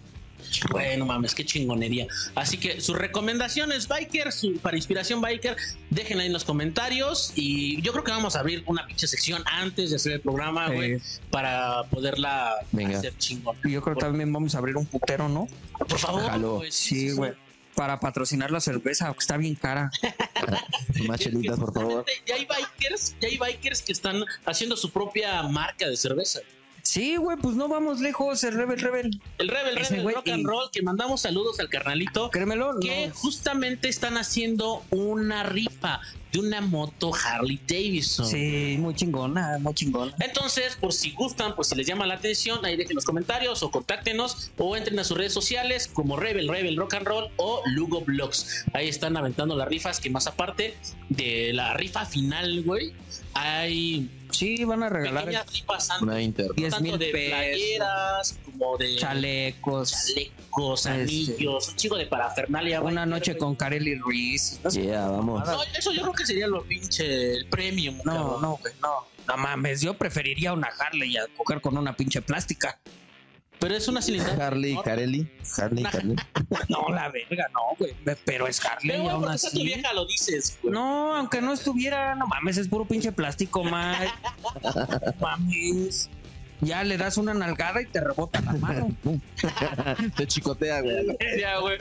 Bueno, 0.72 1.06
mames, 1.06 1.36
qué 1.36 1.46
chingonería. 1.46 2.08
Así 2.34 2.58
que 2.58 2.82
sus 2.82 2.98
recomendaciones, 2.98 3.88
Biker, 3.88 4.32
su- 4.32 4.58
para 4.58 4.78
inspiración 4.78 5.22
Biker, 5.22 5.56
déjenla 5.92 6.24
ahí 6.24 6.28
en 6.28 6.34
los 6.34 6.44
comentarios. 6.44 7.34
Y 7.36 7.80
yo 7.84 7.92
creo 7.92 8.04
que 8.04 8.10
vamos 8.12 8.36
a 8.36 8.40
abrir 8.40 8.64
una 8.66 8.84
pinche 8.88 9.06
sección 9.06 9.44
antes 9.46 9.92
de 9.92 9.98
hacer 9.98 10.14
el 10.14 10.22
programa, 10.22 10.70
güey, 10.70 10.94
Eh, 10.94 11.02
para 11.30 11.84
poderla 11.92 12.56
Venga. 12.72 12.98
hacer 12.98 13.16
chingón. 13.20 13.58
yo 13.64 13.80
creo 13.84 13.96
que 13.96 14.02
también 14.02 14.34
vamos 14.34 14.56
a 14.56 14.58
abrir 14.58 14.76
un 14.76 14.88
putero, 14.88 15.30
¿no? 15.30 15.48
Por 15.78 16.00
favor, 16.00 16.40
güey, 16.40 16.72
Sí, 16.72 17.12
güey. 17.12 17.34
Para 17.80 17.98
patrocinar 17.98 18.52
la 18.52 18.60
cerveza, 18.60 19.10
que 19.14 19.20
está 19.20 19.38
bien 19.38 19.56
cara. 19.56 19.90
Más 21.08 21.18
chelitas, 21.18 21.58
por 21.58 21.74
favor. 21.74 22.06
Ya 22.28 22.36
hay 22.36 22.46
bikers, 22.46 23.16
ya 23.22 23.30
hay 23.30 23.38
bikers 23.38 23.82
que 23.82 23.94
están 23.94 24.26
haciendo 24.46 24.76
su 24.76 24.92
propia 24.92 25.44
marca 25.44 25.88
de 25.88 25.96
cerveza. 25.96 26.42
Sí, 26.84 27.18
güey, 27.18 27.38
pues 27.38 27.56
no 27.56 27.68
vamos 27.68 28.00
lejos, 28.00 28.44
el 28.44 28.54
Rebel 28.54 28.80
Rebel. 28.80 29.22
El 29.38 29.48
Rebel 29.48 29.78
Ese 29.78 29.90
Rebel 29.90 30.04
güey 30.04 30.16
Rock 30.16 30.28
and 30.30 30.42
y- 30.42 30.46
Roll, 30.46 30.72
que 30.72 30.82
mandamos 30.82 31.22
saludos 31.22 31.60
al 31.60 31.70
carnalito, 31.70 32.30
Créemelo, 32.32 32.80
que 32.80 33.08
no. 33.08 33.14
justamente 33.16 33.88
están 33.90 34.18
haciendo 34.18 34.84
una 34.92 35.44
rifa 35.44 36.00
de 36.32 36.40
una 36.40 36.62
moto 36.62 37.12
Harley 37.26 37.60
Davidson. 37.68 38.26
Sí, 38.28 38.76
muy 38.80 38.94
chingona, 38.94 39.58
muy 39.60 39.74
chingona. 39.74 40.14
Entonces, 40.20 40.76
por 40.80 40.94
si 40.94 41.12
gustan, 41.12 41.56
pues 41.56 41.70
si 41.70 41.76
les 41.76 41.88
llama 41.88 42.06
la 42.06 42.16
atención, 42.16 42.64
ahí 42.66 42.76
dejen 42.78 42.96
los 42.96 43.04
comentarios 43.06 43.64
o 43.64 43.72
contáctenos 43.72 44.52
o 44.58 44.78
entren 44.78 45.00
a 45.00 45.04
sus 45.04 45.18
redes 45.18 45.34
sociales 45.34 45.88
como 45.92 46.18
Rebel, 46.18 46.48
Rebel 46.48 46.78
Rock 46.78 46.94
and 46.96 47.08
Roll 47.08 47.30
o 47.38 47.64
Lugo 47.74 48.02
Blogs. 48.02 48.64
Ahí 48.74 48.88
están 48.88 49.18
aventando 49.18 49.56
las 49.56 49.68
rifas 49.68 50.00
que 50.00 50.12
más 50.12 50.28
aparte 50.28 50.76
de 51.10 51.52
la 51.54 51.74
rifa 51.74 52.06
final, 52.06 52.62
güey, 52.64 52.94
hay 53.34 54.08
Sí, 54.32 54.64
van 54.64 54.84
a 54.84 54.90
regalar 54.90 55.28
Una 56.02 56.22
inter. 56.22 56.48
10 56.56 56.70
tanto 56.72 56.84
mil 56.84 56.98
de 57.00 57.06
pesos, 57.08 57.30
playeras 57.40 58.40
como 58.46 58.78
de 58.78 58.96
chalecos, 58.96 59.92
chalecos, 60.08 60.86
Este. 60.86 60.92
anillos, 61.02 61.70
un 61.70 61.76
chico 61.76 61.98
de 61.98 62.06
parafernalia. 62.06 62.82
una 62.82 63.06
noche 63.06 63.38
con 63.38 63.56
Kareli 63.56 63.96
Ruiz. 63.96 64.60
No, 64.64 64.70
Yeah, 64.70 65.08
vamos. 65.08 65.46
No, 65.48 65.64
eso 65.78 65.92
yo 65.92 66.02
creo 66.02 66.14
que 66.14 66.26
sería 66.26 66.48
lo 66.48 66.64
pinche 66.64 67.34
el 67.36 67.48
premium. 67.48 67.98
no, 68.06 68.14
cabrón. 68.14 68.42
no, 68.42 68.58
güey, 68.58 68.74
no. 68.82 69.08
No 69.28 69.38
mames, 69.38 69.82
yo 69.82 69.94
preferiría 69.94 70.54
una 70.54 70.70
Harley 70.80 71.16
a 71.18 71.26
coger 71.38 71.62
con 71.62 71.78
una 71.78 71.96
pinche 71.96 72.22
plástica. 72.22 72.80
Pero 73.60 73.76
es 73.76 73.88
una 73.88 74.02
cilindrada. 74.02 74.48
Harley, 74.48 74.74
¿no? 74.76 74.84
Carelli. 74.84 75.30
Harley, 75.58 75.82
Una- 75.84 75.92
Carelli. 75.92 76.16
No, 76.70 76.88
la 76.90 77.10
verga, 77.10 77.48
no, 77.54 77.76
güey. 77.78 77.94
Pero 78.26 78.48
es 78.48 78.64
Harley 78.66 78.90
Pero 78.92 79.10
aún 79.10 79.38
sea 79.38 79.50
tu 79.52 79.58
así. 79.58 79.64
vieja 79.66 79.94
lo 79.94 80.06
dices, 80.06 80.58
güey. 80.62 80.74
No, 80.74 81.16
aunque 81.16 81.42
no 81.42 81.54
estuviera, 81.54 82.16
no 82.16 82.28
mames, 82.28 82.58
es 82.58 82.68
puro 82.68 82.86
pinche 82.86 83.12
plástico, 83.12 83.64
Mike. 83.64 84.12
mames. 85.20 86.10
Ya 86.62 86.84
le 86.84 86.98
das 86.98 87.16
una 87.18 87.34
nalgada 87.34 87.82
y 87.82 87.86
te 87.86 88.02
rebota 88.02 88.42
la 88.42 88.52
mano. 88.54 88.90
Te 90.18 90.28
chicotea, 90.28 90.82
güey. 90.82 91.18
Ya, 91.40 91.58
güey. 91.60 91.78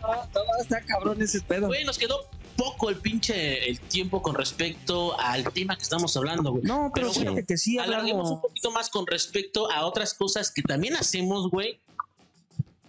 No, 0.00 0.40
está 0.58 0.80
cabrón 0.80 1.20
ese 1.20 1.40
pedo. 1.42 1.66
Güey, 1.66 1.84
nos 1.84 1.98
quedó 1.98 2.18
poco 2.60 2.90
el 2.90 2.96
pinche 2.96 3.70
el 3.70 3.80
tiempo 3.80 4.20
con 4.20 4.34
respecto 4.34 5.18
al 5.18 5.44
tema 5.52 5.76
que 5.76 5.82
estamos 5.82 6.14
hablando, 6.14 6.50
güey. 6.50 6.62
No, 6.64 6.90
pero, 6.94 7.08
Pero, 7.08 7.20
fíjate 7.20 7.46
que 7.46 7.56
sí 7.56 7.78
Alarguemos 7.78 8.24
un 8.24 8.34
hablamos. 8.34 8.42
poquito 8.42 8.70
más 8.70 8.90
con 8.90 9.06
respecto 9.06 9.70
a 9.72 9.86
otras 9.86 10.12
cosas 10.12 10.50
que 10.50 10.60
también 10.62 10.94
hacemos, 10.94 11.50
güey. 11.50 11.80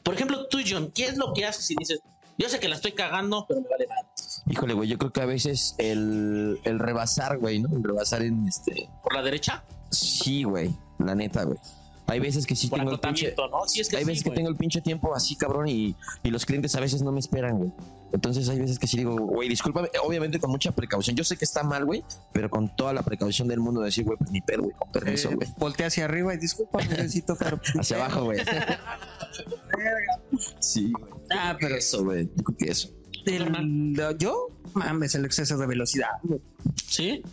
Por 0.04 0.16
ejemplo, 0.16 0.48
tú, 0.48 0.58
John, 0.68 0.92
¿qué 0.94 1.06
es 1.06 1.16
lo 1.16 1.34
que 1.34 1.46
haces 1.46 1.72
y 1.72 1.76
dices, 1.76 2.02
yo 2.38 2.50
sé 2.50 2.60
que 2.60 2.68
la 2.68 2.76
estoy 2.76 2.92
cagando, 2.92 3.46
pero 3.48 3.62
me 3.62 3.70
vale 3.70 3.88
nada? 3.88 4.12
Híjole, 4.50 4.74
güey, 4.74 4.90
yo 4.90 4.98
creo 4.98 5.14
que 5.14 5.22
a 5.22 5.26
veces 5.26 5.76
el, 5.78 6.60
el 6.66 6.78
rebasar, 6.80 7.38
güey, 7.38 7.60
¿no? 7.60 7.70
El 7.74 7.84
rebasar 7.84 8.24
en 8.24 8.46
este. 8.48 8.90
¿Por 9.04 9.14
la 9.14 9.22
derecha? 9.22 9.64
Sí, 9.92 10.44
güey. 10.44 10.76
La 11.00 11.16
neta, 11.16 11.44
güey. 11.44 11.58
Hay 12.12 12.20
veces 12.20 12.46
que 12.46 12.56
sí 12.56 12.68
Por 12.68 12.80
tengo 12.80 12.92
el 12.92 13.00
pinche. 13.00 13.28
acotamiento, 13.30 13.58
¿no? 13.60 13.68
Sí, 13.68 13.82
es 13.82 13.90
que 13.90 13.98
Hay 13.98 14.04
sí, 14.04 14.08
veces 14.10 14.24
que 14.24 14.32
tengo 14.32 14.50
el 14.50 14.56
pinche 14.56 14.82
tiempo 14.82 15.16
así, 15.16 15.36
cabrón, 15.36 15.68
y, 15.68 15.96
y 16.24 16.30
los 16.30 16.46
clientes 16.46 16.76
a 16.76 16.80
veces 16.80 17.02
no 17.02 17.12
me 17.12 17.20
esperan, 17.20 17.58
güey. 17.58 17.72
Entonces 18.14 18.50
hay 18.50 18.60
veces 18.60 18.78
que 18.78 18.88
sí 18.88 18.98
digo, 18.98 19.16
güey, 19.16 19.48
discúlpame, 19.48 19.88
obviamente 20.04 20.38
con 20.40 20.52
mucha 20.52 20.72
precaución. 20.74 21.16
Yo 21.16 21.24
sé 21.24 21.38
que 21.38 21.46
está 21.46 21.64
mal, 21.64 21.86
güey, 21.86 22.04
pero 22.34 22.50
con 22.50 22.76
toda 22.76 22.92
la 22.94 23.04
precaución 23.04 23.48
del 23.48 23.62
mundo 23.62 23.80
de 23.82 23.86
decir, 23.86 24.04
güey, 24.04 24.18
pues 24.18 24.30
ni 24.32 24.42
pedo, 24.42 24.64
güey, 24.64 24.76
con 24.78 24.92
permiso, 24.92 25.30
Eh, 25.32 25.36
güey. 25.36 25.48
voltea 25.58 25.88
hacia 25.88 26.06
arriba 26.06 26.34
y 26.34 26.38
disculpa, 26.38 26.80
necesito, 26.90 27.36
pero. 27.40 27.60
Hacia 27.80 27.96
abajo, 27.98 28.26
güey. 28.26 28.40
sí, 30.60 30.92
güey. 30.92 31.12
Ah, 31.32 31.56
pero 31.60 31.76
Eso, 31.76 32.04
güey. 32.04 32.30
Yo 32.36 32.44
creo 32.44 32.58
que 32.58 32.72
eso. 32.72 32.90
el- 33.26 34.18
yo, 34.18 34.48
mames, 34.74 35.16
el 35.16 35.26
exceso 35.26 35.58
de 35.58 35.68
velocidad. 35.68 36.10
güey. 36.24 36.42
¿Sí? 36.88 37.24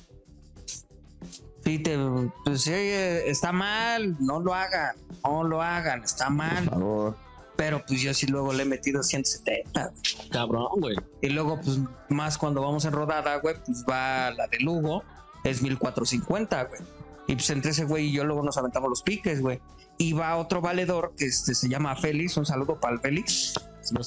Sí, 1.64 1.78
te, 1.80 1.98
pues 2.44 2.62
sí, 2.62 2.72
eh, 2.72 3.28
está 3.28 3.52
mal, 3.52 4.16
no 4.20 4.40
lo 4.40 4.54
hagan, 4.54 4.96
no 5.24 5.44
lo 5.44 5.60
hagan, 5.62 6.02
está 6.04 6.26
Por 6.26 6.34
mal. 6.34 6.64
favor. 6.64 7.16
Pero 7.56 7.84
pues 7.86 8.00
yo 8.00 8.14
sí 8.14 8.26
luego 8.28 8.52
le 8.52 8.62
he 8.62 8.66
metido 8.66 9.02
170. 9.02 9.92
Cabrón, 10.30 10.68
güey. 10.78 10.96
Y 11.20 11.28
luego, 11.30 11.60
pues 11.60 11.78
más 12.08 12.38
cuando 12.38 12.62
vamos 12.62 12.84
en 12.84 12.92
rodada, 12.92 13.36
güey, 13.40 13.56
pues 13.66 13.84
va 13.88 14.30
la 14.30 14.46
de 14.46 14.60
Lugo, 14.60 15.02
es 15.42 15.60
1450, 15.60 16.64
güey. 16.64 16.80
Y 17.26 17.34
pues 17.34 17.50
entre 17.50 17.72
ese 17.72 17.84
güey 17.84 18.06
y 18.06 18.12
yo 18.12 18.24
luego 18.24 18.42
nos 18.44 18.56
aventamos 18.56 18.88
los 18.88 19.02
piques, 19.02 19.40
güey. 19.42 19.60
Y 19.98 20.12
va 20.12 20.36
otro 20.36 20.60
valedor 20.60 21.12
que 21.18 21.26
este, 21.26 21.54
se 21.54 21.68
llama 21.68 21.96
Félix, 21.96 22.36
un 22.36 22.46
saludo 22.46 22.78
para 22.78 22.94
el 22.94 23.00
Félix. 23.00 23.54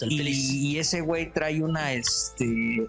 Y 0.09 0.79
ese 0.79 1.01
güey 1.01 1.31
trae 1.33 1.61
una, 1.61 1.91
este. 1.93 2.87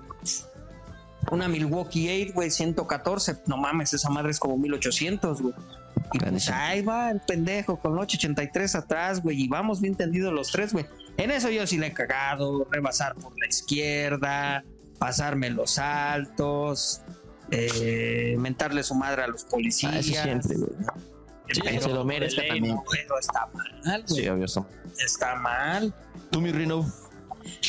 Una 1.31 1.49
Milwaukee 1.49 2.25
8, 2.25 2.33
güey, 2.35 2.51
114. 2.51 3.37
No 3.47 3.57
mames, 3.57 3.93
esa 3.93 4.11
madre 4.11 4.31
es 4.33 4.39
como 4.39 4.59
1800, 4.59 5.41
güey. 5.43 5.55
Y 6.15 6.19
pues 6.19 6.51
ahí 6.51 6.83
va 6.83 7.11
el 7.11 7.21
pendejo 7.21 7.79
con 7.79 7.93
883 7.99 8.75
atrás, 8.75 9.23
güey. 9.23 9.43
Y 9.45 9.49
vamos 9.49 9.81
bien 9.81 9.95
tendidos 9.95 10.33
los 10.33 10.51
tres, 10.53 10.73
güey. 10.73 10.85
En 11.17 11.31
eso 11.31 11.49
yo 11.51 11.67
sí 11.67 11.79
le 11.79 11.89
he 11.89 11.93
cagado. 11.93 12.67
Rebasar 12.71 13.15
por 13.15 13.33
la 13.39 13.47
izquierda, 13.47 14.65
pasarme 14.99 15.49
los 15.51 15.79
altos, 15.79 17.01
eh, 17.51 18.35
mentarle 18.39 18.83
su 18.83 18.95
madre 18.95 19.23
a 19.23 19.27
los 19.29 19.45
policías. 19.45 19.93
Ah, 19.95 19.99
eso 20.01 20.23
siempre, 20.23 20.57
güey. 20.57 20.71
Sí, 21.53 21.61
Que 21.61 21.81
se 21.81 21.89
lo 21.89 22.05
merezca 22.05 22.41
ley, 22.43 22.51
también. 22.51 22.79
está 23.21 23.49
mal, 23.53 24.05
güey. 24.09 24.23
Sí, 24.23 24.29
obvio. 24.29 24.49
son- 24.49 24.67
Está 25.05 25.35
mal. 25.37 25.95
Tú, 26.31 26.41
mi 26.41 26.51
Rino. 26.53 26.91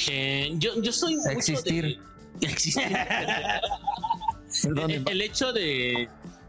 Eh, 0.09 0.51
yo, 0.57 0.81
yo 0.81 0.91
soy 0.91 1.15
mucho 1.17 1.29
Existir. 1.31 1.83
de-. 1.85 1.99
Perdón, 4.63 4.91
el, 4.91 5.03
el 5.09 5.21
hecho 5.21 5.51
de, 5.53 6.07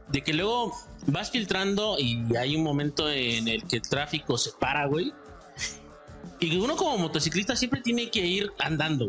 de 0.08 0.20
que 0.22 0.32
luego 0.34 0.72
vas 1.06 1.30
filtrando 1.30 1.96
y 1.98 2.22
hay 2.36 2.56
un 2.56 2.62
momento 2.62 3.08
en 3.10 3.48
el 3.48 3.64
que 3.64 3.76
el 3.76 3.82
tráfico 3.82 4.36
se 4.38 4.52
para, 4.52 4.86
güey. 4.86 5.12
Y 6.40 6.56
uno 6.58 6.76
como 6.76 6.98
motociclista 6.98 7.56
siempre 7.56 7.80
tiene 7.80 8.10
que 8.10 8.20
ir 8.20 8.52
andando. 8.58 9.08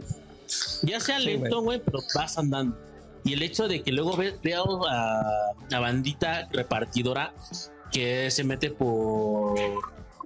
Ya 0.84 1.00
sea 1.00 1.20
Sí, 1.20 1.26
lento, 1.26 1.62
güey, 1.62 1.82
pero 1.84 2.00
vas 2.16 2.38
andando. 2.38 2.78
Y 3.24 3.34
el 3.34 3.42
hecho 3.42 3.68
de 3.68 3.82
que 3.82 3.92
luego 3.92 4.16
ve- 4.16 4.38
veo 4.44 4.86
a 4.88 5.24
la 5.70 5.80
bandita 5.80 6.48
repartidora 6.52 7.34
que 7.92 8.30
se 8.32 8.44
mete 8.44 8.70
por 8.72 9.56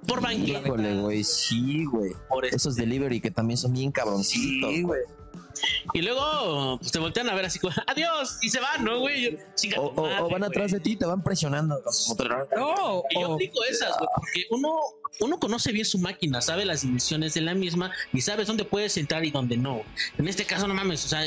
por 0.07 0.21
banqueta, 0.21 0.59
Híjole, 0.59 1.01
güey. 1.01 1.23
Sí, 1.23 1.85
güey. 1.85 2.11
por 2.29 2.45
este- 2.45 2.57
Esos 2.57 2.75
delivery 2.75 3.21
que 3.21 3.31
también 3.31 3.57
son 3.57 3.73
bien 3.73 3.91
cabroncitos. 3.91 4.69
Sí, 4.71 4.81
güey. 4.81 5.01
Y 5.93 6.01
luego 6.01 6.77
pues, 6.79 6.91
te 6.91 6.99
voltean 6.99 7.29
a 7.29 7.35
ver 7.35 7.45
así 7.45 7.59
como, 7.59 7.73
adiós, 7.87 8.37
y 8.41 8.49
se 8.49 8.59
van, 8.59 8.83
¿no, 8.83 8.99
güey? 8.99 9.23
Yo, 9.23 9.37
"Chinga 9.55 9.79
O, 9.79 9.91
madre, 9.93 10.15
van 10.21 10.29
güey". 10.29 10.43
atrás 10.43 10.71
de 10.71 10.79
ti 10.79 10.91
y 10.91 10.95
te 10.95 11.05
van 11.05 11.23
presionando. 11.23 11.81
No, 12.55 13.03
Y 13.09 13.19
yo 13.21 13.29
o- 13.29 13.33
aplico 13.35 13.63
esas, 13.69 13.97
güey, 13.97 14.09
porque 14.15 14.45
uno, 14.51 14.75
uno 15.21 15.39
conoce 15.39 15.71
bien 15.71 15.85
su 15.85 15.97
máquina, 15.99 16.41
sabe 16.41 16.65
las 16.65 16.81
dimensiones 16.81 17.33
de 17.33 17.41
la 17.41 17.53
misma 17.53 17.91
y 18.13 18.21
sabes 18.21 18.47
dónde 18.47 18.65
puedes 18.65 18.95
entrar 18.97 19.25
y 19.25 19.31
dónde 19.31 19.57
no. 19.57 19.81
En 20.17 20.27
este 20.27 20.45
caso, 20.45 20.67
no 20.67 20.73
mames, 20.73 21.05
o 21.05 21.07
sea, 21.09 21.23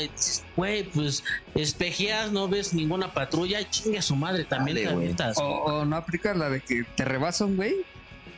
güey, 0.55 0.83
pues 0.91 1.23
espejeas, 1.55 2.31
no 2.31 2.47
ves 2.47 2.73
ninguna 2.73 3.13
patrulla, 3.13 3.61
y 3.61 3.65
chingue 3.65 3.99
a 3.99 4.01
su 4.01 4.15
madre 4.15 4.45
también. 4.45 5.15
Dale. 5.15 5.33
O, 5.37 5.43
o 5.43 5.85
no 5.85 5.95
aplicas 5.95 6.35
la 6.37 6.49
de 6.49 6.61
que 6.61 6.83
te 6.95 7.05
rebasan, 7.05 7.55
güey. 7.55 7.75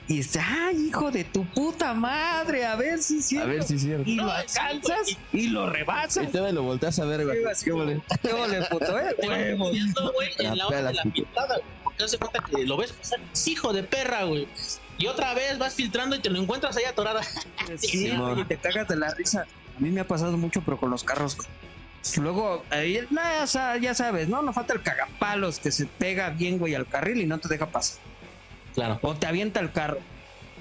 Y 0.08 0.18
dices, 0.18 0.42
ay, 0.46 0.88
hijo 0.88 1.10
de 1.10 1.24
tu 1.24 1.46
puta 1.46 1.94
madre, 1.96 2.66
a 2.66 2.76
ver 2.76 3.02
si 3.02 3.24
sí. 3.24 3.38
A 3.38 3.46
ver 3.46 3.64
si 3.64 3.76
es 3.76 3.82
cierto. 3.82 4.08
Y 4.08 4.16
No, 4.16 4.26
lo 4.26 4.32
sí, 4.46 4.60
alcanzas 4.60 5.18
y 5.34 5.48
lo 5.48 5.70
rebasas. 5.70 6.26
Y 6.26 6.28
te 6.28 6.52
lo 6.52 6.62
volteas 6.64 7.00
a 7.00 7.06
ver, 7.06 7.26
güey. 7.26 7.40
¿Qué 7.64 7.72
vale? 7.72 8.02
¿Qué 8.22 8.34
vale, 8.34 8.62
puto, 8.70 9.00
eh? 9.00 9.16
Te 9.20 9.28
vas 9.28 9.40
metiendo, 9.40 10.14
güey, 10.14 10.30
en 10.38 10.50
la 10.50 10.56
La 10.56 10.68
hora 10.68 10.84
de 10.84 10.94
la 10.94 11.04
pintada, 11.04 11.56
güey, 11.58 11.70
porque 11.84 12.04
hace 12.04 12.18
cuenta 12.20 12.44
que 12.44 12.66
lo 12.66 12.78
ves 12.78 12.92
pasar, 12.92 13.20
es 13.34 13.48
hijo 13.48 13.74
de 13.74 13.84
perra, 13.84 14.26
güey. 14.26 14.48
Y 14.98 15.08
otra 15.08 15.34
vez 15.34 15.58
vas 15.58 15.74
filtrando 15.74 16.16
y 16.16 16.20
te 16.20 16.30
lo 16.30 16.40
encuentras 16.40 16.78
ahí 16.78 16.86
atorada. 16.86 17.22
Sí, 17.78 18.10
Simón. 18.10 18.34
güey, 18.34 18.42
y 18.42 18.46
te 18.46 18.58
cagas 18.58 18.88
de 18.88 18.98
la 18.98 19.12
risa. 19.16 19.48
A 19.76 19.80
mí 19.80 19.90
me 19.90 20.02
ha 20.02 20.08
pasado 20.08 20.38
mucho, 20.38 20.62
pero 20.64 20.78
con 20.78 20.92
los 20.92 21.04
carros. 21.04 21.36
Luego, 22.18 22.64
ahí, 22.70 23.00
sea, 23.48 23.78
ya 23.78 23.96
sabes, 23.96 24.30
¿no? 24.30 24.44
No 24.44 24.54
falta 24.54 24.74
el 24.74 24.82
cagapalos 24.84 25.60
que 25.60 25.72
se 25.72 25.88
pega 25.88 26.30
bien, 26.30 26.60
güey, 26.60 26.76
al 26.76 26.86
carril 26.86 27.22
y 27.22 27.26
no 27.26 27.40
te 27.40 27.48
deja 27.50 27.66
pasar. 27.66 28.00
Claro. 28.76 29.00
O 29.02 29.16
te 29.16 29.26
avienta 29.28 29.60
el 29.60 29.72
carro. 29.72 29.98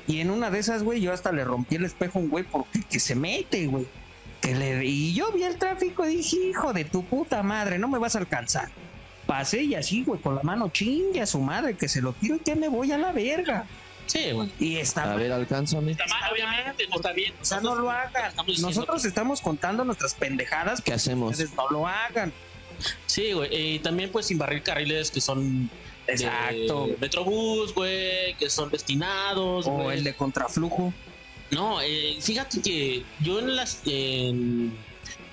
Y 0.07 0.21
en 0.21 0.31
una 0.31 0.51
de 0.51 0.59
esas, 0.59 0.83
güey, 0.83 1.01
yo 1.01 1.13
hasta 1.13 1.33
le 1.33 1.45
rompí 1.45 1.77
el 1.77 1.85
espejo 1.85 2.19
a 2.19 2.23
un 2.23 2.29
güey 2.31 2.45
porque 2.45 2.83
que 2.83 3.01
se 3.01 3.15
mete, 3.15 3.67
güey. 3.67 3.87
Que 4.41 4.55
le, 4.55 4.85
y 4.85 5.15
yo 5.15 5.33
vi 5.33 5.43
el 5.43 5.57
tráfico 5.57 6.07
y 6.07 6.17
dije, 6.17 6.37
hijo 6.51 6.73
de 6.73 6.85
tu 6.85 7.05
puta 7.05 7.43
madre, 7.43 7.79
no 7.79 7.89
me 7.89 7.99
vas 7.99 8.15
a 8.15 8.19
alcanzar. 8.19 8.69
Pasé 9.27 9.63
y 9.63 9.75
así, 9.75 10.05
güey, 10.05 10.21
con 10.21 10.35
la 10.37 10.43
mano 10.43 10.69
chingue 10.69 11.23
a 11.23 11.27
su 11.27 11.41
madre, 11.41 11.77
que 11.77 11.89
se 11.89 12.03
lo 12.03 12.13
tiro 12.13 12.37
y 12.37 12.41
que 12.41 12.55
me 12.55 12.69
voy 12.69 12.93
a 12.93 12.99
la 12.99 13.11
verga. 13.13 13.65
Sí, 14.07 14.33
güey. 14.33 14.53
Y 14.61 14.77
está 14.77 15.05
A 15.05 15.07
mal. 15.07 15.19
ver, 15.19 15.33
alcánzame. 15.33 15.93
Está 15.93 16.05
mal, 16.09 16.31
obviamente, 16.31 16.87
no 16.91 16.97
está 16.97 17.13
bien. 17.13 17.33
O 17.41 17.45
sea, 17.45 17.61
no 17.63 17.75
lo 17.75 17.91
hagan. 17.91 18.29
Estamos 18.29 18.59
Nosotros 18.61 19.05
estamos 19.07 19.41
contando 19.41 19.83
nuestras 19.87 20.13
pendejadas, 20.13 20.83
¿Qué 20.83 20.91
que 20.91 20.93
hacemos? 20.97 21.31
ustedes 21.33 21.55
no 21.55 21.71
lo 21.71 21.89
hagan. 21.89 22.31
Sí, 23.07 23.33
güey. 23.33 23.49
Y 23.77 23.79
también, 23.79 24.11
pues, 24.13 24.31
invadir 24.31 24.63
carriles 24.63 25.11
que 25.11 25.23
son. 25.23 25.71
De 26.07 26.13
Exacto. 26.13 26.91
Metrobús, 27.01 27.75
güey, 27.75 28.35
que 28.35 28.51
son 28.51 28.71
destinados. 28.71 29.67
O 29.67 29.91
el 29.91 30.05
de 30.05 30.15
contraflujo. 30.15 30.93
No, 31.51 31.81
eh, 31.81 32.17
fíjate 32.21 32.61
que 32.61 33.05
yo 33.21 33.39
en 33.39 33.57
las. 33.57 33.83
En, 33.87 34.77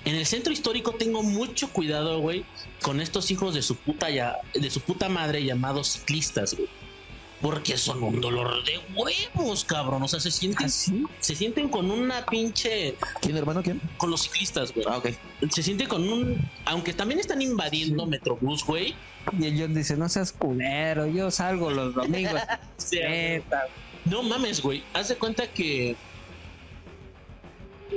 en 0.04 0.14
el 0.16 0.26
centro 0.26 0.52
histórico 0.52 0.92
tengo 0.92 1.22
mucho 1.22 1.70
cuidado, 1.70 2.20
güey, 2.20 2.44
con 2.82 3.00
estos 3.00 3.30
hijos 3.30 3.54
de 3.54 3.62
su 3.62 3.76
puta 3.76 4.10
ya, 4.10 4.36
de 4.52 4.70
su 4.70 4.80
puta 4.80 5.08
madre 5.08 5.44
llamados 5.44 5.88
ciclistas, 5.88 6.54
güey. 6.54 6.68
Porque 7.42 7.76
son 7.76 8.02
un 8.04 8.20
dolor 8.20 8.64
de 8.64 8.80
huevos, 8.94 9.64
cabrón. 9.64 10.02
O 10.04 10.08
sea, 10.08 10.20
se 10.20 10.30
sienten, 10.30 10.66
Así. 10.66 11.04
se 11.18 11.34
sienten 11.34 11.68
con 11.68 11.90
una 11.90 12.24
pinche. 12.24 12.94
¿Quién, 13.20 13.36
hermano? 13.36 13.62
¿Quién? 13.64 13.80
Con 13.96 14.10
los 14.10 14.22
ciclistas, 14.22 14.72
güey. 14.72 14.86
Ah, 14.88 14.98
ok. 14.98 15.08
Se 15.50 15.62
siente 15.62 15.88
con 15.88 16.08
un. 16.08 16.48
Aunque 16.66 16.92
también 16.92 17.18
están 17.18 17.42
invadiendo 17.42 18.06
Metrobús, 18.06 18.64
güey. 18.64 18.94
Y 19.38 19.46
ellos 19.46 19.74
dicen, 19.74 19.98
no 19.98 20.08
seas 20.08 20.32
culero, 20.32 21.06
yo 21.06 21.30
salgo 21.30 21.70
los 21.70 21.94
domingos. 21.94 22.40
No 24.04 24.24
mames, 24.24 24.60
güey. 24.60 24.82
Haz 24.94 25.08
de 25.08 25.16
cuenta 25.16 25.46
que. 25.46 25.96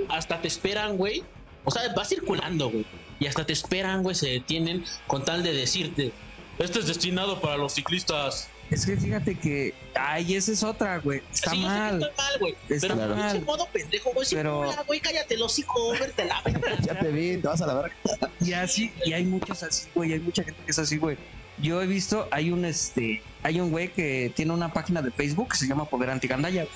Hasta 0.09 0.39
te 0.41 0.47
esperan, 0.47 0.97
güey. 0.97 1.23
O 1.63 1.71
sea, 1.71 1.81
vas 1.95 2.09
circulando, 2.09 2.69
güey. 2.69 2.85
Y 3.19 3.25
hasta 3.27 3.45
te 3.45 3.53
esperan, 3.53 4.03
güey. 4.03 4.15
Se 4.15 4.29
detienen 4.29 4.83
con 5.07 5.25
tal 5.25 5.41
de 5.41 5.53
decirte. 5.53 6.11
Este 6.59 6.79
es 6.79 6.87
destinado 6.87 7.41
para 7.41 7.57
los 7.57 7.73
ciclistas. 7.73 8.49
Es 8.71 8.85
que 8.85 8.97
fíjate 8.97 9.35
que, 9.35 9.73
ay, 9.93 10.35
esa 10.35 10.51
es 10.51 10.63
otra, 10.63 10.97
güey. 10.97 11.21
Está 11.31 11.51
Sí, 11.51 11.61
yo 11.61 11.67
sé 11.67 11.73
que 11.73 11.79
mal. 11.79 11.99
mal, 12.17 12.39
güey. 12.39 12.55
Está 12.69 12.87
Pero 12.87 12.95
mal. 13.15 13.31
pinche 13.31 13.45
modo 13.45 13.67
pendejo, 13.71 14.11
güey. 14.13 14.27
Pero- 14.31 14.65
Pero... 14.69 14.83
güey, 14.85 14.99
cállate 14.99 15.35
el 15.35 15.41
hocico, 15.43 15.91
verte 15.91 16.25
la 16.25 16.41
verga. 16.41 16.75
Ya 16.81 16.99
te 16.99 17.09
vi, 17.09 17.37
te 17.37 17.47
vas 17.47 17.61
a 17.61 17.67
la 17.67 17.73
verga. 17.75 17.95
Y 18.41 18.53
así, 18.53 18.91
y 19.05 19.13
hay 19.13 19.23
muchos 19.25 19.61
así, 19.63 19.87
güey, 19.93 20.13
hay 20.13 20.19
mucha 20.19 20.43
gente 20.43 20.59
que 20.65 20.71
es 20.71 20.79
así, 20.79 20.97
güey. 20.97 21.17
Yo 21.59 21.81
he 21.81 21.87
visto, 21.87 22.27
hay 22.31 22.51
un 22.51 22.65
este, 22.65 23.21
hay 23.43 23.59
un 23.61 23.69
güey 23.71 23.89
que 23.93 24.31
tiene 24.35 24.51
una 24.51 24.73
página 24.73 25.01
de 25.01 25.11
Facebook 25.11 25.51
que 25.51 25.57
se 25.57 25.67
llama 25.67 25.85
Poder 25.85 26.09
Antigandaya. 26.09 26.63
güey. 26.63 26.75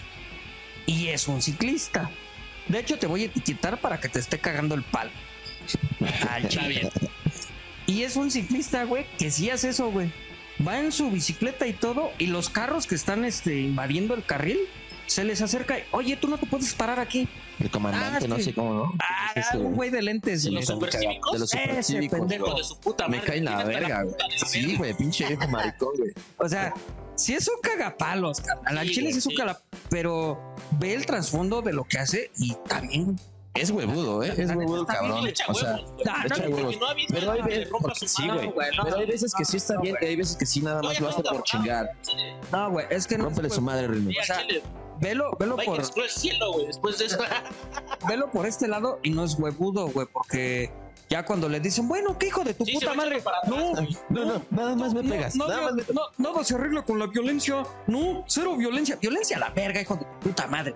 Y 0.85 1.07
es 1.09 1.27
un 1.27 1.41
ciclista. 1.41 2.09
De 2.67 2.79
hecho, 2.79 2.97
te 2.99 3.07
voy 3.07 3.23
a 3.23 3.25
etiquetar 3.25 3.81
para 3.81 3.99
que 3.99 4.09
te 4.09 4.19
esté 4.19 4.39
cagando 4.39 4.75
el 4.75 4.83
palo. 4.83 5.11
Al 6.29 6.43
bien. 6.67 6.89
Y 7.87 8.03
es 8.03 8.15
un 8.15 8.29
ciclista, 8.31 8.83
güey, 8.85 9.05
que 9.17 9.31
sí 9.31 9.49
hace 9.49 9.69
eso, 9.69 9.89
güey. 9.91 10.11
Va 10.67 10.79
en 10.79 10.91
su 10.91 11.09
bicicleta 11.09 11.67
y 11.67 11.73
todo, 11.73 12.11
y 12.17 12.27
los 12.27 12.49
carros 12.49 12.85
que 12.87 12.95
están 12.95 13.23
este, 13.25 13.59
invadiendo 13.61 14.13
el 14.13 14.25
carril, 14.25 14.57
se 15.07 15.23
les 15.23 15.41
acerca 15.41 15.79
y, 15.79 15.83
oye, 15.91 16.17
tú 16.17 16.27
no 16.27 16.37
te 16.37 16.45
puedes 16.45 16.73
parar 16.73 16.99
aquí. 16.99 17.27
El 17.59 17.71
comandante, 17.71 18.25
Ah, 18.25 18.27
no 18.27 18.35
sí. 18.37 18.43
sé 18.43 18.53
cómo, 18.53 18.73
¿no? 18.73 18.93
Ah, 18.99 19.31
Ese, 19.35 19.57
un 19.57 19.73
güey. 19.73 19.89
de 19.89 20.01
lentes. 20.01 20.43
De 20.43 20.51
los 20.51 20.65
supercívicos. 20.65 21.33
De 21.33 21.39
los 21.39 21.53
Ese 21.53 21.63
supercívicos, 21.63 22.19
pendejo. 22.19 22.45
Hijo 22.45 22.51
güey. 22.53 22.61
de 22.63 22.67
su 22.67 22.79
puta 22.79 23.07
Me 23.07 23.17
madre. 23.17 23.27
cae 23.29 23.37
en 23.39 23.45
la 23.45 23.63
verga, 23.63 24.03
güey. 24.03 24.15
Sí, 24.45 24.75
güey, 24.77 24.93
pinche 24.93 25.25
viejo 25.27 25.47
maricón, 25.49 25.89
güey. 25.97 26.11
O 26.37 26.47
sea, 26.47 26.73
si 27.15 27.33
es 27.33 27.47
un 27.47 27.59
cagapalos, 27.61 28.39
carnal. 28.41 28.77
Al 28.77 28.87
Sí, 28.87 28.93
chile 28.95 29.11
sí 29.13 29.17
es 29.19 29.25
un 29.25 29.35
cala- 29.35 29.59
pero 29.89 30.55
ve 30.79 30.93
el 30.93 31.05
trasfondo 31.05 31.61
de 31.61 31.73
lo 31.73 31.85
que 31.85 31.97
hace 31.97 32.31
y 32.37 32.55
también. 32.67 33.19
Es 33.61 33.71
huevudo, 33.71 34.23
¿eh? 34.23 34.33
Es 34.37 34.49
huevudo, 34.55 34.85
cabrón. 34.85 35.23
Le 35.23 35.29
echa 35.31 35.45
O 35.47 35.53
sea. 35.53 35.79
Ah, 36.09 36.23
le 36.23 36.27
echa 36.35 36.47
huevos. 36.47 36.77
no 36.79 36.87
ha 36.87 36.93
visto 36.93 37.13
Pero 37.13 37.31
hay 37.31 37.39
a 37.39 37.43
que 37.43 37.49
le 37.49 37.57
veces, 37.57 37.71
rompa 37.71 37.95
su 37.95 38.07
sí, 38.07 38.27
madre, 38.27 38.47
güey. 38.47 38.77
no, 38.77 38.83
Pero 38.83 38.97
hay 38.97 39.05
veces 39.05 39.33
que 39.37 39.45
sí 39.45 39.57
está 39.57 39.73
no, 39.75 39.81
bien, 39.81 39.95
y 40.01 40.05
hay 40.05 40.15
veces 40.15 40.35
que 40.37 40.45
sí 40.45 40.61
nada 40.61 40.81
No, 40.81 40.87
más 40.89 40.99
lo 40.99 41.07
no 41.07 41.13
hace 41.13 41.23
por 41.23 41.43
chingar. 41.43 41.89
No, 42.51 42.71
güey, 42.71 42.85
es 42.89 43.07
que 43.07 43.17
no. 43.17 43.25
Rómpele 43.25 43.49
su 43.49 43.61
madre, 43.61 43.87
Rino. 43.87 44.09
O 44.09 44.23
sea. 44.25 44.39
Velo, 45.01 45.31
velo 45.39 45.55
por, 45.55 45.75
que 45.75 45.81
explotó 45.81 46.03
el 46.03 46.09
cielo, 46.09 46.51
güey. 46.53 46.67
Después 46.67 46.97
de 46.97 47.05
esto. 47.05 47.23
velo 48.07 48.29
por 48.31 48.45
este 48.45 48.67
lado 48.67 48.99
y 49.03 49.11
no 49.11 49.23
es 49.23 49.35
huevudo, 49.39 49.87
güey, 49.87 50.07
porque 50.11 50.71
ya 51.09 51.23
cuando 51.25 51.47
le 51.49 51.59
dicen, 51.61 51.87
bueno, 51.87 52.17
¿qué 52.19 52.27
hijo 52.27 52.43
de 52.43 52.53
tu 52.53 52.65
Sí, 52.65 52.73
puta 52.73 52.93
madre? 52.93 53.21
para 53.21 53.37
atrás, 53.39 53.51
No. 54.09 54.25
No, 54.25 54.25
no, 54.25 54.41
nada 54.51 54.75
más 54.75 54.93
me 54.93 55.01
pegas. 55.03 55.35
No, 55.35 55.47
Nada 55.47 55.61
no, 55.61 55.65
más 55.67 55.73
me 55.75 55.83
no, 55.93 56.01
nada 56.17 56.43
se 56.43 56.53
arregla 56.55 56.83
con 56.83 56.99
la 56.99 57.07
violencia. 57.07 57.63
No, 57.87 58.23
cero 58.27 58.55
violencia. 58.57 58.97
Violencia 59.01 59.37
a 59.37 59.39
la 59.39 59.49
verga, 59.51 59.81
hijo 59.81 59.95
de 59.95 60.05
tu 60.05 60.19
puta 60.19 60.47
madre. 60.47 60.75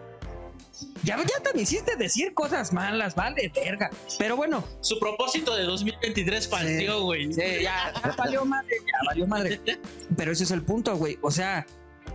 Ya, 1.03 1.17
ya 1.17 1.43
te 1.43 1.53
me 1.53 1.61
hiciste 1.63 1.95
decir 1.95 2.33
cosas 2.33 2.73
malas, 2.73 3.15
vale, 3.15 3.51
verga. 3.53 3.89
Pero 4.17 4.35
bueno, 4.35 4.63
Su 4.81 4.99
propósito 4.99 5.55
de 5.55 5.63
2023 5.63 6.47
falseó, 6.47 7.03
güey. 7.03 7.33
Sí, 7.33 7.41
ya, 7.61 7.93
ya 7.93 8.15
valió 8.17 8.45
madre, 8.45 8.75
ya 8.79 9.07
valió 9.07 9.27
madre. 9.27 9.59
Pero 10.17 10.31
ese 10.31 10.43
es 10.43 10.51
el 10.51 10.63
punto, 10.63 10.95
güey. 10.95 11.17
O 11.21 11.31
sea, 11.31 11.65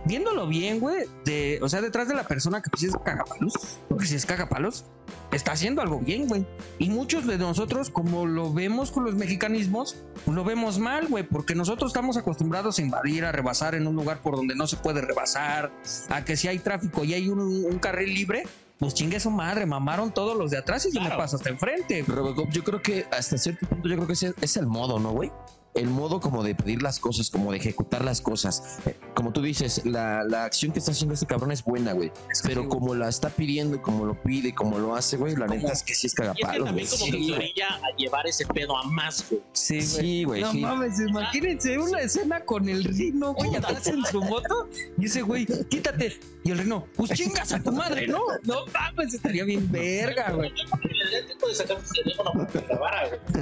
viéndolo 0.05 0.47
bien, 0.47 0.79
güey, 0.79 1.05
de, 1.25 1.59
o 1.61 1.69
sea, 1.69 1.81
detrás 1.81 2.07
de 2.07 2.15
la 2.15 2.23
persona 2.23 2.61
que 2.61 2.69
pues, 2.69 2.83
es 2.83 2.95
cagapalos, 3.03 3.53
porque 3.87 4.05
si 4.05 4.15
es 4.15 4.25
cagapalos, 4.25 4.85
está 5.31 5.53
haciendo 5.53 5.81
algo 5.81 5.99
bien, 5.99 6.27
güey. 6.27 6.45
Y 6.77 6.89
muchos 6.89 7.25
de 7.27 7.37
nosotros, 7.37 7.89
como 7.89 8.25
lo 8.25 8.53
vemos 8.53 8.91
con 8.91 9.03
los 9.03 9.15
mexicanismos, 9.15 9.95
pues 10.25 10.35
lo 10.35 10.43
vemos 10.43 10.79
mal, 10.79 11.07
güey, 11.07 11.23
porque 11.23 11.55
nosotros 11.55 11.91
estamos 11.91 12.17
acostumbrados 12.17 12.79
a 12.79 12.81
invadir, 12.81 13.25
a 13.25 13.31
rebasar 13.31 13.75
en 13.75 13.87
un 13.87 13.95
lugar 13.95 14.21
por 14.21 14.35
donde 14.35 14.55
no 14.55 14.67
se 14.67 14.77
puede 14.77 15.01
rebasar, 15.01 15.71
a 16.09 16.25
que 16.25 16.35
si 16.35 16.47
hay 16.47 16.59
tráfico 16.59 17.03
y 17.03 17.13
hay 17.13 17.29
un, 17.29 17.39
un 17.39 17.79
carril 17.79 18.13
libre, 18.13 18.43
pues 18.79 18.93
chingue 18.93 19.19
su 19.19 19.29
madre, 19.29 19.65
mamaron 19.65 20.13
todos 20.13 20.37
los 20.37 20.51
de 20.51 20.57
atrás 20.57 20.85
y 20.85 20.93
yo 20.93 21.01
me 21.01 21.09
paso 21.09 21.35
hasta 21.35 21.49
enfrente. 21.49 22.03
Robocop, 22.07 22.49
yo 22.49 22.63
creo 22.63 22.81
que 22.81 23.05
hasta 23.11 23.37
cierto 23.37 23.67
punto, 23.67 23.89
yo 23.89 23.95
creo 23.95 24.07
que 24.07 24.13
ese 24.13 24.33
es 24.41 24.57
el 24.57 24.67
modo, 24.67 24.99
¿no, 24.99 25.11
güey? 25.11 25.31
El 25.75 25.87
modo 25.87 26.19
como 26.19 26.43
de 26.43 26.55
pedir 26.55 26.81
las 26.81 26.99
cosas, 26.99 27.29
como 27.29 27.51
de 27.51 27.57
ejecutar 27.57 28.03
las 28.03 28.21
cosas. 28.21 28.79
Eh, 28.85 28.95
Como 29.13 29.31
tú 29.31 29.41
dices, 29.41 29.85
la, 29.85 30.23
la 30.23 30.45
acción 30.45 30.71
que 30.71 30.79
está 30.79 30.91
haciendo 30.91 31.13
este 31.13 31.25
cabrón 31.27 31.51
es 31.51 31.63
buena, 31.63 31.93
güey. 31.93 32.11
Pero 32.43 32.67
como 32.67 32.95
la 32.95 33.07
está 33.07 33.29
pidiendo, 33.29 33.81
como 33.81 34.05
lo 34.05 34.19
pide, 34.21 34.53
como 34.53 34.79
lo 34.79 34.95
hace, 34.95 35.15
güey, 35.17 35.35
la 35.35 35.45
neta 35.47 35.71
es 35.71 35.83
que 35.83 35.93
sí 35.93 36.07
es 36.07 36.13
Y 36.13 36.15
es 36.15 36.15
que 36.15 36.21
cagapalos, 36.23 36.71
güey. 36.71 36.85
también 36.85 36.87
como 36.87 37.05
que 37.05 37.11
Sí, 37.11 37.27
se 37.27 37.33
orilla 37.33 37.67
a 37.75 37.95
llevar 37.97 38.27
ese 38.27 38.45
pedo 38.47 38.75
a 38.77 38.83
más, 38.83 39.25
güey. 39.29 39.41
Sí, 39.53 39.75
güey. 39.75 39.85
Sí, 39.85 40.23
güey, 40.23 40.41
No 40.41 40.51
sí. 40.51 40.59
mames, 40.59 40.99
imagínense 40.99 41.77
una 41.77 41.99
escena 42.01 42.43
con 42.45 42.67
el 42.67 42.83
Rino, 42.83 43.33
güey, 43.33 43.55
atrás 43.55 43.87
en 43.87 44.03
su 44.05 44.21
moto. 44.21 44.67
Y 44.97 45.05
ese 45.05 45.21
güey, 45.21 45.45
quítate. 45.69 46.19
Y 46.43 46.51
el 46.51 46.57
Rino, 46.59 46.85
pues 46.95 47.11
chingas 47.11 47.51
a 47.53 47.61
tu 47.61 47.71
madre, 47.71 48.07
¿no? 48.07 48.21
No 48.43 48.65
mames, 48.73 49.13
estaría 49.13 49.43
bien 49.43 49.71
verga, 49.71 50.31
güey. 50.31 50.51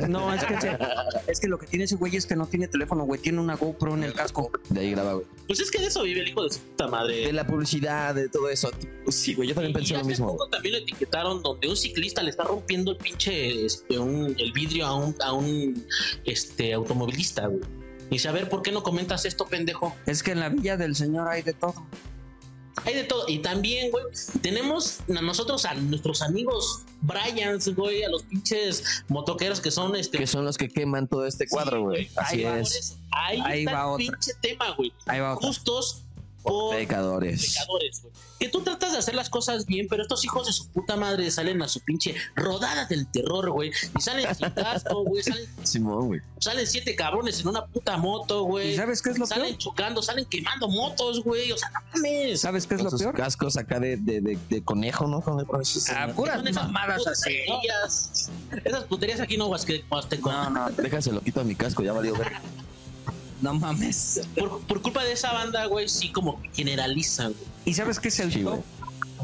No, 0.09 0.33
es 0.33 0.43
que, 0.43 0.77
es 1.27 1.39
que 1.39 1.47
lo 1.47 1.57
que 1.57 1.67
tiene 1.67 1.85
ese 1.85 1.95
güey 1.95 2.15
es 2.15 2.25
que 2.27 2.35
no 2.35 2.45
tiene 2.45 2.67
teléfono, 2.67 3.05
güey. 3.05 3.19
Tiene 3.21 3.39
una 3.39 3.55
GoPro 3.55 3.93
en 3.95 4.03
el 4.03 4.13
casco. 4.13 4.51
De 4.69 4.81
ahí 4.81 4.91
graba, 4.91 5.13
güey. 5.13 5.25
Pues 5.47 5.59
es 5.59 5.71
que 5.71 5.79
de 5.79 5.87
eso 5.87 6.03
vive 6.03 6.21
el 6.21 6.27
hijo 6.27 6.43
de 6.43 6.49
su 6.51 6.59
puta 6.59 6.87
madre. 6.87 7.25
De 7.27 7.33
la 7.33 7.47
publicidad, 7.47 8.13
de 8.13 8.29
todo 8.29 8.49
eso. 8.49 8.69
Sí, 9.07 9.33
güey, 9.33 9.47
yo 9.49 9.55
también 9.55 9.71
Y 9.71 9.73
pensé 9.75 9.93
lo 9.97 10.03
mismo. 10.03 10.27
poco 10.27 10.47
también 10.49 10.73
lo 10.75 10.81
etiquetaron 10.81 11.41
donde 11.41 11.67
un 11.69 11.77
ciclista 11.77 12.21
le 12.21 12.29
está 12.29 12.43
rompiendo 12.43 12.91
el 12.91 12.97
pinche 12.97 13.65
este, 13.65 13.97
un- 13.97 14.35
el 14.37 14.51
vidrio 14.51 14.85
a 14.85 14.95
un, 14.95 15.15
a 15.23 15.33
un 15.33 15.85
este, 16.25 16.73
automovilista, 16.73 17.47
güey. 17.47 17.61
Y 18.09 18.15
dice, 18.15 18.29
a 18.29 18.31
ver, 18.31 18.47
¿por 18.49 18.61
qué 18.61 18.71
no 18.71 18.83
comentas 18.83 19.25
esto, 19.25 19.45
pendejo? 19.47 19.95
Es 20.05 20.23
que 20.23 20.31
en 20.31 20.39
la 20.39 20.49
villa 20.49 20.77
del 20.77 20.95
señor 20.95 21.27
hay 21.27 21.41
de 21.41 21.53
todo. 21.53 21.75
Hay 22.85 22.95
de 22.95 23.03
todo. 23.03 23.25
Y 23.27 23.39
también, 23.39 23.91
güey, 23.91 24.05
tenemos 24.41 24.99
a 25.09 25.21
nosotros 25.21 25.65
a 25.65 25.73
nuestros 25.73 26.21
amigos 26.21 26.83
Bryans, 27.01 27.73
güey, 27.75 28.03
a 28.03 28.09
los 28.09 28.23
pinches 28.23 29.03
motoqueros 29.07 29.59
que 29.59 29.71
son 29.71 29.95
este. 29.95 30.17
Que 30.17 30.27
son 30.27 30.45
los 30.45 30.57
que 30.57 30.69
queman 30.69 31.07
todo 31.07 31.25
este 31.25 31.47
cuadro, 31.47 31.83
güey. 31.83 32.09
Así 32.15 32.37
Ahí 32.37 32.43
va, 32.43 32.59
es. 32.59 32.97
Ahí, 33.11 33.41
Ahí 33.43 33.59
está 33.65 33.85
va 33.85 33.91
el 33.91 33.97
pinche 33.97 34.31
tema, 34.41 34.71
güey. 34.75 34.93
Ahí 35.05 35.19
va. 35.19 35.35
Justos 35.35 36.03
por 36.47 36.75
Pecadores. 36.75 37.53
pecadores, 37.53 38.01
güey. 38.01 38.13
Que 38.39 38.49
tú 38.49 38.61
tratas 38.61 38.91
de 38.91 38.99
hacer 38.99 39.15
las 39.15 39.29
cosas 39.31 39.65
bien, 39.65 39.87
pero 39.89 40.03
estos 40.03 40.23
hijos 40.23 40.45
de 40.45 40.53
su 40.53 40.67
puta 40.71 40.95
madre 40.95 41.29
salen 41.31 41.59
a 41.63 41.67
su 41.67 41.79
pinche 41.79 42.13
rodada 42.35 42.85
del 42.85 43.07
terror, 43.07 43.49
güey. 43.49 43.71
Y 43.97 44.01
salen 44.01 44.33
sin 44.35 44.49
casco, 44.51 45.03
güey. 45.03 45.23
Salen, 45.23 45.45
Simón, 45.63 46.07
güey. 46.07 46.21
salen 46.39 46.67
siete 46.67 46.95
cabrones 46.95 47.39
en 47.41 47.47
una 47.47 47.65
puta 47.65 47.97
moto, 47.97 48.43
güey. 48.43 48.73
¿Y 48.73 48.75
sabes 48.75 49.01
qué 49.01 49.09
es 49.09 49.17
lo 49.17 49.25
Salen 49.25 49.47
peor? 49.47 49.57
chocando, 49.57 50.03
salen 50.03 50.25
quemando 50.25 50.67
motos, 50.69 51.23
güey. 51.23 51.51
O 51.51 51.57
sea, 51.57 51.69
no 51.71 51.79
mames. 51.95 52.41
¿Sabes 52.41 52.67
qué 52.67 52.75
es 52.75 52.77
Con 52.79 52.85
lo 52.85 52.91
sus 52.91 53.01
peor? 53.01 53.15
cascos 53.15 53.57
acá 53.57 53.79
de, 53.79 53.97
de, 53.97 54.21
de, 54.21 54.37
de 54.49 54.63
conejo, 54.63 55.07
¿no? 55.07 55.21
Con 55.21 55.39
Ah, 55.39 56.07
puras 56.15 56.35
Son 56.37 56.47
esas 56.47 56.63
mamadas 56.65 57.07
así. 57.07 57.37
Esas 58.63 58.83
puterías 58.83 59.19
aquí 59.19 59.35
no, 59.37 59.47
Huasteco. 59.47 60.31
No, 60.31 60.49
no, 60.51 60.69
Déjaselo, 60.69 61.21
quito 61.21 61.41
a 61.41 61.43
mi 61.43 61.55
casco, 61.55 61.81
ya 61.83 61.93
valió 61.93 62.15
ver. 62.15 62.31
No 63.41 63.53
mames. 63.53 64.21
Por, 64.37 64.61
por 64.61 64.81
culpa 64.81 65.03
de 65.03 65.13
esa 65.13 65.33
banda, 65.33 65.65
güey, 65.65 65.87
sí 65.87 66.11
como 66.11 66.41
generalizan, 66.53 67.33
güey. 67.33 67.45
¿Y 67.65 67.73
sabes 67.73 67.99
qué 67.99 68.07
es 68.07 68.19
el 68.19 68.31
Sí, 68.31 68.45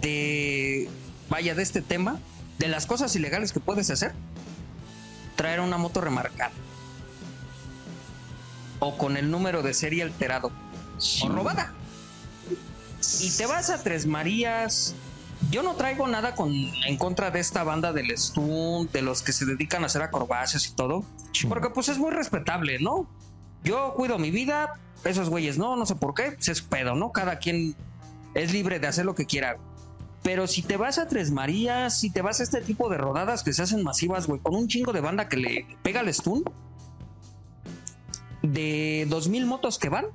de, 0.01 0.89
vaya, 1.30 1.55
de 1.55 1.64
este 1.64 1.82
tema? 1.82 2.20
De 2.59 2.68
las 2.68 2.86
cosas 2.86 3.16
ilegales 3.16 3.51
que 3.51 3.59
puedes 3.59 3.89
hacer. 3.89 4.14
Traer 5.36 5.59
una 5.59 5.78
moto 5.78 6.01
remarcada. 6.01 6.51
O 8.80 8.97
con 8.97 9.18
el 9.18 9.32
número 9.32 9.61
de 9.64 9.74
serie 9.74 10.03
alterado. 10.03 10.51
O 11.24 11.30
robada. 11.30 11.74
Y 13.20 13.32
te 13.32 13.45
vas 13.45 13.70
a 13.70 13.82
Tres 13.82 14.05
Marías. 14.05 14.93
Yo 15.51 15.64
no 15.64 15.76
traigo 15.76 16.07
nada 16.07 16.36
con, 16.36 16.51
en 16.53 16.97
contra 16.97 17.32
de 17.32 17.39
esta 17.39 17.64
banda 17.64 17.91
del 17.91 18.18
Stun, 18.18 18.89
de 18.91 19.01
los 19.01 19.22
que 19.22 19.34
se 19.34 19.45
dedican 19.45 19.84
a 19.84 19.88
hacer 19.88 20.01
acrobacias 20.01 20.68
y 20.68 20.72
todo. 20.72 21.03
Porque 21.49 21.70
pues 21.70 21.89
es 21.89 21.97
muy 21.97 22.11
respetable, 22.11 22.80
¿no? 22.80 23.07
Yo 23.64 23.93
cuido 23.95 24.20
mi 24.20 24.32
vida, 24.32 24.74
esos 25.03 25.30
güeyes 25.30 25.57
no, 25.57 25.76
no 25.76 25.86
sé 25.86 25.95
por 25.95 26.14
qué, 26.14 26.34
pues 26.34 26.49
es 26.49 26.61
pedo, 26.61 26.95
¿no? 26.95 27.11
Cada 27.11 27.39
quien 27.39 27.76
es 28.34 28.51
libre 28.51 28.80
de 28.80 28.88
hacer 28.88 29.05
lo 29.05 29.16
que 29.16 29.26
quiera. 29.26 29.57
Pero 30.22 30.47
si 30.47 30.61
te 30.61 30.78
vas 30.78 30.97
a 30.97 31.07
Tres 31.07 31.32
Marías, 31.32 31.99
si 31.99 32.09
te 32.09 32.22
vas 32.22 32.39
a 32.39 32.43
este 32.43 32.61
tipo 32.61 32.89
de 32.89 32.97
rodadas 32.97 33.43
que 33.43 33.53
se 33.53 33.61
hacen 33.61 33.84
masivas, 33.84 34.28
güey, 34.28 34.39
con 34.39 34.55
un 34.55 34.68
chingo 34.68 34.93
de 34.93 35.01
banda 35.01 35.28
que 35.28 35.38
le 35.38 35.68
pega 35.84 36.01
el 36.01 36.14
stun, 36.14 36.43
de 38.41 39.05
2000 39.09 39.45
motos 39.45 39.78
que 39.80 39.89
van, 39.89 40.05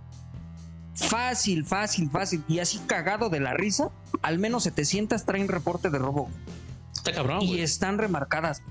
fácil, 0.94 1.64
fácil, 1.64 2.11
fácil, 2.11 2.44
y 2.49 2.59
así 2.59 2.78
cagado 2.86 3.28
de 3.28 3.40
la 3.40 3.55
risa, 3.55 3.90
al 4.22 4.38
menos 4.38 4.64
700 4.64 5.24
traen 5.24 5.49
reporte 5.49 5.90
de 5.90 5.99
robo. 5.99 6.30
Está 6.92 7.12
cabrón, 7.12 7.42
y 7.42 7.61
están 7.61 7.99
remarcadas. 7.99 8.62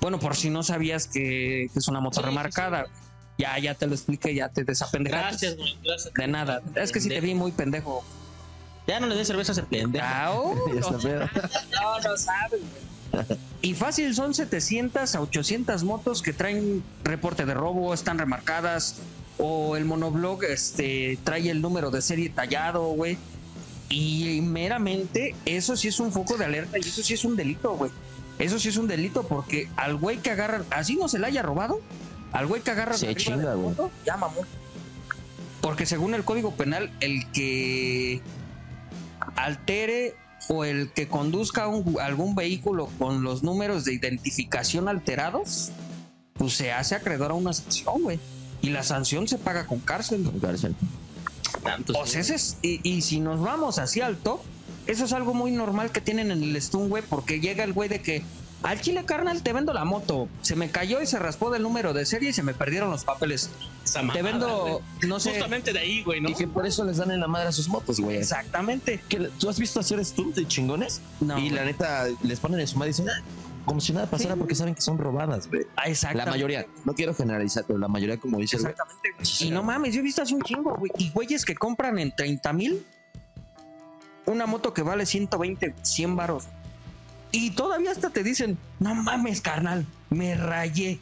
Bueno, 0.00 0.18
por 0.18 0.36
si 0.36 0.48
no 0.50 0.62
sabías 0.62 1.08
que, 1.08 1.68
que 1.72 1.78
es 1.78 1.88
una 1.88 2.00
moto 2.00 2.20
Sí, 2.20 2.26
remarcada. 2.26 2.86
Ya, 3.38 3.58
ya 3.58 3.74
te 3.74 3.86
lo 3.86 3.94
expliqué, 3.94 4.34
ya 4.34 4.48
te 4.48 4.64
desapendejaste. 4.64 5.46
Gracias, 5.46 5.56
güey. 5.56 5.78
Gracias. 5.84 6.12
De 6.12 6.26
nada. 6.26 6.60
Es 6.74 6.92
que 6.92 7.00
si 7.00 7.08
te 7.08 7.20
vi 7.20 7.34
muy 7.34 7.52
pendejo. 7.52 8.04
Ya 8.86 9.00
no 9.00 9.06
le 9.06 9.14
den 9.14 9.24
cerveza 9.24 9.52
a 9.52 9.54
ese 9.54 9.62
pendejo. 9.62 10.04
Au, 10.04 10.54
no, 10.74 10.80
no, 10.90 12.00
no 12.00 12.16
sabes. 12.16 12.60
güey. 12.60 12.88
Y 13.62 13.74
fácil 13.74 14.14
son 14.14 14.34
700 14.34 15.14
a 15.14 15.20
800 15.20 15.84
motos 15.84 16.22
que 16.22 16.32
traen 16.32 16.82
reporte 17.04 17.44
de 17.46 17.54
robo, 17.54 17.94
están 17.94 18.18
remarcadas. 18.18 18.96
O 19.38 19.76
el 19.76 19.84
monoblog 19.84 20.42
este, 20.44 21.18
trae 21.22 21.48
el 21.48 21.62
número 21.62 21.90
de 21.90 22.02
serie 22.02 22.28
tallado, 22.28 22.88
güey. 22.88 23.18
Y 23.88 24.40
meramente 24.42 25.34
eso 25.46 25.76
sí 25.76 25.88
es 25.88 26.00
un 26.00 26.12
foco 26.12 26.36
de 26.36 26.44
alerta 26.44 26.78
y 26.78 26.80
eso 26.80 27.02
sí 27.02 27.14
es 27.14 27.24
un 27.24 27.36
delito, 27.36 27.76
güey. 27.76 27.90
Eso 28.38 28.58
sí 28.58 28.68
es 28.68 28.76
un 28.76 28.86
delito 28.86 29.22
porque 29.26 29.68
al 29.76 29.96
güey 29.96 30.18
que 30.18 30.30
agarran, 30.30 30.64
así 30.70 30.96
no 30.96 31.08
se 31.08 31.18
le 31.18 31.26
haya 31.26 31.42
robado, 31.42 31.80
al 32.32 32.46
güey 32.46 32.62
que 32.62 32.70
agarran 32.70 32.98
Se 32.98 33.14
chinga, 33.14 33.54
güey. 33.54 33.74
ya 34.04 34.16
mamó. 34.16 34.42
Porque 35.60 35.86
según 35.86 36.14
el 36.14 36.24
Código 36.24 36.52
Penal, 36.54 36.90
el 37.00 37.30
que 37.32 38.20
altere 39.36 40.14
o 40.48 40.64
el 40.64 40.90
que 40.92 41.08
conduzca 41.08 41.68
un- 41.68 41.98
algún 42.00 42.34
vehículo 42.34 42.88
con 42.98 43.22
los 43.22 43.42
números 43.42 43.84
de 43.84 43.92
identificación 43.94 44.88
alterados, 44.88 45.70
pues 46.34 46.54
se 46.54 46.72
hace 46.72 46.94
acreedor 46.94 47.32
a 47.32 47.34
una 47.34 47.52
sanción, 47.52 48.02
güey. 48.02 48.18
Y 48.62 48.70
la 48.70 48.82
sanción 48.82 49.28
se 49.28 49.38
paga 49.38 49.66
con 49.66 49.80
cárcel. 49.80 50.28
Cárcel. 50.40 50.74
Tanto, 51.62 51.92
O 51.98 52.06
sea, 52.06 52.20
ese 52.20 52.34
es- 52.36 52.56
y, 52.62 52.80
y 52.88 53.02
si 53.02 53.20
nos 53.20 53.40
vamos 53.40 53.78
hacia 53.78 54.06
el 54.06 54.16
top, 54.16 54.40
eso 54.86 55.04
es 55.04 55.12
algo 55.12 55.34
muy 55.34 55.50
normal 55.50 55.90
que 55.92 56.00
tienen 56.00 56.30
en 56.30 56.42
el 56.42 56.60
Stun, 56.62 56.88
güey, 56.88 57.02
porque 57.08 57.40
llega 57.40 57.64
el 57.64 57.72
güey 57.72 57.88
de 57.88 58.00
que 58.00 58.22
al 58.62 58.80
chile 58.80 59.04
carnal 59.04 59.42
te 59.42 59.52
vendo 59.52 59.72
la 59.72 59.84
moto, 59.84 60.28
se 60.42 60.56
me 60.56 60.70
cayó 60.70 61.00
y 61.00 61.06
se 61.06 61.18
raspó 61.18 61.50
del 61.50 61.62
número 61.62 61.92
de 61.92 62.04
serie 62.04 62.30
y 62.30 62.32
se 62.32 62.42
me 62.42 62.54
perdieron 62.54 62.90
los 62.90 63.04
papeles. 63.04 63.50
esa 63.84 64.00
Te 64.12 64.22
vendo, 64.22 64.82
no 65.06 65.20
sé. 65.20 65.30
Justamente 65.30 65.72
de 65.72 65.78
ahí, 65.78 66.02
güey, 66.02 66.20
¿no? 66.20 66.28
Y 66.30 66.34
que 66.34 66.48
por 66.48 66.66
eso 66.66 66.84
les 66.84 66.96
dan 66.96 67.10
en 67.12 67.20
la 67.20 67.28
madre 67.28 67.48
a 67.48 67.52
sus 67.52 67.68
motos, 67.68 68.00
güey. 68.00 68.16
Exactamente. 68.16 69.00
Que 69.08 69.18
¿Tú 69.38 69.48
has 69.48 69.58
visto 69.58 69.78
hacer 69.80 70.04
stunts 70.04 70.36
de 70.36 70.46
chingones? 70.48 71.00
No, 71.20 71.38
y 71.38 71.50
la 71.50 71.64
neta, 71.64 72.06
les 72.22 72.40
ponen 72.40 72.58
en 72.60 72.66
su 72.66 72.76
madre 72.78 72.90
y 72.90 72.92
dicen, 72.94 73.08
"Ah", 73.10 73.22
como 73.64 73.80
si 73.80 73.92
nada 73.92 74.06
pasara 74.06 74.34
Sí. 74.34 74.38
porque 74.40 74.54
saben 74.54 74.74
que 74.74 74.80
son 74.80 74.98
robadas, 74.98 75.48
güey. 75.48 75.62
Ah, 75.76 75.84
La 76.14 76.26
mayoría, 76.26 76.66
no 76.84 76.94
quiero 76.94 77.14
generalizar, 77.14 77.64
pero 77.66 77.78
la 77.78 77.86
mayoría, 77.88 78.16
como 78.16 78.38
dices, 78.38 78.60
Exactamente, 78.60 79.10
güey. 79.16 79.48
Y 79.48 79.50
no 79.50 79.62
mames, 79.62 79.94
yo 79.94 80.00
he 80.00 80.02
visto 80.02 80.22
hace 80.22 80.34
un 80.34 80.42
chingo, 80.42 80.74
güey. 80.74 80.90
Y 80.98 81.10
güeyes 81.10 81.44
que 81.44 81.54
compran 81.54 81.98
en 81.98 82.14
30 82.14 82.52
mil 82.52 82.84
una 84.26 84.46
moto 84.46 84.74
que 84.74 84.82
vale 84.82 85.06
120, 85.06 85.74
100 85.82 86.16
varos. 86.16 86.44
Y 87.32 87.50
todavía 87.50 87.90
hasta 87.90 88.10
te 88.10 88.22
dicen, 88.22 88.58
no 88.80 88.94
mames, 88.94 89.40
carnal, 89.40 89.86
me 90.10 90.34
rayé. 90.34 90.98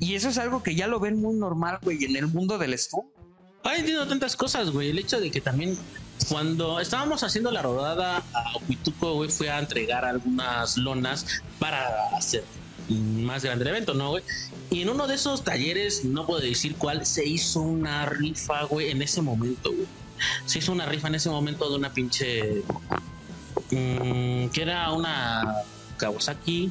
Y 0.00 0.14
eso 0.14 0.28
es 0.28 0.38
algo 0.38 0.62
que 0.62 0.74
ya 0.74 0.86
lo 0.86 1.00
ven 1.00 1.20
muy 1.20 1.34
normal, 1.34 1.78
güey, 1.82 2.04
en 2.04 2.16
el 2.16 2.28
mundo 2.28 2.58
del 2.58 2.76
stun. 2.78 3.04
Ay, 3.64 3.80
entiendo 3.80 4.06
tantas 4.06 4.36
cosas, 4.36 4.70
güey. 4.70 4.90
El 4.90 4.98
hecho 4.98 5.20
de 5.20 5.30
que 5.30 5.40
también 5.40 5.76
cuando 6.28 6.80
estábamos 6.80 7.22
haciendo 7.22 7.50
la 7.50 7.62
rodada 7.62 8.22
a 8.32 8.56
Ocuituco, 8.56 9.14
güey, 9.14 9.30
fue 9.30 9.50
a 9.50 9.58
entregar 9.58 10.04
algunas 10.04 10.76
lonas 10.76 11.26
para 11.58 12.08
hacer 12.16 12.44
más 12.88 13.44
grande 13.44 13.64
el 13.64 13.68
evento, 13.68 13.94
¿no, 13.94 14.10
güey? 14.10 14.24
Y 14.70 14.82
en 14.82 14.90
uno 14.90 15.06
de 15.06 15.14
esos 15.14 15.44
talleres, 15.44 16.04
no 16.04 16.26
puedo 16.26 16.40
decir 16.40 16.74
cuál, 16.76 17.04
se 17.06 17.26
hizo 17.26 17.60
una 17.60 18.06
rifa, 18.06 18.64
güey, 18.64 18.90
en 18.90 19.02
ese 19.02 19.22
momento, 19.22 19.72
güey. 19.72 19.86
Se 20.46 20.58
hizo 20.58 20.72
una 20.72 20.86
rifa 20.86 21.08
en 21.08 21.14
ese 21.14 21.30
momento 21.30 21.68
de 21.68 21.76
una 21.76 21.92
pinche... 21.92 22.62
mm, 23.70 24.48
que 24.50 24.62
era 24.62 24.90
una 24.92 25.54
Kawasaki 25.96 26.70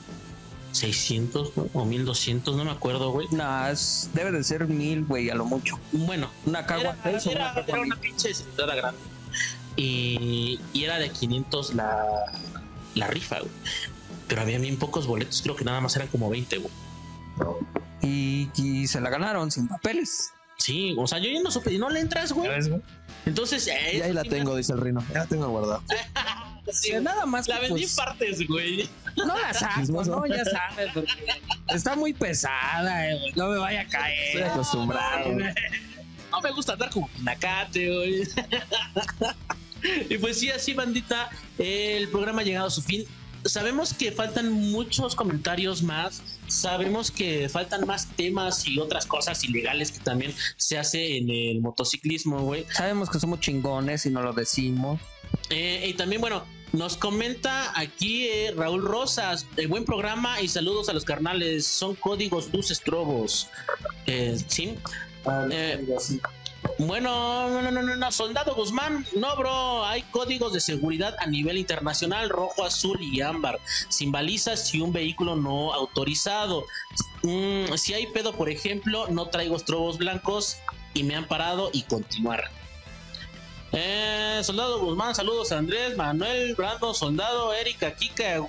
600 0.72 1.54
güey, 1.56 1.70
o 1.74 1.86
1200, 1.86 2.56
no 2.56 2.66
me 2.66 2.72
acuerdo, 2.72 3.12
güey. 3.12 3.28
Nah, 3.32 3.70
es- 3.72 4.10
debe 4.14 4.32
de 4.32 4.44
ser 4.44 4.68
mil, 4.68 5.06
güey, 5.06 5.30
a 5.30 5.36
lo 5.36 5.46
mucho. 5.46 5.80
Bueno, 5.92 6.30
Una 6.46 6.66
cagua 6.66 6.96
era, 7.04 7.20
era- 7.20 7.64
era 7.68 7.82
una 7.82 7.96
pinche 7.96 8.34
cilindrada 8.34 8.76
grande. 8.76 9.00
Y, 9.76 10.60
y 10.74 10.84
era 10.84 10.98
de 10.98 11.10
500 11.10 11.74
la, 11.76 12.04
la 12.96 13.08
rifa, 13.08 13.40
güey. 13.40 13.52
Pero 14.28 14.42
había 14.42 14.60
bien 14.60 14.78
pocos 14.78 15.08
boletos, 15.08 15.42
creo 15.42 15.56
que 15.56 15.64
nada 15.66 15.80
más 15.82 15.96
eran 15.96 16.08
como 16.10 16.30
20, 16.30 16.58
güey. 16.58 16.72
Y, 18.02 18.50
y 18.56 18.88
se 18.88 19.00
la 19.02 19.10
ganaron 19.10 19.52
sin 19.52 19.68
papeles. 19.68 20.32
Sí, 20.58 20.96
o 20.98 21.06
sea, 21.08 21.20
yo 21.20 21.30
ya 21.30 21.42
no 21.42 21.52
supe, 21.52 21.74
y 21.74 21.78
no 21.78 21.90
le 21.90 22.00
entras, 22.00 22.32
güey. 22.34 22.50
Entonces, 23.26 23.68
eh, 23.68 23.98
Y 23.98 24.02
ahí 24.02 24.14
la 24.14 24.24
tengo, 24.24 24.56
dice 24.56 24.74
el 24.74 24.82
Rino. 24.82 25.04
Ya 25.14 25.20
la 25.20 25.26
tengo 25.28 25.48
guardada. 25.50 25.82
sí, 26.72 26.94
nada 27.02 27.26
más 27.26 27.48
la 27.48 27.56
que, 27.56 27.62
vendí 27.68 27.84
en 27.84 27.88
pues, 27.88 27.96
partes, 27.96 28.48
güey. 28.48 28.90
No 29.18 29.38
la 29.38 29.54
saco, 29.54 30.04
no, 30.04 30.26
ya 30.28 30.46
sabes, 30.46 30.92
porque 30.94 31.12
está 31.70 31.96
muy 31.96 32.14
pesada, 32.14 33.10
eh, 33.10 33.20
güey, 33.20 33.34
no 33.36 33.50
me 33.50 33.58
vaya 33.58 33.80
a 33.80 33.84
Estoy 33.84 34.00
caer. 34.00 34.44
acostumbrado. 34.44 35.30
No 36.32 36.42
me 36.42 36.52
gusta 36.52 36.74
andar 36.74 36.90
como 36.90 37.08
pinacate, 37.10 37.94
güey. 37.94 38.24
y 40.10 40.18
pues 40.18 40.40
sí, 40.40 40.50
así, 40.50 40.74
bandita, 40.74 41.30
el 41.58 42.10
programa 42.10 42.42
ha 42.42 42.46
llegado 42.46 42.68
a 42.68 42.72
su 42.72 42.82
fin. 42.82 43.06
Sabemos 43.46 43.94
que 43.94 44.12
faltan 44.12 44.52
muchos 44.52 45.16
comentarios 45.16 45.82
más. 45.82 46.22
Sabemos 46.48 47.12
que 47.12 47.48
faltan 47.50 47.86
más 47.86 48.08
temas 48.16 48.68
y 48.68 48.80
otras 48.80 49.06
cosas 49.06 49.44
ilegales 49.44 49.92
que 49.92 50.00
también 50.00 50.34
se 50.58 50.78
hace 50.78 51.18
en 51.18 51.30
el 51.30 51.62
motociclismo, 51.62 52.42
güey. 52.42 52.66
Sabemos 52.72 53.10
que 53.10 53.20
somos 53.20 53.40
chingones 53.40 54.06
y 54.06 54.10
no 54.10 54.22
lo 54.22 54.34
decimos. 54.34 55.00
Eh, 55.50 55.86
y 55.88 55.94
también, 55.94 56.22
bueno, 56.22 56.44
nos 56.74 56.98
comenta 56.98 57.78
aquí 57.80 58.28
eh, 58.28 58.54
Raúl 58.56 58.84
Rosas, 58.84 59.46
eh, 59.58 59.68
buen 59.68 59.86
programa 59.86 60.42
y 60.42 60.48
saludos 60.48 60.90
a 60.90 60.94
los 60.94 61.06
carnales. 61.06 61.66
Son 61.66 61.96
códigos 61.96 62.50
tus 62.50 62.72
estrobos. 62.72 63.50
Eh, 64.06 64.38
sí. 64.48 64.76
Eh, 65.52 65.86
bueno, 66.80 67.50
no, 67.50 67.62
no, 67.62 67.72
no, 67.72 67.82
no, 67.82 67.96
no, 67.96 68.12
soldado 68.12 68.54
Guzmán, 68.54 69.06
no, 69.16 69.36
bro, 69.36 69.86
hay 69.86 70.04
códigos 70.04 70.54
de 70.54 70.60
seguridad 70.60 71.16
a 71.20 71.26
nivel 71.26 71.58
internacional, 71.58 72.30
rojo, 72.30 72.64
azul 72.64 72.98
y 73.02 73.22
ámbar, 73.22 73.60
sin 73.90 74.12
balizas 74.12 74.74
y 74.74 74.82
un 74.82 74.94
vehículo 74.94 75.36
no 75.36 75.74
autorizado. 75.74 76.66
Mm, 77.24 77.74
si 77.76 77.94
hay 77.94 78.08
pedo, 78.08 78.34
por 78.34 78.50
ejemplo, 78.50 79.08
no 79.08 79.28
traigo 79.28 79.56
estrobos 79.56 79.98
blancos 79.98 80.58
y 80.94 81.04
me 81.04 81.16
han 81.16 81.28
parado 81.28 81.70
y 81.74 81.84
continuar. 81.84 82.44
Eh, 83.72 84.40
soldado 84.44 84.80
Guzmán, 84.80 85.14
saludos 85.16 85.52
a 85.52 85.58
Andrés, 85.58 85.96
Manuel, 85.98 86.56
Brando, 86.56 86.94
Soldado, 86.94 87.54
Erika, 87.54 87.94
Kika, 87.96 88.40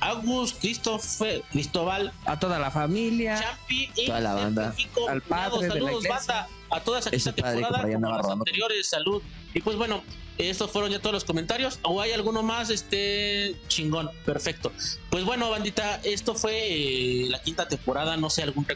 Agus, 0.00 0.54
Christopher, 0.54 1.42
Cristóbal, 1.50 2.12
A 2.24 2.38
toda 2.38 2.58
la 2.58 2.70
familia. 2.70 3.40
Champi 3.40 3.90
y 3.96 4.06
Toda 4.06 4.20
la 4.20 4.34
banda. 4.34 4.68
México, 4.70 5.08
Al 5.08 5.20
padre 5.22 5.50
cuñados, 5.50 5.60
de 5.60 5.68
la 5.68 5.74
saludos, 5.74 6.04
iglesia. 6.04 6.16
banda, 6.34 6.48
a 6.70 6.80
toda 6.80 6.98
esa 7.00 7.10
Ese 7.10 7.32
padre 7.32 7.42
que 7.42 7.42
temporada 7.62 7.82
por 7.82 7.86
ahí 7.90 7.94
como 7.94 8.16
las 8.16 8.26
anteriores, 8.28 8.88
salud. 8.88 9.22
Y 9.52 9.60
pues 9.60 9.76
bueno, 9.76 10.02
estos 10.38 10.70
fueron 10.70 10.90
ya 10.90 11.00
todos 11.00 11.12
los 11.12 11.24
comentarios. 11.24 11.80
¿O 11.82 12.00
hay 12.00 12.12
alguno 12.12 12.42
más? 12.42 12.70
Este 12.70 13.56
chingón, 13.68 14.08
perfecto. 14.24 14.72
Pues 15.10 15.24
bueno, 15.24 15.50
bandita, 15.50 16.00
esto 16.04 16.34
fue 16.34 17.24
eh, 17.24 17.26
la 17.28 17.42
quinta 17.42 17.68
temporada. 17.68 18.16
No 18.16 18.30
sé, 18.30 18.42
algún 18.44 18.66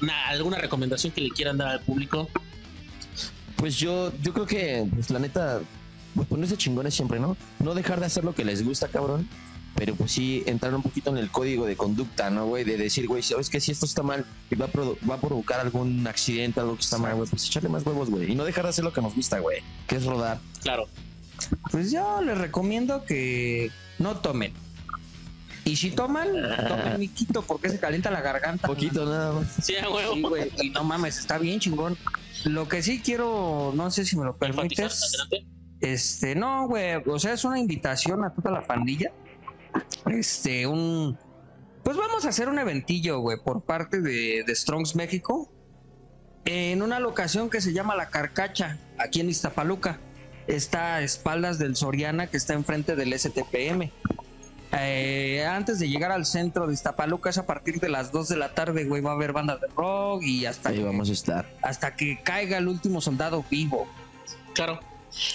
una- 0.00 0.26
alguna 0.28 0.58
recomendación 0.58 1.12
que 1.12 1.20
le 1.20 1.30
quieran 1.30 1.58
dar 1.58 1.68
al 1.68 1.80
público. 1.82 2.28
Pues 3.56 3.76
yo, 3.76 4.12
yo 4.22 4.32
creo 4.32 4.46
que, 4.46 4.86
pues 4.92 5.10
la 5.10 5.18
neta, 5.18 5.60
pues 6.14 6.28
ponerse 6.28 6.56
chingones 6.56 6.94
siempre, 6.94 7.18
¿no? 7.18 7.36
No 7.58 7.74
dejar 7.74 8.00
de 8.00 8.06
hacer 8.06 8.24
lo 8.24 8.34
que 8.34 8.44
les 8.44 8.64
gusta, 8.64 8.88
cabrón. 8.88 9.28
Pero 9.76 9.94
pues 9.94 10.10
sí, 10.10 10.42
entrar 10.46 10.74
un 10.74 10.82
poquito 10.82 11.10
en 11.10 11.18
el 11.18 11.30
código 11.30 11.66
de 11.66 11.76
conducta, 11.76 12.30
¿no, 12.30 12.46
güey? 12.46 12.64
De 12.64 12.78
decir, 12.78 13.06
güey, 13.06 13.22
sabes 13.22 13.50
que 13.50 13.60
si 13.60 13.72
esto 13.72 13.84
está 13.84 14.02
mal 14.02 14.24
y 14.50 14.54
va 14.54 14.66
a, 14.66 15.06
va 15.08 15.16
a 15.16 15.20
provocar 15.20 15.60
algún 15.60 16.06
accidente, 16.06 16.60
algo 16.60 16.76
que 16.76 16.82
está 16.82 16.96
mal, 16.96 17.14
güey, 17.14 17.28
pues 17.28 17.44
echarle 17.46 17.68
más 17.68 17.84
huevos, 17.84 18.08
güey. 18.08 18.32
Y 18.32 18.34
no 18.34 18.44
dejar 18.44 18.64
de 18.64 18.70
hacer 18.70 18.84
lo 18.84 18.92
que 18.94 19.02
nos 19.02 19.14
gusta, 19.14 19.38
güey. 19.38 19.62
Que 19.86 19.96
es 19.96 20.06
rodar. 20.06 20.38
Claro. 20.62 20.88
Pues 21.70 21.90
yo 21.90 22.22
les 22.22 22.38
recomiendo 22.38 23.04
que 23.04 23.70
no 23.98 24.16
tomen. 24.16 24.54
Y 25.66 25.76
si 25.76 25.90
toman, 25.90 26.28
tomen 26.68 26.98
miquito 26.98 27.42
porque 27.42 27.68
se 27.68 27.78
calienta 27.78 28.10
la 28.10 28.22
garganta. 28.22 28.66
Poquito 28.66 29.04
nada 29.04 29.32
más. 29.32 29.48
Sí, 29.62 29.74
huevo. 29.74 30.14
Sí, 30.14 30.22
güey, 30.22 30.52
y 30.62 30.70
no 30.70 30.84
mames, 30.84 31.18
está 31.18 31.36
bien 31.36 31.60
chingón. 31.60 31.98
Lo 32.44 32.68
que 32.68 32.82
sí 32.82 33.00
quiero, 33.04 33.72
no 33.74 33.90
sé 33.90 34.04
si 34.04 34.16
me 34.16 34.24
lo 34.24 34.36
permites. 34.36 35.16
Este, 35.80 36.34
no, 36.34 36.68
güey, 36.68 36.96
o 37.06 37.18
sea, 37.18 37.34
es 37.34 37.44
una 37.44 37.58
invitación 37.58 38.24
a 38.24 38.32
toda 38.32 38.50
la 38.50 38.66
pandilla. 38.66 39.12
Este, 40.06 40.66
un. 40.66 41.18
Pues 41.82 41.96
vamos 41.96 42.24
a 42.24 42.30
hacer 42.30 42.48
un 42.48 42.58
eventillo, 42.58 43.20
güey, 43.20 43.38
por 43.42 43.62
parte 43.62 44.00
de, 44.00 44.42
de 44.46 44.54
Strongs 44.54 44.96
México. 44.96 45.52
En 46.44 46.82
una 46.82 47.00
locación 47.00 47.50
que 47.50 47.60
se 47.60 47.72
llama 47.72 47.96
La 47.96 48.08
Carcacha, 48.08 48.78
aquí 48.98 49.20
en 49.20 49.28
Iztapaluca. 49.28 49.98
está 50.46 50.96
a 50.96 51.02
espaldas 51.02 51.58
del 51.58 51.74
Soriana 51.74 52.28
que 52.28 52.36
está 52.36 52.54
enfrente 52.54 52.94
del 52.94 53.18
STPM. 53.18 53.90
Eh, 54.72 55.44
antes 55.48 55.78
de 55.78 55.88
llegar 55.88 56.10
al 56.12 56.26
centro 56.26 56.66
de 56.66 56.74
Iztapaluca 56.74 57.30
es 57.30 57.38
a 57.38 57.46
partir 57.46 57.80
de 57.80 57.88
las 57.88 58.12
2 58.12 58.28
de 58.28 58.36
la 58.36 58.54
tarde, 58.54 58.84
güey, 58.84 59.00
va 59.02 59.10
a 59.12 59.14
haber 59.14 59.32
bandas 59.32 59.60
de 59.60 59.68
rock 59.76 60.22
y 60.24 60.44
hasta, 60.46 60.70
Ahí 60.70 60.78
que, 60.78 60.84
vamos 60.84 61.08
a 61.08 61.12
estar. 61.12 61.46
hasta 61.62 61.94
que 61.96 62.20
caiga 62.22 62.58
el 62.58 62.68
último 62.68 63.00
soldado 63.00 63.44
vivo. 63.50 63.86
Claro. 64.54 64.80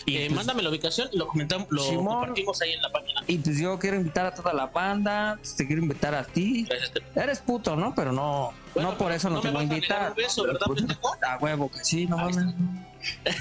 Y 0.06 0.18
Eh, 0.18 0.26
pues- 0.28 0.36
mándame 0.36 0.62
la 0.62 0.70
ubicación 0.70 1.08
y 1.12 1.18
lo 1.18 1.28
comentamos, 1.28 1.66
lo 1.72 1.82
Simón. 1.82 2.06
compartimos 2.20 2.62
ahí 2.62 2.74
en 2.74 2.82
la 2.84 2.92
página. 2.92 3.24
Y 3.26 3.38
pues 3.40 3.58
yo 3.58 3.80
quiero 3.80 3.98
invitar 3.98 4.26
a 4.28 4.34
toda 4.36 4.54
la 4.54 4.68
banda, 4.68 5.38
pues, 5.40 5.56
te 5.56 5.66
quiero 5.66 5.82
invitar 5.82 6.14
a 6.14 6.24
ti. 6.24 6.66
Gracias. 6.70 6.92
Eres 7.16 7.40
puto, 7.40 7.76
¿no? 7.76 7.96
Pero 7.96 8.12
no, 8.12 8.54
Bueno, 8.76 8.92
no 8.92 8.98
por 8.98 9.12
eso 9.12 9.30
no, 9.32 9.42
te 9.42 9.50
voy 9.50 9.62
a 9.62 9.64
invitar. 9.64 10.10
un 10.12 10.16
beso, 10.18 10.44
¿verdad, 10.44 10.68
pendejo? 10.76 11.16
A 11.28 11.38
huevo 11.40 11.72
que 11.72 11.84
sí, 11.84 12.06
no 12.06 12.18
mames. 12.18 12.54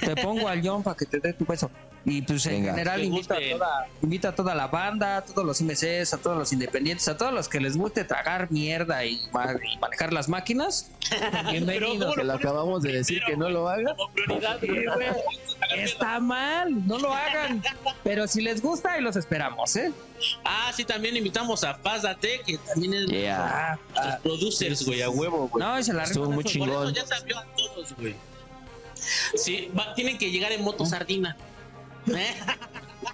Te 0.01 0.17
pongo 0.17 0.49
al 0.49 0.67
John 0.67 0.83
para 0.83 0.97
que 0.97 1.05
te 1.05 1.21
dé 1.21 1.35
tu 1.35 1.45
beso. 1.45 1.71
Y 2.03 2.23
pues 2.23 2.47
en 2.47 2.53
Venga. 2.63 2.71
general 2.73 3.05
invita 3.05 3.35
a, 3.35 3.39
toda, 3.51 3.87
invita 4.03 4.29
a 4.31 4.35
toda 4.35 4.55
la 4.55 4.69
banda, 4.69 5.19
a 5.19 5.23
todos 5.23 5.45
los 5.45 5.61
MCs, 5.61 6.15
a 6.15 6.19
todos 6.19 6.39
los 6.39 6.51
independientes, 6.53 7.07
a 7.09 7.17
todos 7.19 7.31
los 7.33 7.47
que 7.47 7.61
les 7.61 7.77
guste 7.77 8.05
tragar 8.05 8.51
mierda 8.51 9.05
y, 9.05 9.21
ma- 9.33 9.55
y 9.63 9.77
manejar 9.79 10.11
las 10.15 10.27
máquinas. 10.29 10.91
Bienvenidos. 11.51 12.15
Que 12.17 12.25
lo 12.25 12.33
acabamos 12.33 12.83
de 12.83 12.93
decir 12.93 13.21
que 13.27 13.37
no 13.37 13.51
lo 13.51 13.69
haga. 13.69 13.95
Como 13.97 14.13
prioridad, 14.15 14.59
Sí, 14.61 14.67
güey. 14.69 15.09
Está 15.85 16.19
mal, 16.21 16.87
no 16.87 16.99
lo 16.99 17.13
hagan. 17.15 17.63
Pero 18.03 18.27
si 18.27 18.41
les 18.41 18.63
gusta, 18.63 18.93
ahí 18.93 19.03
los 19.03 19.17
esperamos, 19.17 19.77
¿eh? 19.77 19.93
Ah, 20.45 20.73
sí, 20.75 20.85
también 20.85 21.17
invitamos 21.19 21.65
a 21.65 21.77
Pásate, 21.77 22.41
que 22.47 22.57
también 22.59 22.95
es 22.95 23.07
Yeah. 23.09 23.73
Ah, 23.73 23.79
los 23.95 24.05
ah. 24.07 24.19
producers, 24.23 24.87
güey, 24.87 25.03
a 25.03 25.11
huevo, 25.11 25.49
güey. 25.49 25.63
No, 25.63 25.83
se 25.83 25.93
la 25.93 26.05
Estuvo 26.05 26.31
muy 26.31 26.45
chingón. 26.45 26.71
Por 26.71 26.83
eso 26.87 26.95
ya 26.95 27.07
sabió 27.07 27.39
a 27.39 27.45
todos, 27.57 27.95
güey. 27.99 28.15
Sí, 29.35 29.71
va- 29.79 29.95
tienen 29.95 30.17
que 30.19 30.31
llegar 30.31 30.53
en 30.53 30.63
moto 30.63 30.85
sardina. 30.87 31.37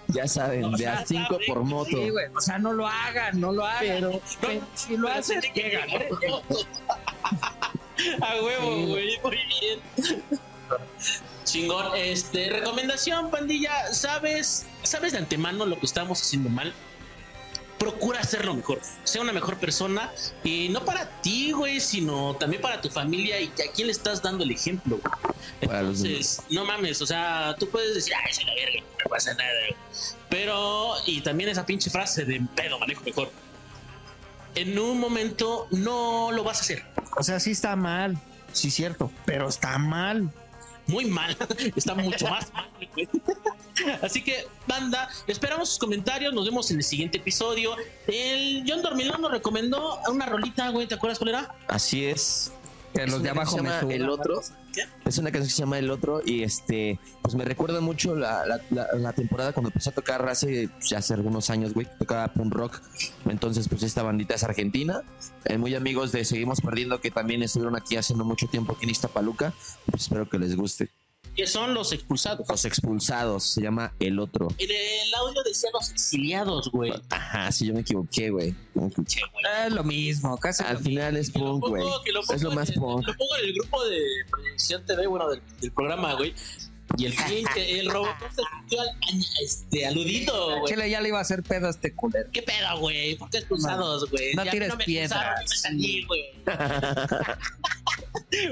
Ya 0.09 0.27
saben, 0.29 0.65
O 0.65 0.71
de 0.77 0.87
a 0.87 1.05
5 1.05 1.39
por 1.47 1.65
moto. 1.65 1.91
Sí, 1.91 2.11
güey. 2.11 2.27
O 2.35 2.41
sea, 2.41 2.59
no 2.59 2.73
lo 2.73 2.87
hagan, 2.87 3.39
no 3.41 3.53
lo 3.53 3.67
hagan. 3.67 3.81
Pero, 3.81 4.21
Pero 4.41 4.61
si 4.75 4.97
lo 4.97 5.09
que 5.41 5.51
llegan. 5.55 5.89
A 8.23 8.35
huevo, 8.43 8.77
Sí. 8.77 8.87
güey, 8.87 9.21
muy 9.23 9.39
bien. 9.61 9.81
Chingón, 11.45 11.87
este, 11.97 12.51
recomendación, 12.51 13.31
pandilla, 13.31 13.93
¿sabes? 13.93 14.67
¿Sabes 14.83 15.13
de 15.13 15.19
antemano 15.19 15.65
lo 15.67 15.79
que 15.79 15.87
estamos 15.87 16.21
haciendo 16.21 16.49
mal? 16.51 16.73
Procura 17.79 18.21
hacerlo 18.21 18.55
mejor, 18.55 18.81
sea 19.05 19.21
una 19.21 19.33
mejor 19.33 19.59
persona 19.59 20.11
y 20.43 20.71
no 20.71 20.85
para 20.85 21.21
ti, 21.21 21.53
güey, 21.53 21.79
sino 21.79 22.35
también 22.37 22.63
para 22.63 22.81
tu 22.81 22.89
familia 22.89 23.39
y 23.41 23.47
a 23.49 23.73
quién 23.75 23.89
le 23.89 23.93
estás 23.93 24.23
dando 24.23 24.45
el 24.45 24.51
ejemplo. 24.51 24.99
güey. 24.99 25.37
Entonces, 25.61 26.43
no 26.51 26.65
mames, 26.65 27.03
o 27.03 27.07
sea, 27.07 27.55
tú 27.59 27.69
puedes 27.69 27.95
decir, 27.95 28.15
ay, 28.15 28.33
se 28.33 28.45
la 28.45 28.55
verga, 28.55 28.81
no 28.81 29.11
pasa 29.11 29.35
nada. 29.35 29.51
güey". 29.69 29.77
Pero, 30.31 30.95
y 31.07 31.21
también 31.21 31.51
esa 31.51 31.67
pinche 31.67 31.91
frase 31.91 32.25
de 32.25 32.41
pedo, 32.55 32.79
manejo 32.79 33.03
mejor. 33.05 33.31
En 34.55 34.79
un 34.79 34.99
momento 34.99 35.69
no 35.71 36.33
lo 36.33 36.45
vas 36.45 36.59
a 36.59 36.61
hacer. 36.63 36.85
O 37.19 37.23
sea, 37.23 37.39
sí 37.41 37.51
está 37.51 37.77
mal, 37.77 38.19
sí 38.53 38.71
cierto, 38.71 39.11
pero 39.27 39.49
está 39.49 39.77
mal. 39.77 40.31
Muy 40.87 41.05
mal, 41.07 41.37
está 41.77 41.95
mucho 41.95 42.29
más 42.29 42.53
mal. 42.53 42.69
güey. 42.95 43.09
Así 44.03 44.23
que, 44.23 44.47
banda, 44.67 45.09
esperamos 45.27 45.71
sus 45.71 45.79
comentarios. 45.79 46.33
Nos 46.33 46.47
vemos 46.47 46.71
en 46.71 46.79
el 46.79 46.85
siguiente 46.85 47.19
episodio. 47.19 47.77
El 48.07 48.65
John 48.67 48.83
Dormilón 48.83 49.21
nos 49.21 49.31
recomendó 49.31 49.99
una 50.09 50.27
rolita, 50.27 50.71
güey. 50.71 50.87
¿Te 50.87 50.95
acuerdas 50.95 51.19
cuál 51.19 51.31
era? 51.31 51.55
Así 51.69 52.07
es. 52.07 52.53
Que 52.95 53.07
los 53.07 53.23
de 53.23 53.31
abajo 53.31 53.59
me. 53.59 53.95
El 53.95 54.09
Otro. 54.09 54.41
Es 55.05 55.19
una 55.19 55.31
canción 55.31 55.49
que 55.49 55.55
se 55.55 55.63
llama 55.63 55.79
El 55.79 55.91
Otro 55.91 56.21
y 56.25 56.43
este, 56.43 56.99
pues 57.23 57.35
me 57.35 57.45
recuerda 57.45 57.81
mucho 57.81 58.15
la- 58.15 58.45
la 58.71 59.13
temporada 59.13 59.53
cuando 59.53 59.69
empecé 59.71 59.91
a 59.91 59.95
tocar 59.95 60.29
hace, 60.29 60.69
pues, 60.69 60.93
hace 60.93 61.15
algunos 61.15 61.51
años, 61.51 61.73
güey, 61.75 61.87
tocaba 61.99 62.33
punk 62.33 62.53
rock. 62.55 62.81
Entonces, 63.27 63.69
pues 63.69 63.83
esta 63.83 64.03
bandita 64.03 64.35
es 64.35 64.43
argentina. 64.45 65.03
Eh, 65.45 65.59
muy 65.59 65.75
amigos 65.75 66.13
de 66.13 66.25
Seguimos 66.25 66.61
Perdiendo 66.61 67.01
que 67.01 67.11
también 67.11 67.43
estuvieron 67.43 67.77
aquí 67.77 67.97
hace 67.97 68.15
no 68.15 68.25
mucho 68.25 68.47
tiempo 68.49 68.73
aquí 68.75 68.85
en 68.85 68.91
Iztapaluca. 68.91 69.53
Pues 69.87 70.03
espero 70.03 70.29
que 70.29 70.39
les 70.39 70.57
guste. 70.57 70.91
Que 71.37 71.47
son 71.47 71.75
los 71.75 71.93
expulsados. 71.93 72.49
Los 72.49 72.65
expulsados, 72.65 73.45
se 73.45 73.61
llama 73.63 73.93
El 74.01 74.19
Otro. 74.19 74.49
En 74.59 74.71
el 74.71 75.15
audio 75.15 75.43
decía 75.43 75.69
los 75.73 75.91
exiliados, 75.91 76.71
güey. 76.73 76.93
Ajá, 77.11 77.53
sí, 77.53 77.67
yo 77.67 77.75
me 77.75 77.81
equivoqué, 77.81 78.31
güey. 78.31 78.55
Me 78.75 78.87
equivoqué. 78.87 79.21
Es 79.67 79.73
lo 79.73 79.85
mismo, 79.85 80.37
casi. 80.39 80.65
Al 80.65 80.79
final 80.79 81.17
es 81.17 81.31
Que 81.31 81.39
lo 81.39 81.61
punk, 81.61 81.69
güey. 81.69 81.85
Es 82.35 82.43
lo 82.43 82.51
más 82.53 82.71
en- 82.71 82.81
punk. 82.81 83.07
Lo 83.07 83.15
pongo 83.17 83.37
en 83.37 83.45
el 83.49 83.55
grupo 83.55 83.85
de 83.85 84.01
Proyección 84.31 84.85
TV, 84.87 85.07
bueno, 85.07 85.29
del, 85.29 85.43
del 85.61 85.73
programa, 85.73 86.15
güey. 86.15 86.35
Y 86.99 87.07
el 87.07 87.15
pinche, 87.15 87.81
el 87.81 87.91
robot 87.91 88.15
se 88.35 88.43
sintió 88.59 88.81
al, 88.81 88.89
este, 89.43 89.87
aludido, 89.87 90.61
güey. 90.61 90.73
Chile 90.73 90.89
ya 90.91 91.01
le 91.01 91.09
iba 91.09 91.19
a 91.19 91.23
hacer 91.23 91.43
pedo 91.43 91.67
a 91.67 91.71
este 91.71 91.93
culero. 91.95 92.29
¿Qué 92.33 92.43
pedo, 92.43 92.79
güey? 92.79 93.17
¿Por 93.17 93.29
qué 93.31 93.39
expulsados, 93.39 94.09
güey? 94.11 94.35
No 94.35 94.45
Ya 94.45 94.51
tires 94.53 94.77
me 94.77 94.85
piedras. 94.85 95.41
y 95.41 95.49
me 95.51 95.57
salí, 95.57 96.05
güey. 96.07 96.23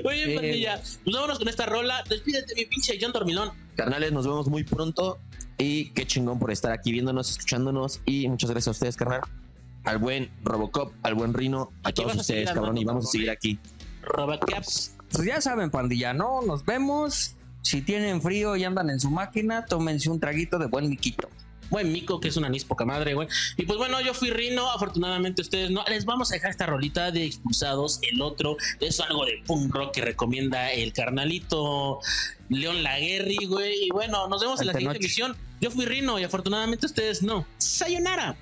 Muy 0.04 0.14
bien, 0.14 0.26
Bien. 0.28 0.36
pandilla. 0.36 0.76
Pues 0.78 0.98
vámonos 1.14 1.38
con 1.38 1.48
esta 1.48 1.66
rola. 1.66 2.02
Despídete, 2.08 2.54
mi 2.54 2.64
pinche 2.66 2.98
John 3.00 3.12
Dormilón. 3.12 3.50
Carnales, 3.76 4.12
nos 4.12 4.26
vemos 4.26 4.48
muy 4.48 4.64
pronto. 4.64 5.18
Y 5.58 5.90
qué 5.90 6.06
chingón 6.06 6.38
por 6.38 6.50
estar 6.50 6.72
aquí 6.72 6.92
viéndonos, 6.92 7.30
escuchándonos. 7.30 8.00
Y 8.04 8.28
muchas 8.28 8.50
gracias 8.50 8.68
a 8.68 8.70
ustedes, 8.72 8.96
carnal. 8.96 9.20
Al 9.84 9.98
buen 9.98 10.30
Robocop, 10.42 10.92
al 11.02 11.14
buen 11.14 11.34
Rino, 11.34 11.70
a 11.82 11.90
Aquí 11.90 12.02
todos 12.02 12.16
a 12.16 12.20
ustedes, 12.20 12.50
cabrón. 12.50 12.76
Y 12.78 12.84
vamos 12.84 13.06
a 13.06 13.10
seguir 13.10 13.30
aquí. 13.30 13.58
Robacaps. 14.02 14.96
Pues 15.10 15.24
ya 15.26 15.40
saben, 15.40 15.70
pandilla, 15.70 16.12
¿no? 16.12 16.40
Nos 16.42 16.64
vemos. 16.64 17.36
Si 17.64 17.80
tienen 17.80 18.20
frío 18.20 18.56
y 18.56 18.64
andan 18.64 18.90
en 18.90 19.00
su 19.00 19.10
máquina, 19.10 19.64
tómense 19.64 20.10
un 20.10 20.20
traguito 20.20 20.58
de 20.58 20.66
buen 20.66 20.88
miquito. 20.88 21.30
Buen 21.70 21.90
mico, 21.90 22.20
que 22.20 22.28
es 22.28 22.36
una 22.36 22.48
anís 22.48 22.62
poca 22.62 22.84
madre, 22.84 23.14
güey. 23.14 23.26
Y 23.56 23.64
pues 23.64 23.78
bueno, 23.78 24.02
yo 24.02 24.12
fui 24.12 24.30
Rino. 24.30 24.70
Afortunadamente 24.70 25.40
ustedes 25.40 25.70
no. 25.70 25.82
Les 25.88 26.04
vamos 26.04 26.30
a 26.30 26.34
dejar 26.34 26.50
esta 26.50 26.66
rolita 26.66 27.10
de 27.10 27.24
expulsados. 27.24 28.00
El 28.02 28.20
otro 28.20 28.58
es 28.80 29.00
algo 29.00 29.24
de 29.24 29.42
punk 29.46 29.74
rock 29.74 29.94
que 29.94 30.02
recomienda 30.02 30.70
el 30.72 30.92
carnalito 30.92 32.00
León 32.50 32.82
Laguerri, 32.82 33.46
güey. 33.46 33.86
Y 33.86 33.88
bueno, 33.90 34.28
nos 34.28 34.42
vemos 34.42 34.60
en 34.60 34.66
la 34.66 34.74
siguiente 34.74 34.98
emisión. 34.98 35.34
Yo 35.62 35.70
fui 35.70 35.86
Rino 35.86 36.18
y 36.18 36.24
afortunadamente 36.24 36.84
ustedes 36.84 37.22
no. 37.22 37.46
Sayonara. 37.56 38.36